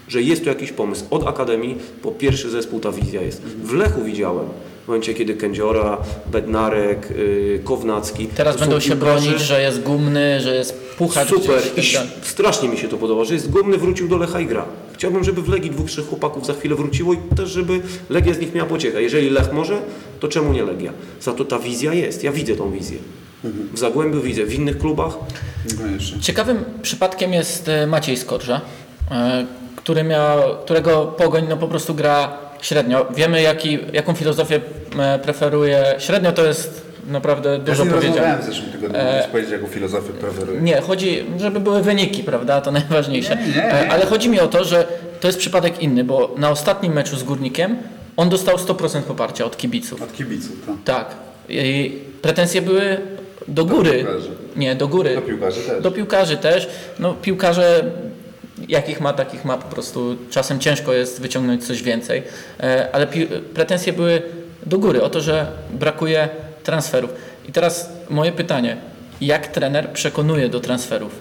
Że 0.08 0.22
jest 0.22 0.44
tu 0.44 0.50
jakiś 0.50 0.72
pomysł. 0.72 1.06
Od 1.10 1.28
Akademii 1.28 1.78
po 2.02 2.12
pierwszy 2.12 2.50
zespół 2.50 2.80
ta 2.80 2.92
wizja 2.92 3.22
jest. 3.22 3.42
W 3.64 3.74
Lechu 3.74 4.04
widziałem. 4.04 4.46
W 4.86 4.88
momencie, 4.88 5.14
kiedy 5.14 5.34
Kędziora, 5.34 5.98
Bednarek, 6.32 7.10
yy, 7.18 7.60
Kownacki. 7.64 8.28
Teraz 8.28 8.58
będą 8.58 8.80
się 8.80 8.96
piłkarze- 8.96 8.96
bronić, 9.00 9.42
że 9.42 9.62
jest 9.62 9.82
gumny, 9.82 10.40
że 10.42 10.56
jest 10.56 10.74
puchacz. 10.98 11.30
Super. 11.30 11.62
gdzieś 11.74 11.94
I 11.94 11.98
strasznie 12.22 12.70
mi 12.70 12.78
się 12.78 12.88
to 12.88 12.98
podoba, 12.98 13.26
że 13.26 13.34
jest 13.34 13.50
gumny, 13.50 13.78
wrócił 13.78 14.08
do 14.08 14.18
Lecha 14.18 14.40
i 14.40 14.46
gra. 14.46 14.66
Chciałbym, 14.94 15.24
żeby 15.24 15.42
w 15.42 15.50
Legii 15.50 15.72
dwóch, 15.72 15.88
trzech 15.90 16.06
chłopaków 16.06 16.46
za 16.46 16.54
chwilę 16.54 16.76
wróciło 16.76 17.14
i 17.14 17.18
też, 17.38 17.50
żeby 17.50 17.82
Legia 18.10 18.34
z 18.34 18.40
nich 18.40 18.54
miała 18.56 18.70
pociechę. 18.70 19.02
Jeżeli 19.02 19.30
Lech 19.30 19.54
może, 19.54 19.82
to 20.20 20.28
czemu 20.28 20.54
nie 20.54 20.64
Legia? 20.64 20.94
Za 21.22 21.34
to 21.34 21.46
ta 21.46 21.60
wizja 21.60 21.94
jest. 21.94 22.24
Ja 22.24 22.32
widzę 22.32 22.56
tą 22.56 22.72
wizję. 22.72 22.98
W 23.44 23.80
Zagłębiu 23.80 24.22
widzę, 24.22 24.46
w 24.46 24.54
innych 24.54 24.78
klubach. 24.78 25.14
Koniecznie. 25.78 26.20
Ciekawym 26.20 26.66
przypadkiem 26.82 27.34
jest 27.34 27.70
e, 27.70 27.88
Maciej 27.88 28.18
Skorża, 28.18 28.62
e, 29.12 29.46
który 29.76 30.04
miał, 30.04 30.58
którego 30.66 31.06
pogoń 31.06 31.46
no 31.50 31.58
po 31.58 31.68
prostu 31.68 31.96
gra 31.96 32.38
średnio. 32.62 33.06
Wiemy 33.16 33.42
jaki, 33.42 33.80
jaką 33.94 34.14
filozofię 34.14 34.62
e, 35.00 35.20
preferuje. 35.20 35.96
Średnio 36.00 36.32
to 36.32 36.46
jest 36.46 36.90
naprawdę 37.08 37.50
Ja 37.50 37.58
dużo 37.60 37.86
powiedziane. 37.86 38.08
rozmawiałem 38.08 38.42
w 38.42 38.46
zeszłym 38.46 38.72
tygodniu, 38.72 39.00
E, 39.00 39.28
powiedzieć 39.32 39.52
jaką 39.52 39.68
filozofię 39.68 40.14
preferuję. 40.14 40.62
Nie, 40.62 40.82
chodzi, 40.82 41.24
żeby 41.38 41.60
były 41.60 41.82
wyniki, 41.82 42.24
prawda? 42.24 42.62
To 42.62 42.72
najważniejsze. 42.82 43.36
Nie, 43.36 43.48
nie, 43.48 43.54
nie. 43.56 43.92
Ale 43.92 44.06
chodzi 44.06 44.30
mi 44.30 44.40
o 44.40 44.48
to, 44.48 44.64
że 44.64 44.88
to 45.22 45.28
jest 45.28 45.40
przypadek 45.40 45.82
inny, 45.84 46.04
bo 46.04 46.36
na 46.38 46.50
ostatnim 46.50 46.94
meczu 46.94 47.18
z 47.18 47.24
Górnikiem 47.24 47.78
on 48.18 48.30
dostał 48.30 48.56
100% 48.58 49.02
poparcia 49.02 49.46
od 49.46 49.58
kibiców. 49.58 50.02
Od 50.02 50.14
kibiców, 50.14 50.52
tak. 50.66 50.76
Tak. 50.84 51.16
I 51.50 51.98
pretensje 52.22 52.62
były 52.62 52.98
do 53.50 53.66
góry. 53.66 53.92
piłkarzy. 53.92 54.30
Nie, 54.56 54.76
do 54.76 54.88
góry. 54.88 55.16
Do 55.16 55.22
piłkarzy 55.22 55.62
też. 55.62 55.84
Do 55.84 55.92
piłkarzy 55.92 56.38
też. 56.38 56.70
No 57.00 57.14
piłkarze 57.14 57.92
jakich 58.68 59.02
ma, 59.02 59.14
takich 59.14 59.46
ma 59.46 59.58
po 59.58 59.76
prostu. 59.76 60.16
Czasem 60.30 60.60
ciężko 60.60 60.94
jest 60.94 61.22
wyciągnąć 61.22 61.66
coś 61.68 61.84
więcej. 61.84 62.24
E, 62.60 62.90
Ale 62.92 63.08
pretensje 63.54 63.94
były 63.94 64.22
do 64.66 64.80
góry 64.80 65.02
o 65.02 65.10
to, 65.10 65.22
że 65.22 65.52
brakuje 65.74 66.30
transferów. 66.64 67.12
I 67.50 67.52
teraz 67.52 67.90
moje 68.10 68.32
pytanie. 68.32 68.78
Jak 69.22 69.48
trener 69.48 69.90
przekonuje 69.94 70.50
do 70.50 70.60
transferów? 70.60 71.12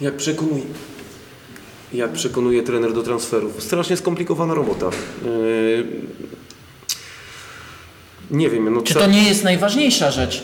Jak 0.00 0.14
przekonuje, 0.16 0.62
jak 1.92 2.12
przekonuje 2.12 2.62
trener 2.62 2.92
do 2.92 3.02
transferów? 3.02 3.62
Strasznie 3.62 3.96
skomplikowana 3.96 4.54
robota. 4.54 4.90
Yy, 5.24 5.84
nie 8.30 8.50
wiem, 8.50 8.74
no 8.74 8.82
Czy 8.82 8.94
to 8.94 9.06
nie 9.06 9.22
jest 9.22 9.44
najważniejsza 9.44 10.10
rzecz? 10.10 10.42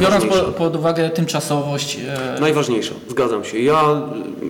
Biorąc 0.00 0.24
po, 0.24 0.36
pod 0.36 0.76
uwagę 0.76 1.10
tymczasowość. 1.10 1.98
E, 2.08 2.40
Najważniejsza, 2.40 2.94
zgadzam 3.08 3.44
się. 3.44 3.58
Ja 3.58 4.02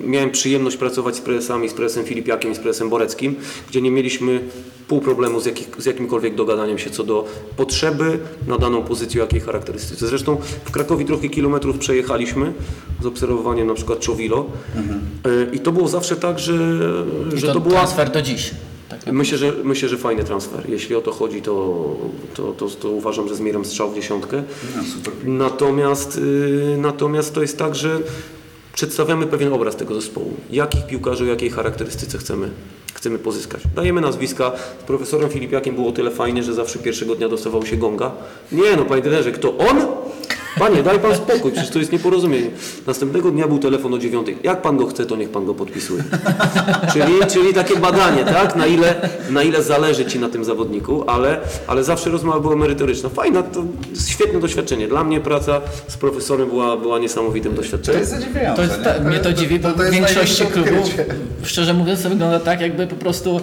y, 0.05 0.07
miałem 0.07 0.31
przyjemność 0.31 0.77
pracować 0.77 1.17
z 1.17 1.21
prezesami, 1.21 1.69
z 1.69 1.75
prezesem 1.75 2.05
Filipiakiem 2.05 2.53
i 2.53 2.55
z 2.55 2.59
prezesem 2.59 2.91
Boreckim, 2.91 3.37
gdzie 3.71 3.83
nie 3.83 3.91
mieliśmy 3.91 4.41
pół 4.89 5.01
problemu 5.01 5.41
z, 5.41 5.47
jakich, 5.47 5.69
z 5.79 5.87
jakimkolwiek 5.87 6.35
dogadaniem 6.35 6.79
się 6.79 6.91
co 6.91 7.05
do 7.05 7.25
potrzeby 7.57 8.19
na 8.47 8.59
daną 8.59 8.83
pozycję, 8.83 9.21
jakiej 9.21 9.41
charakterystyce. 9.41 10.07
Zresztą 10.07 10.37
w 10.65 10.71
Krakowie 10.71 11.05
trochę 11.05 11.29
kilometrów 11.29 11.79
przejechaliśmy 11.79 12.53
z 13.03 13.07
obserwowaniem 13.07 13.67
na 13.67 13.75
przykład 13.75 14.01
Czowilo 14.01 14.47
Y, 15.27 15.49
i 15.53 15.59
to 15.59 15.73
było 15.73 15.89
zawsze 15.89 16.17
tak, 16.17 16.39
że, 16.39 16.55
że 17.35 17.47
to, 17.47 17.53
to 17.53 17.61
była 17.61 17.75
transfer 17.75 18.11
do 18.11 18.23
dziś. 18.23 18.51
Tak. 19.05 19.15
Myślę 19.15 19.39
że, 19.39 19.53
myślę, 19.65 19.89
że 19.89 19.99
fajny 19.99 20.25
transfer. 20.25 20.71
Jeśli 20.71 20.95
o 20.97 21.01
to 21.01 21.13
chodzi, 21.13 21.43
to, 21.43 21.97
to, 22.35 22.53
to, 22.53 22.71
to 22.71 22.89
uważam, 22.89 23.29
że 23.29 23.37
zmieram 23.37 23.65
strzał 23.65 23.91
w 23.91 23.95
dziesiątkę. 23.95 24.43
No. 24.77 24.83
Natomiast, 25.25 26.17
y, 26.17 26.77
natomiast 26.79 27.35
to 27.35 27.43
jest 27.43 27.59
tak, 27.59 27.75
że 27.75 28.01
przedstawiamy 28.75 29.27
pewien 29.27 29.53
obraz 29.53 29.77
tego 29.77 29.95
zespołu. 29.95 30.35
Jakich 30.51 30.87
piłkarzy, 30.87 31.25
o 31.25 31.27
jakiej 31.27 31.51
charakterystyce 31.51 32.19
chcemy 32.19 32.51
chcemy 33.03 33.19
pozyskać. 33.19 33.63
Dajemy 33.75 34.01
nazwiska. 34.01 34.53
Z 34.83 34.85
profesorem 34.85 35.31
Filipiakiem 35.31 35.75
było 35.75 35.89
o 35.89 35.93
tyle 35.93 36.11
fajnie, 36.11 36.43
że 36.43 36.55
zawsze 36.55 36.79
pierwszego 36.79 37.15
dnia 37.15 37.29
dostawał 37.29 37.67
się 37.67 37.77
gonga. 37.77 38.13
Nie 38.53 38.77
no, 38.77 38.85
panie 38.85 39.03
trenerze, 39.03 39.33
kto 39.33 39.57
on? 39.59 39.77
Panie, 40.59 40.83
daj 40.83 40.99
pan 40.99 41.15
spokój, 41.17 41.53
przecież 41.53 41.71
to 41.71 41.79
jest 41.79 41.93
nieporozumienie. 41.93 42.51
Następnego 42.87 43.31
dnia 43.31 43.49
był 43.49 43.59
telefon 43.59 43.95
o 43.95 43.99
dziewiątej. 43.99 44.39
Jak 44.43 44.63
pan 44.63 44.77
go 44.77 44.87
chce, 44.87 45.07
to 45.07 45.17
niech 45.17 45.29
pan 45.29 45.47
go 45.47 45.55
podpisuje. 45.55 46.03
czyli, 46.93 47.13
czyli 47.31 47.55
takie 47.55 47.77
badanie, 47.77 48.25
tak? 48.25 48.57
Na 48.57 48.67
ile, 48.67 48.95
na 49.31 49.43
ile 49.43 49.63
zależy 49.63 50.05
ci 50.05 50.19
na 50.19 50.29
tym 50.29 50.45
zawodniku, 50.45 51.05
ale, 51.11 51.41
ale 51.67 51.85
zawsze 51.85 52.11
rozmowa 52.11 52.41
była 52.41 52.57
merytoryczna. 52.57 53.09
Fajna, 53.09 53.43
to 53.43 53.65
świetne 54.09 54.41
doświadczenie. 54.41 54.89
Dla 54.89 55.05
mnie 55.05 55.21
praca 55.21 55.61
z 55.89 55.97
profesorem 55.97 56.49
była, 56.49 56.77
była 56.77 56.99
niesamowitym 56.99 57.53
To 57.53 57.57
doświadczeniem. 57.57 58.01
jest 58.01 58.13
zadziwiające. 58.13 58.57
To 58.57 58.63
jest, 58.63 58.79
nie? 58.79 58.85
ta, 58.85 59.01
mnie 59.01 59.19
to 59.19 59.33
dziwi, 59.33 59.59
bo 59.59 59.73
to 59.73 59.79
w 59.85 59.91
większości 59.91 60.47
klubów, 60.47 60.91
szczerze 61.43 61.75
mówiąc, 61.75 62.03
to 62.03 62.09
wygląda 62.09 62.41
tak, 62.41 62.61
jakby 62.61 62.87
po 62.87 62.97
prostu 62.97 63.41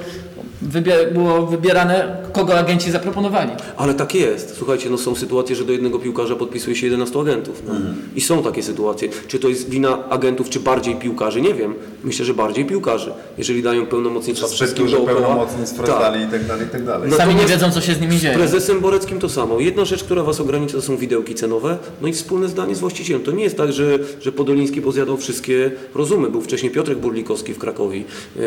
wybie- 0.64 1.12
było 1.14 1.46
wybierane, 1.46 2.18
kogo 2.34 2.60
agenci 2.60 2.92
zaproponowali. 2.92 3.52
Ale 3.78 3.94
tak 3.94 4.16
jest. 4.16 4.56
Słuchajcie, 4.58 4.90
no 4.90 4.98
są 4.98 5.16
sytuacje, 5.16 5.56
że 5.56 5.66
do 5.66 5.72
jednego 5.72 6.00
piłkarza 6.00 6.36
podpisuje 6.36 6.76
się 6.76 6.86
11 6.88 7.20
agentów. 7.22 7.64
No. 7.68 7.74
I 8.16 8.22
są 8.22 8.44
takie 8.44 8.64
sytuacje. 8.64 9.10
Czy 9.28 9.40
to 9.40 9.50
jest 9.50 9.70
wina 9.70 10.10
agentów, 10.10 10.50
czy 10.50 10.60
bardziej 10.60 10.96
piłkarzy? 10.96 11.42
Nie 11.42 11.54
wiem. 11.54 11.74
Myślę, 12.04 12.26
że 12.26 12.34
bardziej 12.34 12.66
piłkarzy. 12.66 13.12
Jeżeli 13.38 13.64
dają 13.64 13.86
pełnomocnictwa 13.86 14.48
Zbyt 14.48 14.56
wszystkim 14.56 14.88
dookoła. 14.92 15.14
pełnomocnictw 15.22 15.78
Tak. 15.78 15.88
rozdali 15.88 16.24
i 16.24 16.28
tak 16.28 16.46
dalej, 16.46 16.68
i 16.68 16.70
tak 16.70 16.84
dalej. 16.86 17.12
Sami 17.12 17.36
nie 17.36 17.46
wiedzą, 17.46 17.72
co 17.72 17.82
się 17.82 17.94
z 17.94 18.02
nimi 18.02 18.18
Z 18.18 18.22
dzieje. 18.22 18.36
prezesem 18.36 18.80
Boreckim 18.80 19.20
to 19.20 19.30
samo. 19.30 19.60
Jedna 19.60 19.86
rzecz, 19.86 20.04
która 20.04 20.24
Was 20.24 20.40
ogranicza, 20.42 20.74
to 20.74 20.82
są 20.82 20.98
widełki 20.98 21.36
cenowe, 21.36 21.78
no 22.02 22.08
i 22.08 22.14
wspólne 22.14 22.48
zdanie 22.48 22.76
z 22.76 22.80
właścicielem. 22.80 23.24
To 23.24 23.32
nie 23.32 23.44
jest 23.44 23.58
tak, 23.58 23.74
że, 23.74 24.00
że 24.22 24.32
Podoliński 24.32 24.82
pozjadał 24.82 25.18
wszystkie 25.18 25.72
rozumy. 25.96 26.30
Był 26.30 26.42
wcześniej 26.42 26.72
Piotrek 26.72 26.98
Burlikowski 26.98 27.54
w 27.54 27.58
Krakowie. 27.60 28.04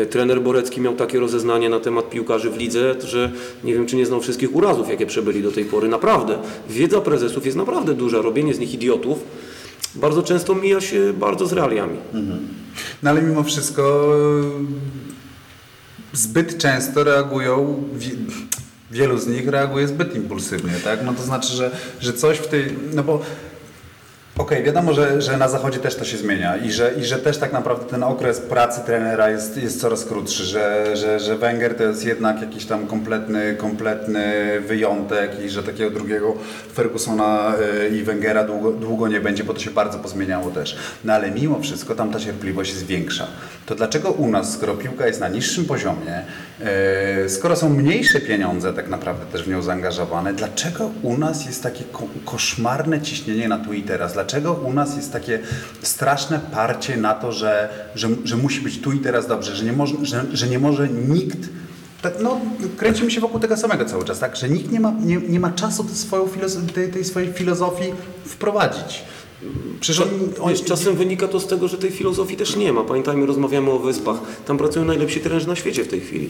Trener 0.09 0.41
Borecki 0.41 0.81
miał 0.81 0.93
takie 0.93 1.19
rozeznanie 1.19 1.69
na 1.69 1.79
temat 1.79 2.02
piłkarzy 2.11 2.49
w 2.49 2.57
lidze, 2.57 2.95
że 3.05 3.31
nie 3.63 3.73
wiem, 3.73 3.85
czy 3.85 3.95
nie 3.95 4.05
znał 4.05 4.21
wszystkich 4.21 4.55
urazów, 4.55 4.89
jakie 4.89 5.05
przebyli 5.05 5.43
do 5.43 5.51
tej 5.51 5.65
pory. 5.65 5.87
Naprawdę. 5.87 6.37
Wiedza 6.69 7.01
prezesów 7.01 7.45
jest 7.45 7.57
naprawdę 7.57 7.93
duża. 7.93 8.21
Robienie 8.21 8.53
z 8.53 8.59
nich 8.59 8.73
idiotów 8.73 9.19
bardzo 9.95 10.23
często 10.23 10.55
mija 10.55 10.81
się 10.81 11.13
bardzo 11.19 11.47
z 11.47 11.53
realiami. 11.53 11.97
No 13.03 13.09
ale 13.09 13.21
mimo 13.21 13.43
wszystko 13.43 14.13
e, 16.13 16.17
zbyt 16.17 16.57
często 16.57 17.03
reagują, 17.03 17.83
wi- 17.95 18.17
wielu 18.91 19.17
z 19.17 19.27
nich 19.27 19.47
reaguje 19.47 19.87
zbyt 19.87 20.15
impulsywnie, 20.15 20.73
tak? 20.83 20.99
No 21.05 21.13
to 21.13 21.23
znaczy, 21.23 21.53
że, 21.53 21.71
że 22.01 22.13
coś 22.13 22.37
w 22.37 22.47
tej, 22.47 22.65
no 22.93 23.03
bo 23.03 23.21
Okej, 24.37 24.63
wiadomo, 24.63 24.93
że, 24.93 25.21
że 25.21 25.37
na 25.37 25.47
zachodzie 25.47 25.79
też 25.79 25.95
to 25.95 26.05
się 26.05 26.17
zmienia 26.17 26.57
i 26.57 26.71
że, 26.71 26.93
i 26.97 27.05
że 27.05 27.17
też 27.17 27.37
tak 27.37 27.53
naprawdę 27.53 27.85
ten 27.85 28.03
okres 28.03 28.39
pracy 28.39 28.81
trenera 28.85 29.29
jest, 29.29 29.57
jest 29.57 29.81
coraz 29.81 30.05
krótszy, 30.05 30.43
że, 30.43 30.97
że, 30.97 31.19
że 31.19 31.37
Wenger 31.37 31.75
to 31.75 31.83
jest 31.83 32.05
jednak 32.05 32.41
jakiś 32.41 32.65
tam 32.65 32.87
kompletny, 32.87 33.55
kompletny 33.55 34.33
wyjątek 34.61 35.39
i 35.45 35.49
że 35.49 35.63
takiego 35.63 35.91
drugiego 35.91 36.33
Fergusona 36.73 37.53
y, 37.83 37.89
i 37.89 38.03
Wengera 38.03 38.43
długo, 38.43 38.71
długo 38.71 39.07
nie 39.07 39.21
będzie, 39.21 39.43
bo 39.43 39.53
to 39.53 39.59
się 39.59 39.71
bardzo 39.71 39.99
pozmieniało 39.99 40.51
też. 40.51 40.77
No 41.03 41.13
ale 41.13 41.31
mimo 41.31 41.59
wszystko 41.59 41.95
tam 41.95 42.11
ta 42.11 42.19
cierpliwość 42.19 42.71
jest 42.71 42.85
większa. 42.85 43.27
To 43.65 43.75
dlaczego 43.75 44.11
u 44.11 44.27
nas, 44.27 44.53
skoro 44.53 44.73
piłka 44.73 45.07
jest 45.07 45.19
na 45.19 45.27
niższym 45.27 45.65
poziomie, 45.65 46.21
skoro 47.27 47.55
są 47.55 47.69
mniejsze 47.69 48.21
pieniądze 48.21 48.73
tak 48.73 48.89
naprawdę 48.89 49.25
też 49.25 49.43
w 49.43 49.47
nią 49.47 49.61
zaangażowane, 49.61 50.33
dlaczego 50.33 50.91
u 51.01 51.17
nas 51.17 51.45
jest 51.45 51.63
takie 51.63 51.83
ko- 51.83 52.07
koszmarne 52.25 53.01
ciśnienie 53.01 53.47
na 53.47 53.57
tu 53.57 53.73
i 53.73 53.83
teraz? 53.83 54.13
Dlaczego 54.13 54.53
u 54.53 54.73
nas 54.73 54.95
jest 54.95 55.13
takie 55.13 55.39
straszne 55.81 56.39
parcie 56.39 56.97
na 56.97 57.13
to, 57.13 57.31
że, 57.31 57.69
że, 57.95 58.07
że 58.23 58.37
musi 58.37 58.61
być 58.61 58.79
tu 58.81 58.91
i 58.91 58.99
teraz 58.99 59.27
dobrze, 59.27 59.55
że 59.55 59.65
nie 59.65 59.73
może, 59.73 59.95
że, 60.01 60.25
że 60.33 60.47
nie 60.47 60.59
może 60.59 60.89
nikt 60.89 61.37
no, 62.21 62.41
kręcimy 62.77 63.11
się 63.11 63.21
wokół 63.21 63.39
tego 63.39 63.57
samego 63.57 63.85
cały 63.85 64.05
czas, 64.05 64.19
tak? 64.19 64.35
Że 64.35 64.49
nikt 64.49 64.71
nie 64.71 64.79
ma, 64.79 64.93
nie, 64.99 65.17
nie 65.17 65.39
ma 65.39 65.51
czasu 65.51 65.85
tej, 66.73 66.91
tej 66.91 67.05
swojej 67.05 67.33
filozofii 67.33 67.93
wprowadzić. 68.25 69.03
Przecież 69.79 70.05
wiesz, 70.47 70.63
czasem 70.63 70.95
wynika 70.95 71.27
to 71.27 71.39
z 71.39 71.47
tego, 71.47 71.67
że 71.67 71.77
tej 71.77 71.91
filozofii 71.91 72.37
też 72.37 72.55
nie 72.55 72.73
ma. 72.73 72.83
Pamiętajmy, 72.83 73.25
rozmawiamy 73.25 73.71
o 73.71 73.79
wyspach. 73.79 74.17
Tam 74.45 74.57
pracują 74.57 74.85
najlepsi 74.85 75.19
trenerzy 75.19 75.47
na 75.47 75.55
świecie 75.55 75.83
w 75.83 75.87
tej 75.87 76.01
chwili. 76.01 76.29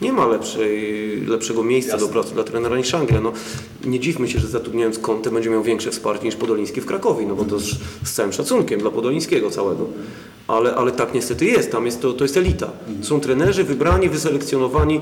Nie 0.00 0.12
ma 0.12 0.26
lepszej, 0.26 1.20
lepszego 1.26 1.62
miejsca 1.62 1.92
Jasne. 1.92 2.06
do 2.06 2.12
pracy 2.12 2.34
dla 2.34 2.44
trenera 2.44 2.76
niż 2.76 2.94
Anglia. 2.94 3.20
No, 3.20 3.32
nie 3.84 4.00
dziwmy 4.00 4.28
się, 4.28 4.38
że 4.38 4.48
zatrudniając 4.48 4.98
Conte 4.98 5.30
będzie 5.30 5.50
miał 5.50 5.62
większe 5.62 5.90
wsparcie 5.90 6.24
niż 6.24 6.36
Podoliński 6.36 6.80
w 6.80 6.86
Krakowie, 6.86 7.26
no 7.26 7.34
bo 7.34 7.44
to 7.44 7.58
z, 7.58 7.76
z 8.04 8.12
całym 8.12 8.32
szacunkiem 8.32 8.80
dla 8.80 8.90
Podolińskiego 8.90 9.50
całego. 9.50 9.86
Ale, 10.48 10.74
ale 10.74 10.92
tak 10.92 11.14
niestety 11.14 11.46
jest, 11.46 11.72
tam 11.72 11.86
jest 11.86 12.02
to, 12.02 12.12
to 12.12 12.24
jest 12.24 12.36
elita. 12.36 12.70
Są 13.02 13.20
trenerzy 13.20 13.64
wybrani, 13.64 14.08
wyselekcjonowani, 14.08 15.00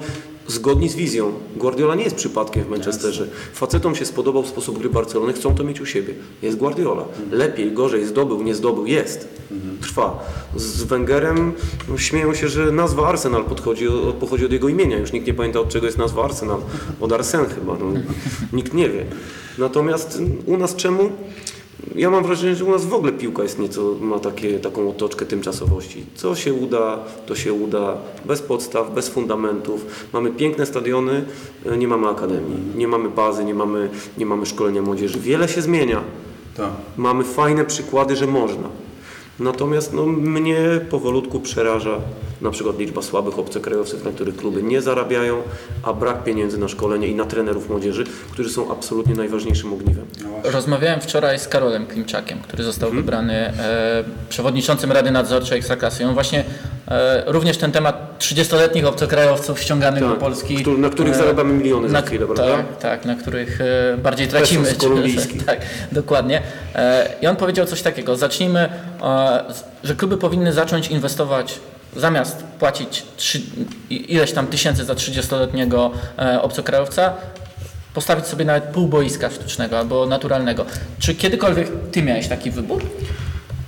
zgodni 0.48 0.88
z 0.88 0.94
wizją. 0.94 1.32
Guardiola 1.56 1.94
nie 1.94 2.04
jest 2.04 2.16
przypadkiem 2.16 2.64
w 2.64 2.68
Manchesterze. 2.68 3.28
Facetom 3.52 3.94
się 3.94 4.04
spodobał 4.04 4.44
sposób 4.46 4.78
gry 4.78 4.90
Barcelony, 4.90 5.32
chcą 5.32 5.54
to 5.54 5.64
mieć 5.64 5.80
u 5.80 5.86
siebie. 5.86 6.14
Jest 6.42 6.56
Guardiola. 6.56 7.04
Lepiej, 7.30 7.72
gorzej, 7.72 8.06
zdobył, 8.06 8.42
nie 8.42 8.54
zdobył, 8.54 8.86
jest. 8.86 9.28
Trwa. 9.82 10.24
Z 10.56 10.82
Wengerem 10.82 11.52
śmieją 11.96 12.34
się, 12.34 12.48
że 12.48 12.72
nazwa 12.72 13.08
Arsenal 13.08 13.44
podchodzi, 13.44 13.88
od, 13.88 14.14
pochodzi 14.14 14.46
od 14.46 14.52
jego 14.52 14.68
imienia. 14.68 14.98
Już 14.98 15.12
nikt 15.12 15.26
nie 15.26 15.34
pamięta 15.34 15.60
od 15.60 15.68
czego 15.68 15.86
jest 15.86 15.98
nazwa 15.98 16.24
Arsenal. 16.24 16.60
Od 17.00 17.12
Arsen 17.12 17.46
chyba. 17.46 17.76
No, 17.78 18.00
nikt 18.52 18.74
nie 18.74 18.90
wie. 18.90 19.04
Natomiast 19.58 20.22
u 20.46 20.56
nas 20.56 20.76
czemu? 20.76 21.10
Ja 21.94 22.10
mam 22.10 22.24
wrażenie, 22.24 22.56
że 22.56 22.64
u 22.64 22.70
nas 22.70 22.84
w 22.84 22.94
ogóle 22.94 23.12
piłka 23.12 23.42
jest 23.42 23.58
nieco, 23.58 23.94
ma 24.00 24.18
takie, 24.18 24.58
taką 24.58 24.90
otoczkę 24.90 25.26
tymczasowości. 25.26 26.04
Co 26.14 26.34
się 26.34 26.54
uda, 26.54 26.98
to 27.26 27.34
się 27.34 27.52
uda, 27.52 27.96
bez 28.24 28.42
podstaw, 28.42 28.94
bez 28.94 29.08
fundamentów. 29.08 29.86
Mamy 30.12 30.30
piękne 30.30 30.66
stadiony, 30.66 31.24
e, 31.66 31.76
nie 31.76 31.88
mamy 31.88 32.08
akademii, 32.08 32.56
nie 32.76 32.88
mamy 32.88 33.08
bazy, 33.08 33.44
nie 33.44 33.54
mamy, 33.54 33.90
nie 34.18 34.26
mamy 34.26 34.46
szkolenia 34.46 34.82
młodzieży. 34.82 35.20
Wiele 35.20 35.48
się 35.48 35.62
zmienia. 35.62 36.00
to. 36.56 36.68
Mamy 36.96 37.24
fajne 37.24 37.64
przykłady, 37.64 38.16
że 38.16 38.26
można. 38.26 38.68
Natomiast 39.40 39.92
no, 39.92 40.06
mnie 40.06 40.56
powolutku 40.90 41.40
przeraża 41.40 41.96
na 42.42 42.50
przykład 42.50 42.78
liczba 42.78 43.02
słabych 43.02 43.38
obcokrajowców, 43.38 44.04
na 44.04 44.10
których 44.10 44.36
kluby 44.36 44.62
nie 44.62 44.82
zarabiają, 44.82 45.42
a 45.82 45.92
brak 45.92 46.24
pieniędzy 46.24 46.58
na 46.58 46.68
szkolenie 46.68 47.08
i 47.08 47.14
na 47.14 47.24
trenerów 47.24 47.68
młodzieży, 47.70 48.04
którzy 48.32 48.50
są 48.50 48.72
absolutnie 48.72 49.14
najważniejszym 49.14 49.72
ogniwem. 49.72 50.04
Rozmawiałem 50.44 51.00
wczoraj 51.00 51.38
z 51.38 51.48
Karolem 51.48 51.86
Klimczakiem, 51.86 52.38
który 52.42 52.64
został 52.64 52.88
Mhm. 52.88 53.02
wybrany 53.04 53.34
e, 53.34 54.04
przewodniczącym 54.28 54.92
Rady 54.92 55.10
Nadzorczej 55.10 55.58
Ekstraklasy. 55.58 56.06
On 56.06 56.14
właśnie 56.14 56.44
e, 56.88 57.24
również 57.26 57.56
ten 57.58 57.72
temat 57.72 58.15
30-letnich 58.18 58.86
obcokrajowców 58.86 59.60
ściąganych 59.60 60.02
Tak, 60.02 60.10
do 60.12 60.16
Polski. 60.16 60.64
na 60.78 60.90
których 60.90 61.14
e, 61.14 61.16
zarabiamy 61.16 61.54
miliony 61.54 61.88
za 61.88 62.00
na, 62.00 62.06
chwilę, 62.06 62.26
prawda? 62.26 62.56
Tak, 62.56 62.78
tak, 62.78 63.04
na 63.04 63.14
których 63.14 63.60
e, 63.60 63.96
bardziej 63.98 64.28
tracimy. 64.28 64.74
Kolumbijskich. 64.80 65.44
tak, 65.44 65.60
dokładnie. 65.92 66.42
E, 66.74 67.08
I 67.22 67.26
on 67.26 67.36
powiedział 67.36 67.66
coś 67.66 67.82
takiego. 67.82 68.16
Zacznijmy, 68.16 68.68
że 69.84 69.94
kluby 69.94 70.16
powinny 70.18 70.52
zacząć 70.52 70.88
inwestować 70.88 71.60
zamiast 71.96 72.44
płacić 72.58 73.02
trzy, 73.16 73.40
i- 73.90 74.12
ileś 74.14 74.32
tam 74.32 74.46
tysięcy 74.46 74.84
za 74.84 74.94
30-letniego 74.94 75.90
e, 76.18 76.42
obcokrajowca, 76.42 77.12
postawić 77.94 78.26
sobie 78.26 78.44
nawet 78.44 78.64
pół 78.64 78.86
boiska 78.88 79.30
sztucznego 79.30 79.78
albo 79.78 80.06
naturalnego. 80.06 80.64
Czy 80.98 81.14
kiedykolwiek 81.14 81.68
ty 81.92 82.02
miałeś 82.02 82.28
taki 82.28 82.50
wybór? 82.50 82.82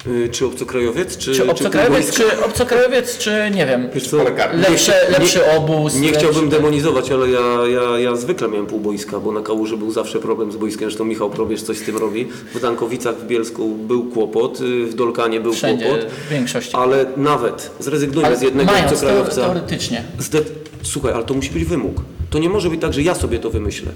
Y, 0.09 0.29
Czy 0.29 0.47
obcokrajowiec, 0.47 1.17
czy, 1.17 1.35
Czy 1.35 1.51
obcokrajowiec, 1.51 2.07
futbolista? 2.07 2.37
czy, 2.37 2.45
obcokrajowiec, 2.45 3.19
czy 3.19 3.51
nie 3.55 3.67
wiem, 3.67 3.89
Wiesz 3.95 4.09
co, 4.09 4.25
karne. 4.37 4.69
lepszy, 4.69 4.93
nie- 5.11 5.19
lepszy 5.19 5.41
obóz? 5.57 5.95
Nie 5.95 6.11
lepszy... 6.11 6.19
chciałbym 6.27 6.49
demonizować, 6.49 7.11
ale 7.11 7.29
ja, 7.31 7.41
ja, 7.67 7.99
ja 7.99 8.17
zwykle 8.17 8.49
miałem 8.49 8.67
pół 8.67 8.81
boiska, 8.81 9.21
bo 9.21 9.33
na 9.33 9.41
Kałuży 9.41 9.77
był 9.77 9.91
zawsze 9.93 10.19
problem 10.19 10.53
z 10.53 10.57
boiskiem, 10.57 10.89
zresztą 10.91 11.05
Michał 11.05 11.31
Probierz 11.31 11.63
coś 11.63 11.79
z 11.79 11.83
tym 11.83 11.97
robi. 11.97 12.29
W 12.55 12.61
Dankowicach 12.61 13.17
w 13.17 13.27
Bielsku 13.27 13.69
był 13.75 14.05
kłopot, 14.05 14.61
y, 14.61 14.87
w 14.87 14.95
Dolkanie 14.95 15.41
był 15.41 15.53
Wszędzie, 15.53 15.85
kłopot, 15.87 16.05
w 16.05 16.29
większości. 16.31 16.77
ale 16.77 17.07
nawet 17.17 17.71
zrezygnujmy 17.81 18.27
Ale 18.29 18.37
z 18.37 18.43
jednego 18.43 18.73
mając 18.73 18.93
obcokrajowca. 18.93 19.35
teoretycznie. 19.45 20.05
Zde- 20.19 20.43
Słuchaj, 20.83 21.13
ale 21.13 21.25
to 21.25 21.35
musi 21.35 21.51
być 21.51 21.65
wymóg. 21.65 21.97
To 22.31 22.39
nie 22.39 22.49
może 22.49 22.71
być 22.71 22.81
tak, 22.81 22.93
że 22.93 23.03
ja 23.03 23.15
sobie 23.15 23.39
to 23.39 23.51
wymyślę. 23.51 23.91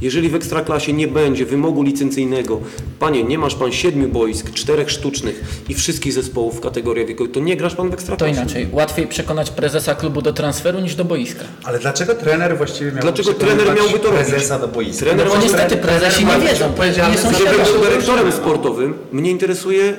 Jeżeli 0.00 0.28
w 0.28 0.34
Ekstraklasie 0.34 0.92
nie 0.92 1.08
będzie 1.08 1.46
wymogu 1.46 1.82
licencyjnego, 1.82 2.60
panie, 2.98 3.24
nie 3.24 3.38
masz 3.38 3.54
pan 3.54 3.72
siedmiu 3.72 4.08
boisk, 4.08 4.50
czterech 4.52 4.90
sztucznych 4.90 5.44
i 5.68 5.74
wszystkich 5.74 6.12
zespołów 6.12 6.56
w 6.56 6.60
kategorii 6.60 7.06
wiekowej, 7.06 7.32
to 7.32 7.40
nie 7.40 7.56
grasz 7.56 7.74
pan 7.74 7.86
w 7.86 7.90
To 7.90 7.94
Ekstraklasie. 7.94 8.32
inaczej. 8.34 8.68
Łatwiej 8.72 9.06
przekonać 9.06 9.50
prezesa 9.50 9.94
klubu 9.94 10.22
do 10.22 10.32
transferu 10.32 10.80
niż 10.80 10.94
do 10.94 11.04
boiska. 11.04 11.44
Ale 11.64 11.78
dlaczego 11.78 12.14
trener 12.14 12.56
właściwie 12.56 12.86
miałby 12.86 13.02
Dlaczego 13.02 13.32
trener 13.34 13.66
miałby 13.66 13.98
to 13.98 14.10
robić? 14.10 14.26
prezesa 14.28 14.58
do 14.58 14.68
boiska? 14.68 15.04
Trener 15.06 15.26
No 15.26 15.34
bo 15.34 15.40
niestety 15.42 15.76
prezesi 15.76 16.24
nie 16.26 16.38
wiedzą, 16.38 16.72
nie 17.10 17.18
są 17.18 17.30
był 17.30 17.82
dyrektorem 17.84 18.32
sportowym, 18.32 18.94
mnie 19.12 19.30
interesuje 19.30 19.94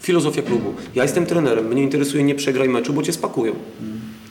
filozofia 0.00 0.42
klubu. 0.42 0.74
Ja 0.94 1.02
jestem 1.02 1.26
trenerem, 1.26 1.66
mnie 1.68 1.82
interesuje 1.82 2.24
nie 2.24 2.34
przegraj 2.34 2.68
meczu, 2.68 2.92
bo 2.92 3.02
cię 3.02 3.12
spakują. 3.12 3.52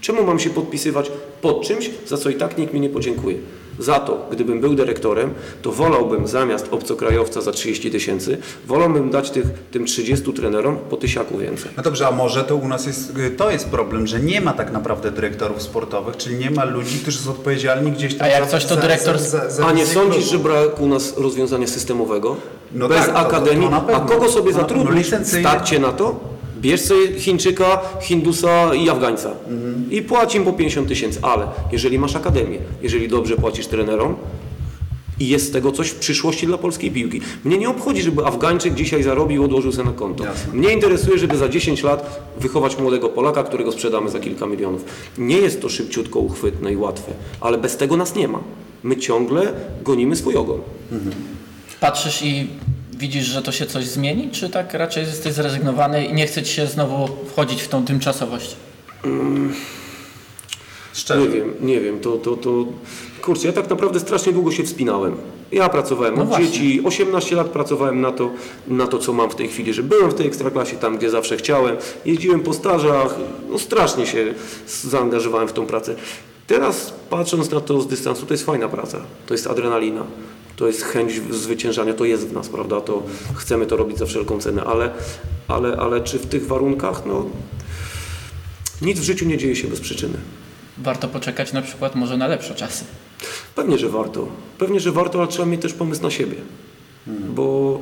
Czemu 0.02 0.24
mam 0.24 0.40
się 0.40 0.50
podpisywać 0.50 1.12
pod 1.42 1.62
czymś, 1.68 1.90
za 2.08 2.18
co 2.18 2.30
i 2.30 2.36
tak 2.36 2.58
nikt 2.58 2.74
mi 2.74 2.80
nie 2.80 2.90
podziękuje? 2.90 3.38
Za 3.80 4.00
to, 4.00 4.28
gdybym 4.32 4.60
był 4.62 4.74
dyrektorem, 4.76 5.34
to 5.62 5.72
wolałbym 5.72 6.28
zamiast 6.28 6.68
obcokrajowca 6.72 7.42
za 7.42 7.52
30 7.52 7.92
tysięcy, 7.92 8.38
wolałbym 8.68 9.10
dać 9.10 9.30
tych, 9.32 9.46
tym 9.72 9.86
30 9.86 10.34
trenerom 10.34 10.78
po 10.90 10.98
tysiaku 10.98 11.38
więcej. 11.38 11.72
No 11.78 11.84
dobrze, 11.84 12.08
a 12.08 12.12
może 12.12 12.44
to 12.44 12.56
u 12.56 12.68
nas 12.68 12.86
jest, 12.86 13.14
to 13.38 13.52
jest 13.52 13.70
problem, 13.70 14.08
że 14.08 14.20
nie 14.20 14.42
ma 14.42 14.54
tak 14.54 14.72
naprawdę 14.72 15.12
dyrektorów 15.12 15.62
sportowych, 15.62 16.18
czyli 16.18 16.36
nie 16.38 16.52
ma 16.52 16.66
ludzi, 16.66 17.00
którzy 17.00 17.20
są 17.20 17.32
odpowiedzialni 17.32 17.92
gdzieś 17.92 18.16
tam 18.18 18.26
A 18.28 18.30
jak 18.30 18.44
za, 18.46 18.50
coś, 18.52 18.66
to 18.66 18.76
za, 18.76 18.82
dyrektor- 18.82 19.18
za, 19.18 19.40
za, 19.40 19.50
za 19.50 19.66
A 19.66 19.72
nie 19.72 19.86
sądzisz, 19.86 20.26
że 20.32 20.40
brak 20.40 20.82
u 20.82 20.88
nas 20.88 21.18
rozwiązania 21.18 21.68
systemowego? 21.68 22.36
No 22.72 22.88
Bez 22.88 22.98
tak, 22.98 23.08
to- 23.08 23.14
to- 23.14 23.20
to 23.20 23.28
akademii? 23.38 23.70
a 23.94 24.00
kogo 24.00 24.30
sobie 24.30 24.52
No, 24.52 24.58
no 24.58 24.62
zatrudnisz? 24.64 25.06
licencyjnie. 25.06 25.50
Stać 25.50 25.70
cię 25.70 25.80
na 25.80 25.92
to? 25.92 26.31
Bierz 26.62 26.82
sobie 26.82 27.20
Chińczyka, 27.20 27.82
Hindusa 28.02 28.76
i 28.76 28.90
Afgańca 28.90 29.32
Mhm. 29.50 29.92
i 29.92 30.02
płać 30.02 30.36
im 30.36 30.44
po 30.44 30.54
50 30.54 30.88
tysięcy, 30.88 31.20
ale 31.22 31.48
jeżeli 31.72 32.00
masz 32.00 32.16
akademię, 32.16 32.58
jeżeli 32.82 33.08
dobrze 33.08 33.36
płacisz 33.36 33.68
trenerom 33.68 34.16
i 35.20 35.28
jest 35.28 35.48
z 35.48 35.52
tego 35.52 35.72
coś 35.72 35.90
w 35.90 35.96
przyszłości 35.96 36.48
dla 36.48 36.58
polskiej 36.58 36.92
piłki. 36.92 37.22
Mnie 37.44 37.58
nie 37.58 37.70
obchodzi, 37.70 38.02
żeby 38.02 38.26
Afgańczyk 38.26 38.74
dzisiaj 38.74 39.04
zarobił 39.04 39.42
i 39.42 39.46
odłożył 39.46 39.72
sobie 39.72 39.86
na 39.86 39.92
konto. 39.94 40.24
Jasne. 40.24 40.54
Mnie 40.54 40.74
interesuje, 40.74 41.18
żeby 41.18 41.38
za 41.38 41.50
10 41.50 41.84
lat 41.84 42.22
wychować 42.40 42.78
młodego 42.80 43.10
Polaka, 43.10 43.44
którego 43.44 43.72
sprzedamy 43.72 44.10
za 44.10 44.20
kilka 44.20 44.46
milionów. 44.46 44.86
Nie 45.18 45.38
jest 45.38 45.62
to 45.62 45.70
szybciutko 45.70 46.20
uchwytne 46.20 46.74
i 46.74 46.78
łatwe, 46.78 47.12
ale 47.42 47.58
bez 47.58 47.78
tego 47.78 47.98
nas 47.98 48.16
nie 48.16 48.28
ma. 48.28 48.40
My 48.84 48.98
ciągle 48.98 49.54
gonimy 49.84 50.16
swój 50.16 50.36
ogon. 50.36 50.60
Patrzysz 51.80 52.22
i 52.22 52.48
widzisz, 53.02 53.26
że 53.26 53.42
to 53.42 53.52
się 53.52 53.66
coś 53.66 53.86
zmieni, 53.86 54.30
czy 54.32 54.50
tak 54.50 54.74
raczej 54.74 55.04
jesteś 55.06 55.34
zrezygnowany 55.34 56.06
i 56.06 56.14
nie 56.14 56.28
chce 56.28 56.44
ci 56.44 56.54
się 56.54 56.68
znowu 56.68 57.08
wchodzić 57.28 57.62
w 57.62 57.68
tą 57.68 57.86
tymczasowość? 57.86 58.56
Szczerze. 60.94 61.22
Nie 61.22 61.30
wiem, 61.30 61.54
nie 61.62 61.80
wiem, 61.82 62.00
to, 62.00 62.12
to, 62.18 62.38
to... 62.38 62.66
Kurczę, 63.22 63.48
ja 63.48 63.54
tak 63.54 63.70
naprawdę 63.70 64.00
strasznie 64.00 64.34
długo 64.34 64.52
się 64.52 64.64
wspinałem. 64.64 65.16
Ja 65.52 65.70
pracowałem 65.70 66.16
No 66.16 66.22
od 66.22 66.28
właśnie. 66.28 66.46
dzieci, 66.48 66.82
18 66.84 67.36
lat 67.36 67.48
pracowałem 67.48 68.02
na 68.02 68.12
to, 68.12 68.30
na 68.68 68.88
to, 68.88 68.98
co 68.98 69.14
mam 69.14 69.30
w 69.30 69.36
tej 69.36 69.48
chwili, 69.48 69.74
że 69.74 69.84
byłem 69.84 70.12
w 70.12 70.14
tej 70.14 70.28
ekstraklasie 70.28 70.76
tam, 70.76 70.98
gdzie 70.98 71.10
zawsze 71.10 71.38
chciałem, 71.38 71.76
jeździłem 72.06 72.40
po 72.40 72.54
stażach, 72.54 73.16
no 73.50 73.60
strasznie 73.60 74.06
się 74.08 74.34
zaangażowałem 74.68 75.48
w 75.48 75.54
tą 75.54 75.66
pracę. 75.66 75.96
Teraz 76.48 76.94
patrząc 77.10 77.52
na 77.52 77.62
to 77.62 77.82
z 77.82 77.88
dystansu, 77.88 78.26
to 78.26 78.34
jest 78.34 78.46
fajna 78.46 78.70
praca, 78.70 78.98
to 79.28 79.34
jest 79.34 79.48
adrenalina, 79.48 80.04
to 80.62 80.68
jest 80.68 80.84
chęć 80.84 81.22
zwyciężania, 81.30 81.94
to 81.94 82.06
jest 82.06 82.28
w 82.28 82.34
nas, 82.34 82.50
prawda, 82.50 82.82
to 82.82 83.04
chcemy 83.36 83.66
to 83.66 83.78
robić 83.78 83.98
za 83.98 84.06
wszelką 84.06 84.40
cenę, 84.40 84.64
ale, 84.64 84.92
ale, 85.48 85.78
ale 85.78 86.02
czy 86.02 86.20
w 86.20 86.26
tych 86.26 86.48
warunkach, 86.48 87.06
no 87.06 87.26
nic 88.82 89.00
w 89.00 89.04
życiu 89.04 89.26
nie 89.26 89.38
dzieje 89.38 89.56
się 89.56 89.68
bez 89.68 89.80
przyczyny. 89.80 90.18
Warto 90.78 91.08
poczekać 91.08 91.54
na 91.54 91.62
przykład 91.62 91.96
może 91.96 92.18
na 92.18 92.28
lepsze 92.28 92.56
czasy. 92.56 92.86
Pewnie, 93.56 93.78
że 93.78 93.90
warto. 93.90 94.28
Pewnie, 94.58 94.80
że 94.80 94.92
warto, 94.92 95.20
ale 95.20 95.28
trzeba 95.28 95.46
mieć 95.46 95.62
też 95.62 95.74
pomysł 95.74 96.02
na 96.04 96.12
siebie. 96.12 96.38
Bo, 97.08 97.80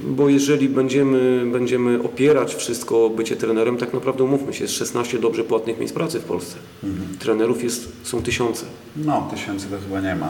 bo 0.00 0.28
jeżeli 0.28 0.68
będziemy, 0.68 1.46
będziemy 1.52 2.02
opierać 2.02 2.54
wszystko 2.54 3.06
o 3.06 3.10
bycie 3.10 3.36
trenerem, 3.36 3.76
tak 3.76 3.94
naprawdę 3.94 4.24
umówmy 4.24 4.52
się, 4.54 4.64
jest 4.64 4.74
16 4.74 5.18
dobrze 5.18 5.44
płatnych 5.44 5.78
miejsc 5.78 5.94
pracy 5.94 6.20
w 6.20 6.24
Polsce. 6.24 6.56
Trenerów 7.18 7.64
jest, 7.64 7.88
są 8.02 8.22
tysiące. 8.22 8.66
No, 8.96 9.28
tysięcy 9.30 9.66
to 9.66 9.76
chyba 9.78 10.00
nie 10.00 10.16
ma. 10.16 10.28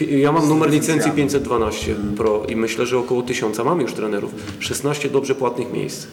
Ja 0.00 0.32
mam 0.32 0.48
numer 0.48 0.70
licencji 0.70 1.10
licencjami. 1.10 1.16
512 1.16 1.96
Pro 2.16 2.46
i 2.48 2.56
myślę, 2.56 2.86
że 2.86 2.98
około 2.98 3.22
tysiąca 3.22 3.64
mamy 3.64 3.82
już 3.82 3.92
trenerów. 3.92 4.34
16 4.58 5.10
dobrze 5.10 5.34
płatnych 5.34 5.72
miejsc. 5.72 6.06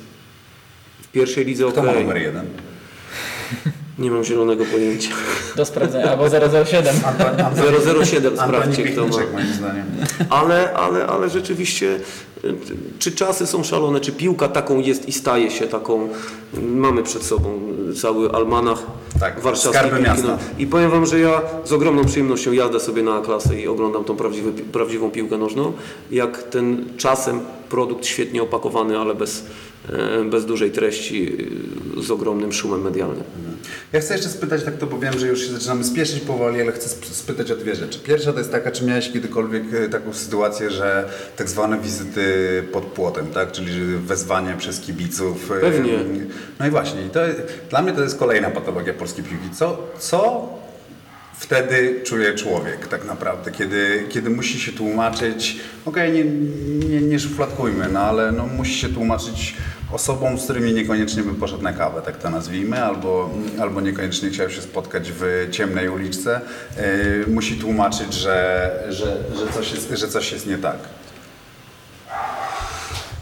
W 1.01 1.11
pierwszej 1.11 1.45
lidze 1.45 1.65
Kto 1.71 1.84
ma 1.84 1.93
numer 1.93 2.17
jeden? 2.17 2.45
Nie 4.00 4.12
mam 4.12 4.24
zielonego 4.24 4.66
pojęcia. 4.66 5.10
Do 5.56 5.66
sprawdzenia, 5.66 6.12
albo 6.12 6.30
007. 6.66 6.96
Antoni, 7.06 8.06
007 8.06 8.39
Antoni 8.39 8.50
sprawdźcie 8.50 8.84
kto 8.84 9.08
ma. 9.08 9.18
Moim 9.34 9.54
zdaniem. 9.54 9.86
Ale, 10.30 10.74
ale, 10.74 11.08
ale 11.08 11.30
rzeczywiście, 11.30 12.00
y, 12.46 12.56
czy 13.00 13.12
czasy 13.12 13.48
są 13.48 13.64
szalone, 13.64 14.00
czy 14.00 14.12
piłka 14.12 14.48
taką 14.48 14.80
jest 14.80 15.08
i 15.08 15.12
staje 15.12 15.52
się 15.52 15.68
taką. 15.68 16.10
Mamy 16.62 17.04
przed 17.04 17.24
sobą 17.24 17.60
cały 18.02 18.32
almanach 18.32 18.84
Tak, 19.20 19.39
warszawskiej 19.39 19.74
skarby 19.74 20.06
piłki. 20.06 20.22
No. 20.24 20.38
I 20.60 20.68
powiem 20.68 20.91
Wam, 20.91 21.06
że 21.06 21.20
ja 21.20 21.41
z 21.64 21.72
ogromną 21.72 22.06
przyjemnością 22.06 22.52
jadę 22.52 22.80
sobie 22.80 23.04
na 23.04 23.22
klasę 23.22 23.62
i 23.62 23.68
oglądam 23.68 24.04
tą 24.04 24.16
prawdziwy, 24.16 24.52
prawdziwą 24.52 25.12
piłkę 25.12 25.38
nożną. 25.38 25.74
Jak 26.12 26.43
ten 26.43 26.86
czasem 26.98 27.39
produkt 27.70 28.06
świetnie 28.06 28.43
opakowany, 28.43 29.00
ale 29.00 29.16
bez, 29.16 29.46
bez 30.29 30.45
dużej 30.45 30.71
treści, 30.71 31.36
y, 31.99 32.03
z 32.03 32.11
ogromnym 32.11 32.53
szumem 32.53 32.81
medialnym. 32.81 33.23
Ja 33.93 33.99
chcę 34.01 34.13
jeszcze 34.13 34.29
spytać, 34.29 34.63
tak 34.63 34.77
to 34.77 34.88
bo 34.88 34.99
wiem, 34.99 35.19
że 35.19 35.27
już 35.27 35.41
się 35.41 35.53
zaczynamy 35.53 35.83
spieszyć 35.83 36.19
powoli, 36.19 36.61
ale 36.61 36.71
chcę 36.71 36.86
sp- 36.95 37.13
spytać 37.15 37.51
o 37.51 37.55
dwie 37.55 37.75
rzeczy. 37.75 37.99
Pierwsza 37.99 38.33
to 38.33 38.39
jest 38.39 38.51
taka, 38.51 38.71
czy 38.71 38.86
miałeś 38.86 39.11
kiedykolwiek 39.11 39.63
e, 39.73 39.89
taką 39.89 40.13
sytuację, 40.13 40.71
że 40.71 41.09
tak 41.36 41.49
zwane 41.49 41.79
wizyty 41.79 42.23
pod 42.71 42.83
płotem, 42.86 43.27
tak? 43.27 43.51
Czyli 43.51 43.71
wezwanie 43.97 44.53
przez 44.57 44.79
kibiców. 44.79 45.51
e, 45.51 45.59
Pewnie. 45.61 45.99
No 46.59 46.67
i 46.67 46.69
właśnie, 46.69 47.01
to, 47.13 47.19
dla 47.69 47.81
mnie 47.81 47.91
to 47.93 48.03
jest 48.03 48.17
kolejna 48.17 48.51
patologia 48.51 48.93
polskiej 48.93 49.23
piłki. 49.23 49.49
Co, 49.55 49.77
co 49.99 50.49
wtedy 51.39 52.01
czuje 52.03 52.33
człowiek 52.33 52.88
tak 52.88 53.05
naprawdę, 53.05 53.51
kiedy, 53.51 54.05
kiedy 54.09 54.29
musi 54.29 54.59
się 54.59 54.71
tłumaczyć, 54.71 55.57
okej, 55.86 56.11
nie, 56.13 56.23
nie, 56.89 57.01
nie 57.01 57.19
szufladkujmy, 57.19 57.88
no 57.93 57.99
ale 57.99 58.31
no, 58.31 58.47
musi 58.47 58.73
się 58.79 58.89
tłumaczyć 58.89 59.55
osobom, 59.91 60.39
z 60.39 60.43
którymi 60.43 60.73
niekoniecznie 60.73 61.23
by 61.23 61.33
poszedł 61.33 61.63
na 61.63 61.73
kawę, 61.73 62.01
tak 62.01 62.17
to 62.17 62.29
nazwijmy, 62.29 62.83
albo, 62.83 63.29
albo 63.61 63.81
niekoniecznie 63.81 64.29
chciał 64.29 64.49
się 64.49 64.61
spotkać 64.61 65.11
w 65.11 65.47
ciemnej 65.51 65.89
uliczce, 65.89 66.41
yy, 66.77 67.33
musi 67.33 67.55
tłumaczyć, 67.55 68.13
że, 68.13 68.71
że, 68.89 69.17
że, 69.38 69.53
coś 69.53 69.71
jest, 69.71 69.89
że 69.89 70.07
coś 70.07 70.31
jest 70.31 70.47
nie 70.47 70.57
tak. 70.57 70.77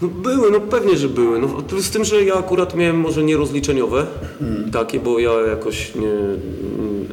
No 0.02 0.08
były, 0.08 0.50
no 0.50 0.60
pewnie, 0.60 0.96
że 0.96 1.08
były. 1.08 1.38
No, 1.38 1.80
z 1.80 1.90
tym, 1.90 2.04
że 2.04 2.24
ja 2.24 2.34
akurat 2.34 2.74
miałem 2.74 3.00
może 3.00 3.24
nierozliczeniowe 3.24 4.06
takie, 4.72 5.00
bo 5.00 5.18
ja 5.18 5.32
jakoś 5.32 5.94
nie, 5.94 6.12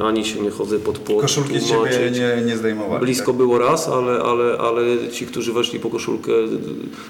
ani 0.05 0.25
się 0.25 0.41
nie 0.41 0.49
chodzę 0.49 0.79
pod 0.79 0.99
płot. 0.99 1.21
Koszulki 1.21 1.59
z 1.59 1.65
ciebie 1.65 2.11
nie, 2.11 2.45
nie 2.45 2.57
zdejmowali. 2.57 3.05
Blisko 3.05 3.25
tak? 3.25 3.36
było 3.36 3.57
raz, 3.57 3.89
ale, 3.89 4.19
ale, 4.19 4.57
ale 4.57 5.09
ci, 5.11 5.25
którzy 5.25 5.53
weszli 5.53 5.79
po 5.79 5.89
koszulkę, 5.89 6.32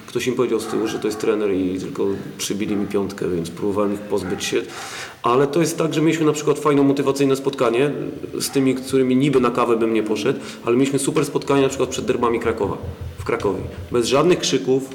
ktoś 0.07 0.27
im 0.27 0.35
powiedział 0.35 0.59
z 0.59 0.67
tyłu, 0.67 0.87
że 0.87 0.99
to 0.99 1.07
jest 1.07 1.19
trener 1.19 1.51
i 1.51 1.79
tylko 1.79 2.05
przybili 2.37 2.75
mi 2.75 2.87
piątkę, 2.87 3.29
więc 3.29 3.49
próbowałem 3.49 3.93
ich 3.93 3.99
pozbyć 3.99 4.43
się. 4.43 4.61
Ale 5.23 5.47
to 5.47 5.59
jest 5.59 5.77
tak, 5.77 5.93
że 5.93 6.01
mieliśmy 6.01 6.25
na 6.25 6.33
przykład 6.33 6.59
fajne 6.59 6.83
motywacyjne 6.83 7.35
spotkanie 7.35 7.91
z 8.39 8.49
tymi, 8.49 8.75
którymi 8.75 9.15
niby 9.15 9.39
na 9.39 9.51
kawę 9.51 9.77
bym 9.77 9.93
nie 9.93 10.03
poszedł, 10.03 10.39
ale 10.65 10.75
mieliśmy 10.75 10.99
super 10.99 11.25
spotkanie 11.25 11.61
na 11.61 11.69
przykład 11.69 11.89
przed 11.89 12.05
derbami 12.05 12.39
Krakowa, 12.39 12.77
w 13.17 13.23
Krakowie. 13.23 13.61
Bez 13.91 14.07
żadnych 14.07 14.39
krzyków, 14.39 14.89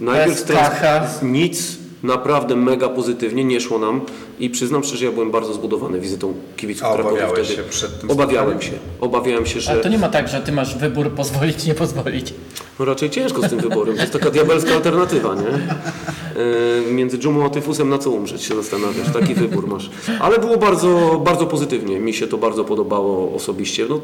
Najpierw 0.00 0.38
stres, 0.38 1.22
nic, 1.22 1.78
naprawdę 2.02 2.56
mega 2.56 2.88
pozytywnie, 2.88 3.44
nie 3.44 3.60
szło 3.60 3.78
nam 3.78 4.00
i 4.38 4.50
przyznam 4.50 4.84
szczerze, 4.84 5.04
ja 5.04 5.12
byłem 5.12 5.30
bardzo 5.30 5.54
zbudowany 5.54 6.00
wizytą 6.00 6.34
kibiców 6.56 6.88
Krakowi 6.94 7.16
wtedy. 7.32 7.46
się 7.48 7.62
przed 7.62 8.00
tym 8.00 8.10
Obawiałem 8.10 8.62
się, 8.62 8.72
obawiałem 9.00 9.46
się, 9.46 9.60
Ale 9.66 9.76
że 9.76 9.82
to 9.82 9.88
nie 9.88 9.98
ma 9.98 10.08
tak, 10.08 10.28
że 10.28 10.40
ty 10.40 10.52
masz 10.52 10.78
wybór 10.78 11.10
pozwolić, 11.10 11.66
nie 11.66 11.74
pozwolić. 11.74 12.34
no 12.78 12.84
raczej 12.84 13.10
ciężko 13.10 13.42
z 13.42 13.50
tym 13.50 13.58
wyborem, 13.60 13.94
to 13.94 14.00
jest 14.00 14.12
taka 14.12 14.30
diabelska 14.30 14.74
alternatywa, 14.74 15.34
nie? 15.34 15.48
E, 15.48 16.92
między 16.92 17.18
dżumą 17.18 17.44
a 17.46 17.50
tyfusem 17.50 17.88
na 17.88 17.98
co 17.98 18.10
umrzeć 18.10 18.42
się 18.42 18.54
zastanawiasz, 18.54 19.12
taki 19.12 19.34
wybór 19.34 19.66
masz. 19.68 19.90
Ale 20.20 20.38
było 20.38 20.56
bardzo, 20.56 21.20
bardzo 21.24 21.46
pozytywnie, 21.46 22.00
mi 22.00 22.14
się 22.14 22.26
to 22.26 22.38
bardzo 22.38 22.64
podobało 22.64 23.34
osobiście. 23.34 23.86
No, 23.88 24.00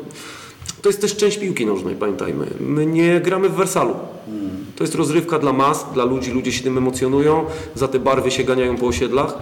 to 0.83 0.89
jest 0.89 1.01
też 1.01 1.17
część 1.17 1.39
piłki 1.39 1.67
nożnej, 1.67 1.95
pamiętajmy. 1.95 2.47
My 2.61 2.87
nie 2.87 3.21
gramy 3.21 3.49
w 3.49 3.55
Wersalu. 3.55 3.95
To 4.83 4.85
jest 4.85 4.95
rozrywka 4.95 5.39
dla 5.39 5.53
mas, 5.53 5.87
dla 5.95 6.05
ludzi, 6.05 6.31
ludzie 6.31 6.53
się 6.53 6.63
tym 6.63 6.79
emocjonują, 6.79 7.45
za 7.75 7.89
te 7.89 7.99
barwy 7.99 8.31
się 8.31 8.45
ganiają 8.45 8.77
po 8.77 8.87
osiedlach. 8.87 9.39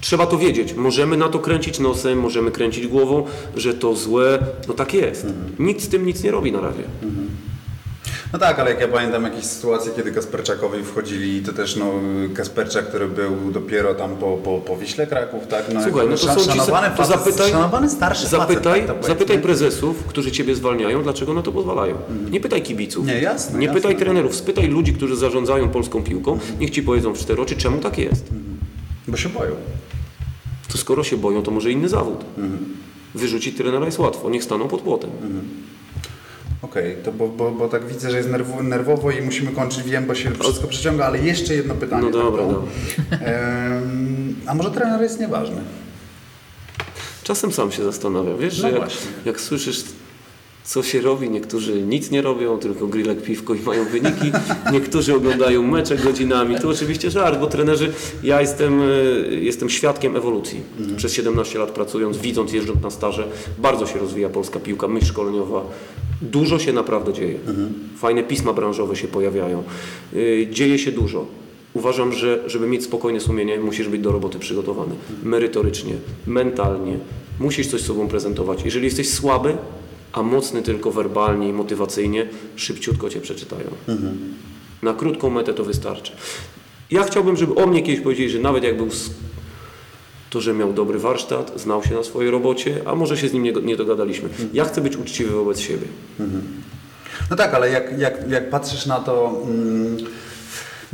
Trzeba 0.00 0.26
to 0.26 0.38
wiedzieć. 0.38 0.74
Możemy 0.74 1.16
na 1.16 1.28
to 1.28 1.38
kręcić 1.38 1.78
nosem, 1.78 2.20
możemy 2.20 2.50
kręcić 2.50 2.86
głową, 2.86 3.24
że 3.56 3.74
to 3.74 3.94
złe. 3.96 4.38
No 4.68 4.74
tak 4.74 4.94
jest. 4.94 5.26
Nikt 5.58 5.82
z 5.82 5.88
tym 5.88 6.06
nic 6.06 6.22
nie 6.22 6.30
robi 6.30 6.52
na 6.52 6.60
razie. 6.60 6.82
No 8.34 8.40
tak, 8.40 8.58
ale 8.58 8.70
jak 8.70 8.80
ja 8.80 8.88
pamiętam 8.88 9.24
jakieś 9.24 9.44
sytuacje, 9.44 9.92
kiedy 9.96 10.12
Kasperczakowi 10.12 10.82
wchodzili, 10.84 11.42
to 11.42 11.52
też 11.52 11.76
no, 11.76 11.92
Kasperczak, 12.34 12.88
który 12.88 13.08
był 13.08 13.50
dopiero 13.52 13.94
tam 13.94 14.16
po, 14.16 14.36
po, 14.36 14.58
po 14.58 14.76
Wiśle 14.76 15.06
Kraków, 15.06 15.46
tak? 15.46 15.64
No, 15.74 15.82
Słuchaj, 15.82 16.06
no 16.08 16.16
to 16.16 16.26
szan- 16.26 16.40
są 16.40 16.52
ci, 16.52 16.58
to 16.58 16.64
facet, 16.64 17.06
zapytaj, 17.06 17.50
szanowany 17.50 17.90
starszy 17.90 18.26
zapytaj, 18.26 18.80
facet, 18.80 19.00
tak 19.00 19.06
zapytaj 19.06 19.38
prezesów, 19.38 20.04
którzy 20.04 20.32
ciebie 20.32 20.54
zwalniają, 20.54 21.02
dlaczego 21.02 21.34
na 21.34 21.42
to 21.42 21.52
pozwalają. 21.52 21.94
Nie 22.30 22.40
pytaj 22.40 22.62
kibiców. 22.62 23.06
Nie, 23.06 23.20
jasne, 23.20 23.58
Nie 23.58 23.66
jasne. 23.66 23.80
pytaj 23.80 23.96
trenerów, 23.96 24.34
spytaj 24.34 24.68
ludzi, 24.68 24.92
którzy 24.92 25.16
zarządzają 25.16 25.68
polską 25.68 26.02
piłką, 26.02 26.38
niech 26.60 26.70
ci 26.70 26.82
powiedzą 26.82 27.12
w 27.12 27.18
cztery 27.18 27.42
oczy, 27.42 27.56
czemu 27.56 27.78
tak 27.78 27.98
jest. 27.98 28.24
Bo 29.08 29.16
się 29.16 29.28
boją. 29.28 29.52
To 30.72 30.78
skoro 30.78 31.04
się 31.04 31.16
boją, 31.16 31.42
to 31.42 31.50
może 31.50 31.70
inny 31.70 31.88
zawód. 31.88 32.24
Mhm. 32.38 32.64
Wyrzucić 33.14 33.56
trenera 33.56 33.86
jest 33.86 33.98
łatwo, 33.98 34.30
niech 34.30 34.44
staną 34.44 34.68
pod 34.68 34.80
płotem. 34.80 35.10
Okej, 36.64 36.96
to 37.04 37.12
bo, 37.12 37.28
bo, 37.28 37.50
bo 37.50 37.68
tak 37.68 37.86
widzę, 37.86 38.10
że 38.10 38.16
jest 38.16 38.30
nerwo, 38.30 38.62
nerwowo 38.62 39.10
i 39.10 39.22
musimy 39.22 39.52
kończyć, 39.52 39.82
wiem, 39.82 40.06
bo 40.06 40.14
się 40.14 40.30
wszystko 40.30 40.68
przeciąga, 40.68 41.06
ale 41.06 41.18
jeszcze 41.18 41.54
jedno 41.54 41.74
pytanie. 41.74 42.02
No 42.02 42.10
dobra, 42.10 42.42
tak, 42.42 42.52
dobra. 42.52 43.26
Em, 43.26 44.36
a 44.46 44.54
może 44.54 44.70
trener 44.70 45.02
jest 45.02 45.20
nieważny? 45.20 45.56
Czasem 47.22 47.52
sam 47.52 47.72
się 47.72 47.84
zastanawiam, 47.84 48.38
wiesz, 48.38 48.62
No 48.62 48.68
że 48.68 48.78
jak, 48.78 48.90
jak 49.24 49.40
słyszysz 49.40 49.84
co 50.64 50.82
się 50.82 51.00
robi, 51.00 51.30
niektórzy 51.30 51.82
nic 51.82 52.10
nie 52.10 52.22
robią, 52.22 52.58
tylko 52.58 52.86
grillek 52.86 53.22
piwko 53.22 53.54
i 53.54 53.60
mają 53.60 53.84
wyniki, 53.84 54.32
niektórzy 54.72 55.14
oglądają 55.14 55.62
mecze 55.62 55.96
godzinami, 55.96 56.56
to 56.60 56.68
oczywiście 56.68 57.10
żart, 57.10 57.40
bo 57.40 57.46
trenerzy, 57.46 57.92
ja 58.22 58.40
jestem, 58.40 58.82
y, 58.82 59.40
jestem 59.42 59.70
świadkiem 59.70 60.16
ewolucji. 60.16 60.60
Przez 60.96 61.12
17 61.12 61.58
lat 61.58 61.70
pracując, 61.70 62.16
widząc, 62.18 62.52
jeżdżąc 62.52 62.82
na 62.82 62.90
staże, 62.90 63.28
bardzo 63.58 63.86
się 63.86 63.98
rozwija 63.98 64.28
polska 64.28 64.60
piłka, 64.60 64.88
myśl 64.88 65.06
szkoleniowa, 65.06 65.62
dużo 66.22 66.58
się 66.58 66.72
naprawdę 66.72 67.12
dzieje. 67.12 67.38
Fajne 67.96 68.22
pisma 68.22 68.52
branżowe 68.52 68.96
się 68.96 69.08
pojawiają, 69.08 69.62
Y, 70.14 70.48
dzieje 70.50 70.78
się 70.78 70.92
dużo. 70.92 71.26
Uważam, 71.74 72.12
że 72.12 72.42
żeby 72.46 72.66
mieć 72.66 72.84
spokojne 72.84 73.20
sumienie, 73.20 73.60
musisz 73.60 73.88
być 73.88 74.00
do 74.00 74.12
roboty 74.12 74.38
przygotowany. 74.38 74.94
Merytorycznie, 75.22 75.94
mentalnie. 76.26 76.98
Musisz 77.40 77.66
coś 77.66 77.80
sobą 77.80 78.08
prezentować. 78.08 78.64
Jeżeli 78.64 78.84
jesteś 78.84 79.10
słaby, 79.10 79.56
a 80.12 80.22
mocny 80.22 80.62
tylko 80.62 80.90
werbalnie 80.90 81.48
i 81.48 81.52
motywacyjnie, 81.52 82.26
szybciutko 82.56 83.10
cię 83.10 83.20
przeczytają. 83.20 83.68
Na 84.82 84.94
krótką 84.94 85.30
metę 85.30 85.54
to 85.54 85.64
wystarczy. 85.64 86.12
Ja 86.90 87.02
chciałbym, 87.02 87.36
żeby 87.36 87.54
o 87.54 87.66
mnie 87.66 87.82
kiedyś 87.82 88.00
powiedzieli, 88.00 88.30
że 88.30 88.38
nawet 88.38 88.64
jak 88.64 88.76
był 88.76 88.88
to, 90.34 90.40
że 90.40 90.54
miał 90.54 90.72
dobry 90.72 90.98
warsztat, 90.98 91.52
znał 91.56 91.82
się 91.82 91.94
na 91.94 92.02
swojej 92.02 92.30
robocie, 92.30 92.80
a 92.86 92.94
może 92.94 93.16
się 93.16 93.28
z 93.28 93.32
nim 93.32 93.42
nie, 93.42 93.52
nie 93.52 93.76
dogadaliśmy. 93.76 94.28
Ja 94.52 94.64
chcę 94.64 94.80
być 94.80 94.96
uczciwy 94.96 95.30
wobec 95.30 95.60
siebie. 95.60 95.86
No 97.30 97.36
tak, 97.36 97.54
ale 97.54 97.70
jak, 97.70 97.98
jak, 97.98 98.30
jak 98.30 98.50
patrzysz 98.50 98.86
na 98.86 99.00
to, 99.00 99.42
mm, 99.44 99.96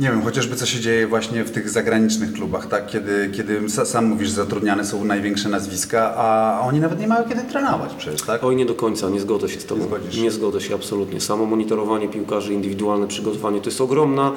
nie 0.01 0.07
wiem, 0.09 0.21
chociażby 0.21 0.55
co 0.55 0.65
się 0.65 0.79
dzieje 0.79 1.07
właśnie 1.07 1.43
w 1.43 1.51
tych 1.51 1.69
zagranicznych 1.69 2.33
klubach, 2.33 2.67
tak? 2.67 2.87
Kiedy, 2.87 3.29
kiedy 3.35 3.59
sa- 3.69 3.85
sam 3.85 4.05
mówisz, 4.05 4.29
zatrudniane 4.29 4.85
są 4.85 5.05
największe 5.05 5.49
nazwiska, 5.49 6.13
a 6.15 6.59
oni 6.67 6.79
nawet 6.79 6.99
nie 6.99 7.07
mają 7.07 7.29
kiedy 7.29 7.41
trenować 7.41 7.93
przecież, 7.97 8.21
tak? 8.21 8.43
Oj, 8.43 8.55
nie 8.55 8.65
do 8.65 8.73
końca, 8.73 9.09
nie 9.09 9.19
zgodzę 9.19 9.49
się 9.49 9.59
z 9.59 9.65
Tobą. 9.65 9.81
Nie 9.81 9.87
zgodzisz 9.87 10.15
się. 10.15 10.21
Nie 10.21 10.31
zgodzę 10.31 10.61
się 10.61 10.75
absolutnie. 10.75 11.21
Samo 11.21 11.45
monitorowanie 11.45 12.07
piłkarzy, 12.07 12.53
indywidualne 12.53 13.07
przygotowanie 13.07 13.61
to 13.61 13.69
jest 13.69 13.81
ogromna 13.81 14.31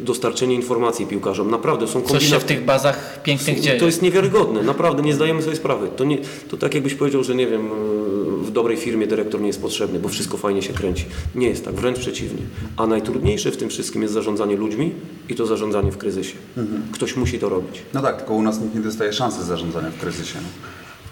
dostarczenie 0.00 0.54
informacji 0.54 1.06
piłkarzom. 1.06 1.50
Naprawdę 1.50 1.86
są 1.86 1.92
Coś 1.92 2.02
się 2.02 2.08
kombinacje. 2.12 2.40
w 2.40 2.44
tych 2.44 2.64
bazach 2.64 3.22
pięknych 3.22 3.60
dzieje. 3.60 3.80
To 3.80 3.86
jest 3.86 4.02
niewiarygodne, 4.02 4.62
naprawdę 4.62 5.02
nie 5.02 5.14
zdajemy 5.14 5.42
sobie 5.42 5.56
sprawy. 5.56 5.88
To, 5.96 6.04
nie, 6.04 6.18
to 6.50 6.56
tak 6.56 6.74
jakbyś 6.74 6.94
powiedział, 6.94 7.24
że 7.24 7.34
nie 7.34 7.46
wiem, 7.46 7.68
w 8.48 8.52
dobrej 8.52 8.76
firmie 8.76 9.06
dyrektor 9.06 9.40
nie 9.40 9.46
jest 9.46 9.62
potrzebny, 9.62 9.98
bo 9.98 10.08
wszystko 10.08 10.36
fajnie 10.36 10.62
się 10.62 10.72
kręci. 10.72 11.04
Nie 11.34 11.48
jest 11.48 11.64
tak, 11.64 11.74
wręcz 11.74 11.98
przeciwnie. 11.98 12.42
A 12.76 12.86
najtrudniejsze 12.86 13.50
w 13.50 13.56
tym 13.56 13.68
wszystkim 13.68 14.02
jest 14.02 14.14
zarządzanie 14.14 14.56
ludźmi 14.56 14.92
i 15.28 15.34
to 15.34 15.46
zarządzanie 15.46 15.92
w 15.92 15.98
kryzysie. 15.98 16.36
Ktoś 16.92 17.16
musi 17.16 17.38
to 17.38 17.48
robić. 17.48 17.82
No 17.94 18.02
tak, 18.02 18.16
tylko 18.16 18.34
u 18.34 18.42
nas 18.42 18.60
nikt 18.60 18.74
nie 18.74 18.80
dostaje 18.80 19.12
szansy 19.12 19.44
zarządzania 19.44 19.90
w 19.90 20.00
kryzysie. 20.00 20.38
No. 20.42 20.48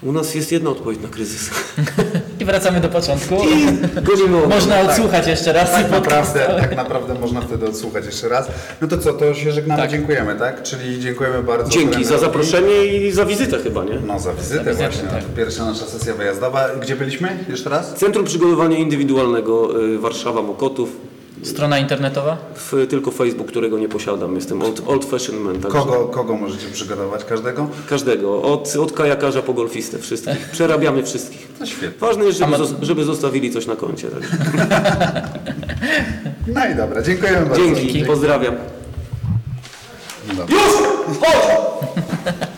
U 0.03 0.11
nas 0.11 0.35
jest 0.35 0.51
jedna 0.51 0.69
odpowiedź 0.69 0.99
na 1.03 1.09
kryzys. 1.09 1.49
I 2.41 2.45
wracamy 2.45 2.79
do 2.81 2.89
początku. 2.89 3.35
O- 4.43 4.47
Można 4.49 4.81
odsłuchać 4.81 5.27
jeszcze 5.27 5.53
raz 5.53 5.71
Tak 5.71 5.87
i 5.87 5.91
naprawdę, 5.91 6.39
tak 6.59 6.75
naprawdę 6.75 7.13
można 7.13 7.41
wtedy 7.41 7.65
odsłuchać 7.67 8.05
jeszcze 8.05 8.29
raz. 8.29 8.47
No 8.81 8.87
to 8.87 8.97
co, 8.97 9.13
to 9.13 9.33
się 9.33 9.51
żegnamy, 9.51 9.81
Tak. 9.81 9.91
dziękujemy, 9.91 10.35
tak? 10.35 10.63
Czyli 10.63 10.99
dziękujemy 10.99 11.43
bardzo. 11.43 11.69
Dzięki 11.69 12.05
za 12.05 12.17
zaproszenie 12.17 12.85
i 12.85 13.11
za 13.11 13.25
wizytę 13.25 13.57
chyba, 13.63 13.83
nie? 13.83 13.99
No 14.07 14.19
za 14.19 14.33
wizytę, 14.33 14.63
Za 14.63 14.69
wizytę, 14.71 14.89
właśnie. 14.89 15.09
tak. 15.09 15.35
Pierwsza 15.35 15.65
nasza 15.65 15.85
sesja 15.85 16.13
wyjazdowa. 16.13 16.69
Gdzie 16.81 16.95
byliśmy? 16.95 17.45
Jeszcze 17.49 17.69
raz? 17.69 17.93
Centrum 17.93 18.25
Przygotowania 18.25 18.77
Indywidualnego 18.77 19.81
y, 19.85 19.99
Warszawa 19.99 20.41
Mokotów. 20.41 20.89
Strona 21.43 21.79
internetowa? 21.79 22.37
W, 22.55 22.87
tylko 22.89 23.11
Facebook, 23.11 23.47
którego 23.47 23.79
nie 23.79 23.89
posiadam. 23.89 24.35
Jestem 24.35 24.61
old, 24.61 24.81
old 24.87 25.05
fashion 25.05 25.35
man. 25.35 25.53
Także 25.59 25.77
Kogo, 25.79 26.05
kogo 26.07 26.35
możecie 26.37 26.67
przygotować? 26.73 27.23
Każdego? 27.25 27.67
Każdego. 27.89 28.41
Od, 28.41 28.75
od 28.75 28.91
kajakarza 28.91 29.41
po 29.41 29.53
golfistę. 29.53 29.97
Wszystkich. 29.99 30.49
Przerabiamy 30.51 31.03
wszystkich. 31.03 31.47
No 31.59 31.65
świetnie. 31.65 31.99
Ważne 31.99 32.25
jest, 32.25 32.37
żeby, 32.39 32.51
ma- 32.51 32.57
żeby 32.81 33.03
zostawili 33.03 33.51
coś 33.51 33.65
na 33.67 33.75
koncie. 33.75 34.07
Także. 34.07 34.29
No 36.53 36.67
i 36.67 36.75
dobra, 36.75 37.01
dziękujemy 37.01 37.45
bardzo. 37.45 37.65
Dzięki. 37.65 38.05
Pozdrawiam. 38.05 38.55
Dobra. 40.27 40.45
Już! 40.49 40.61
Chodź! 41.19 41.57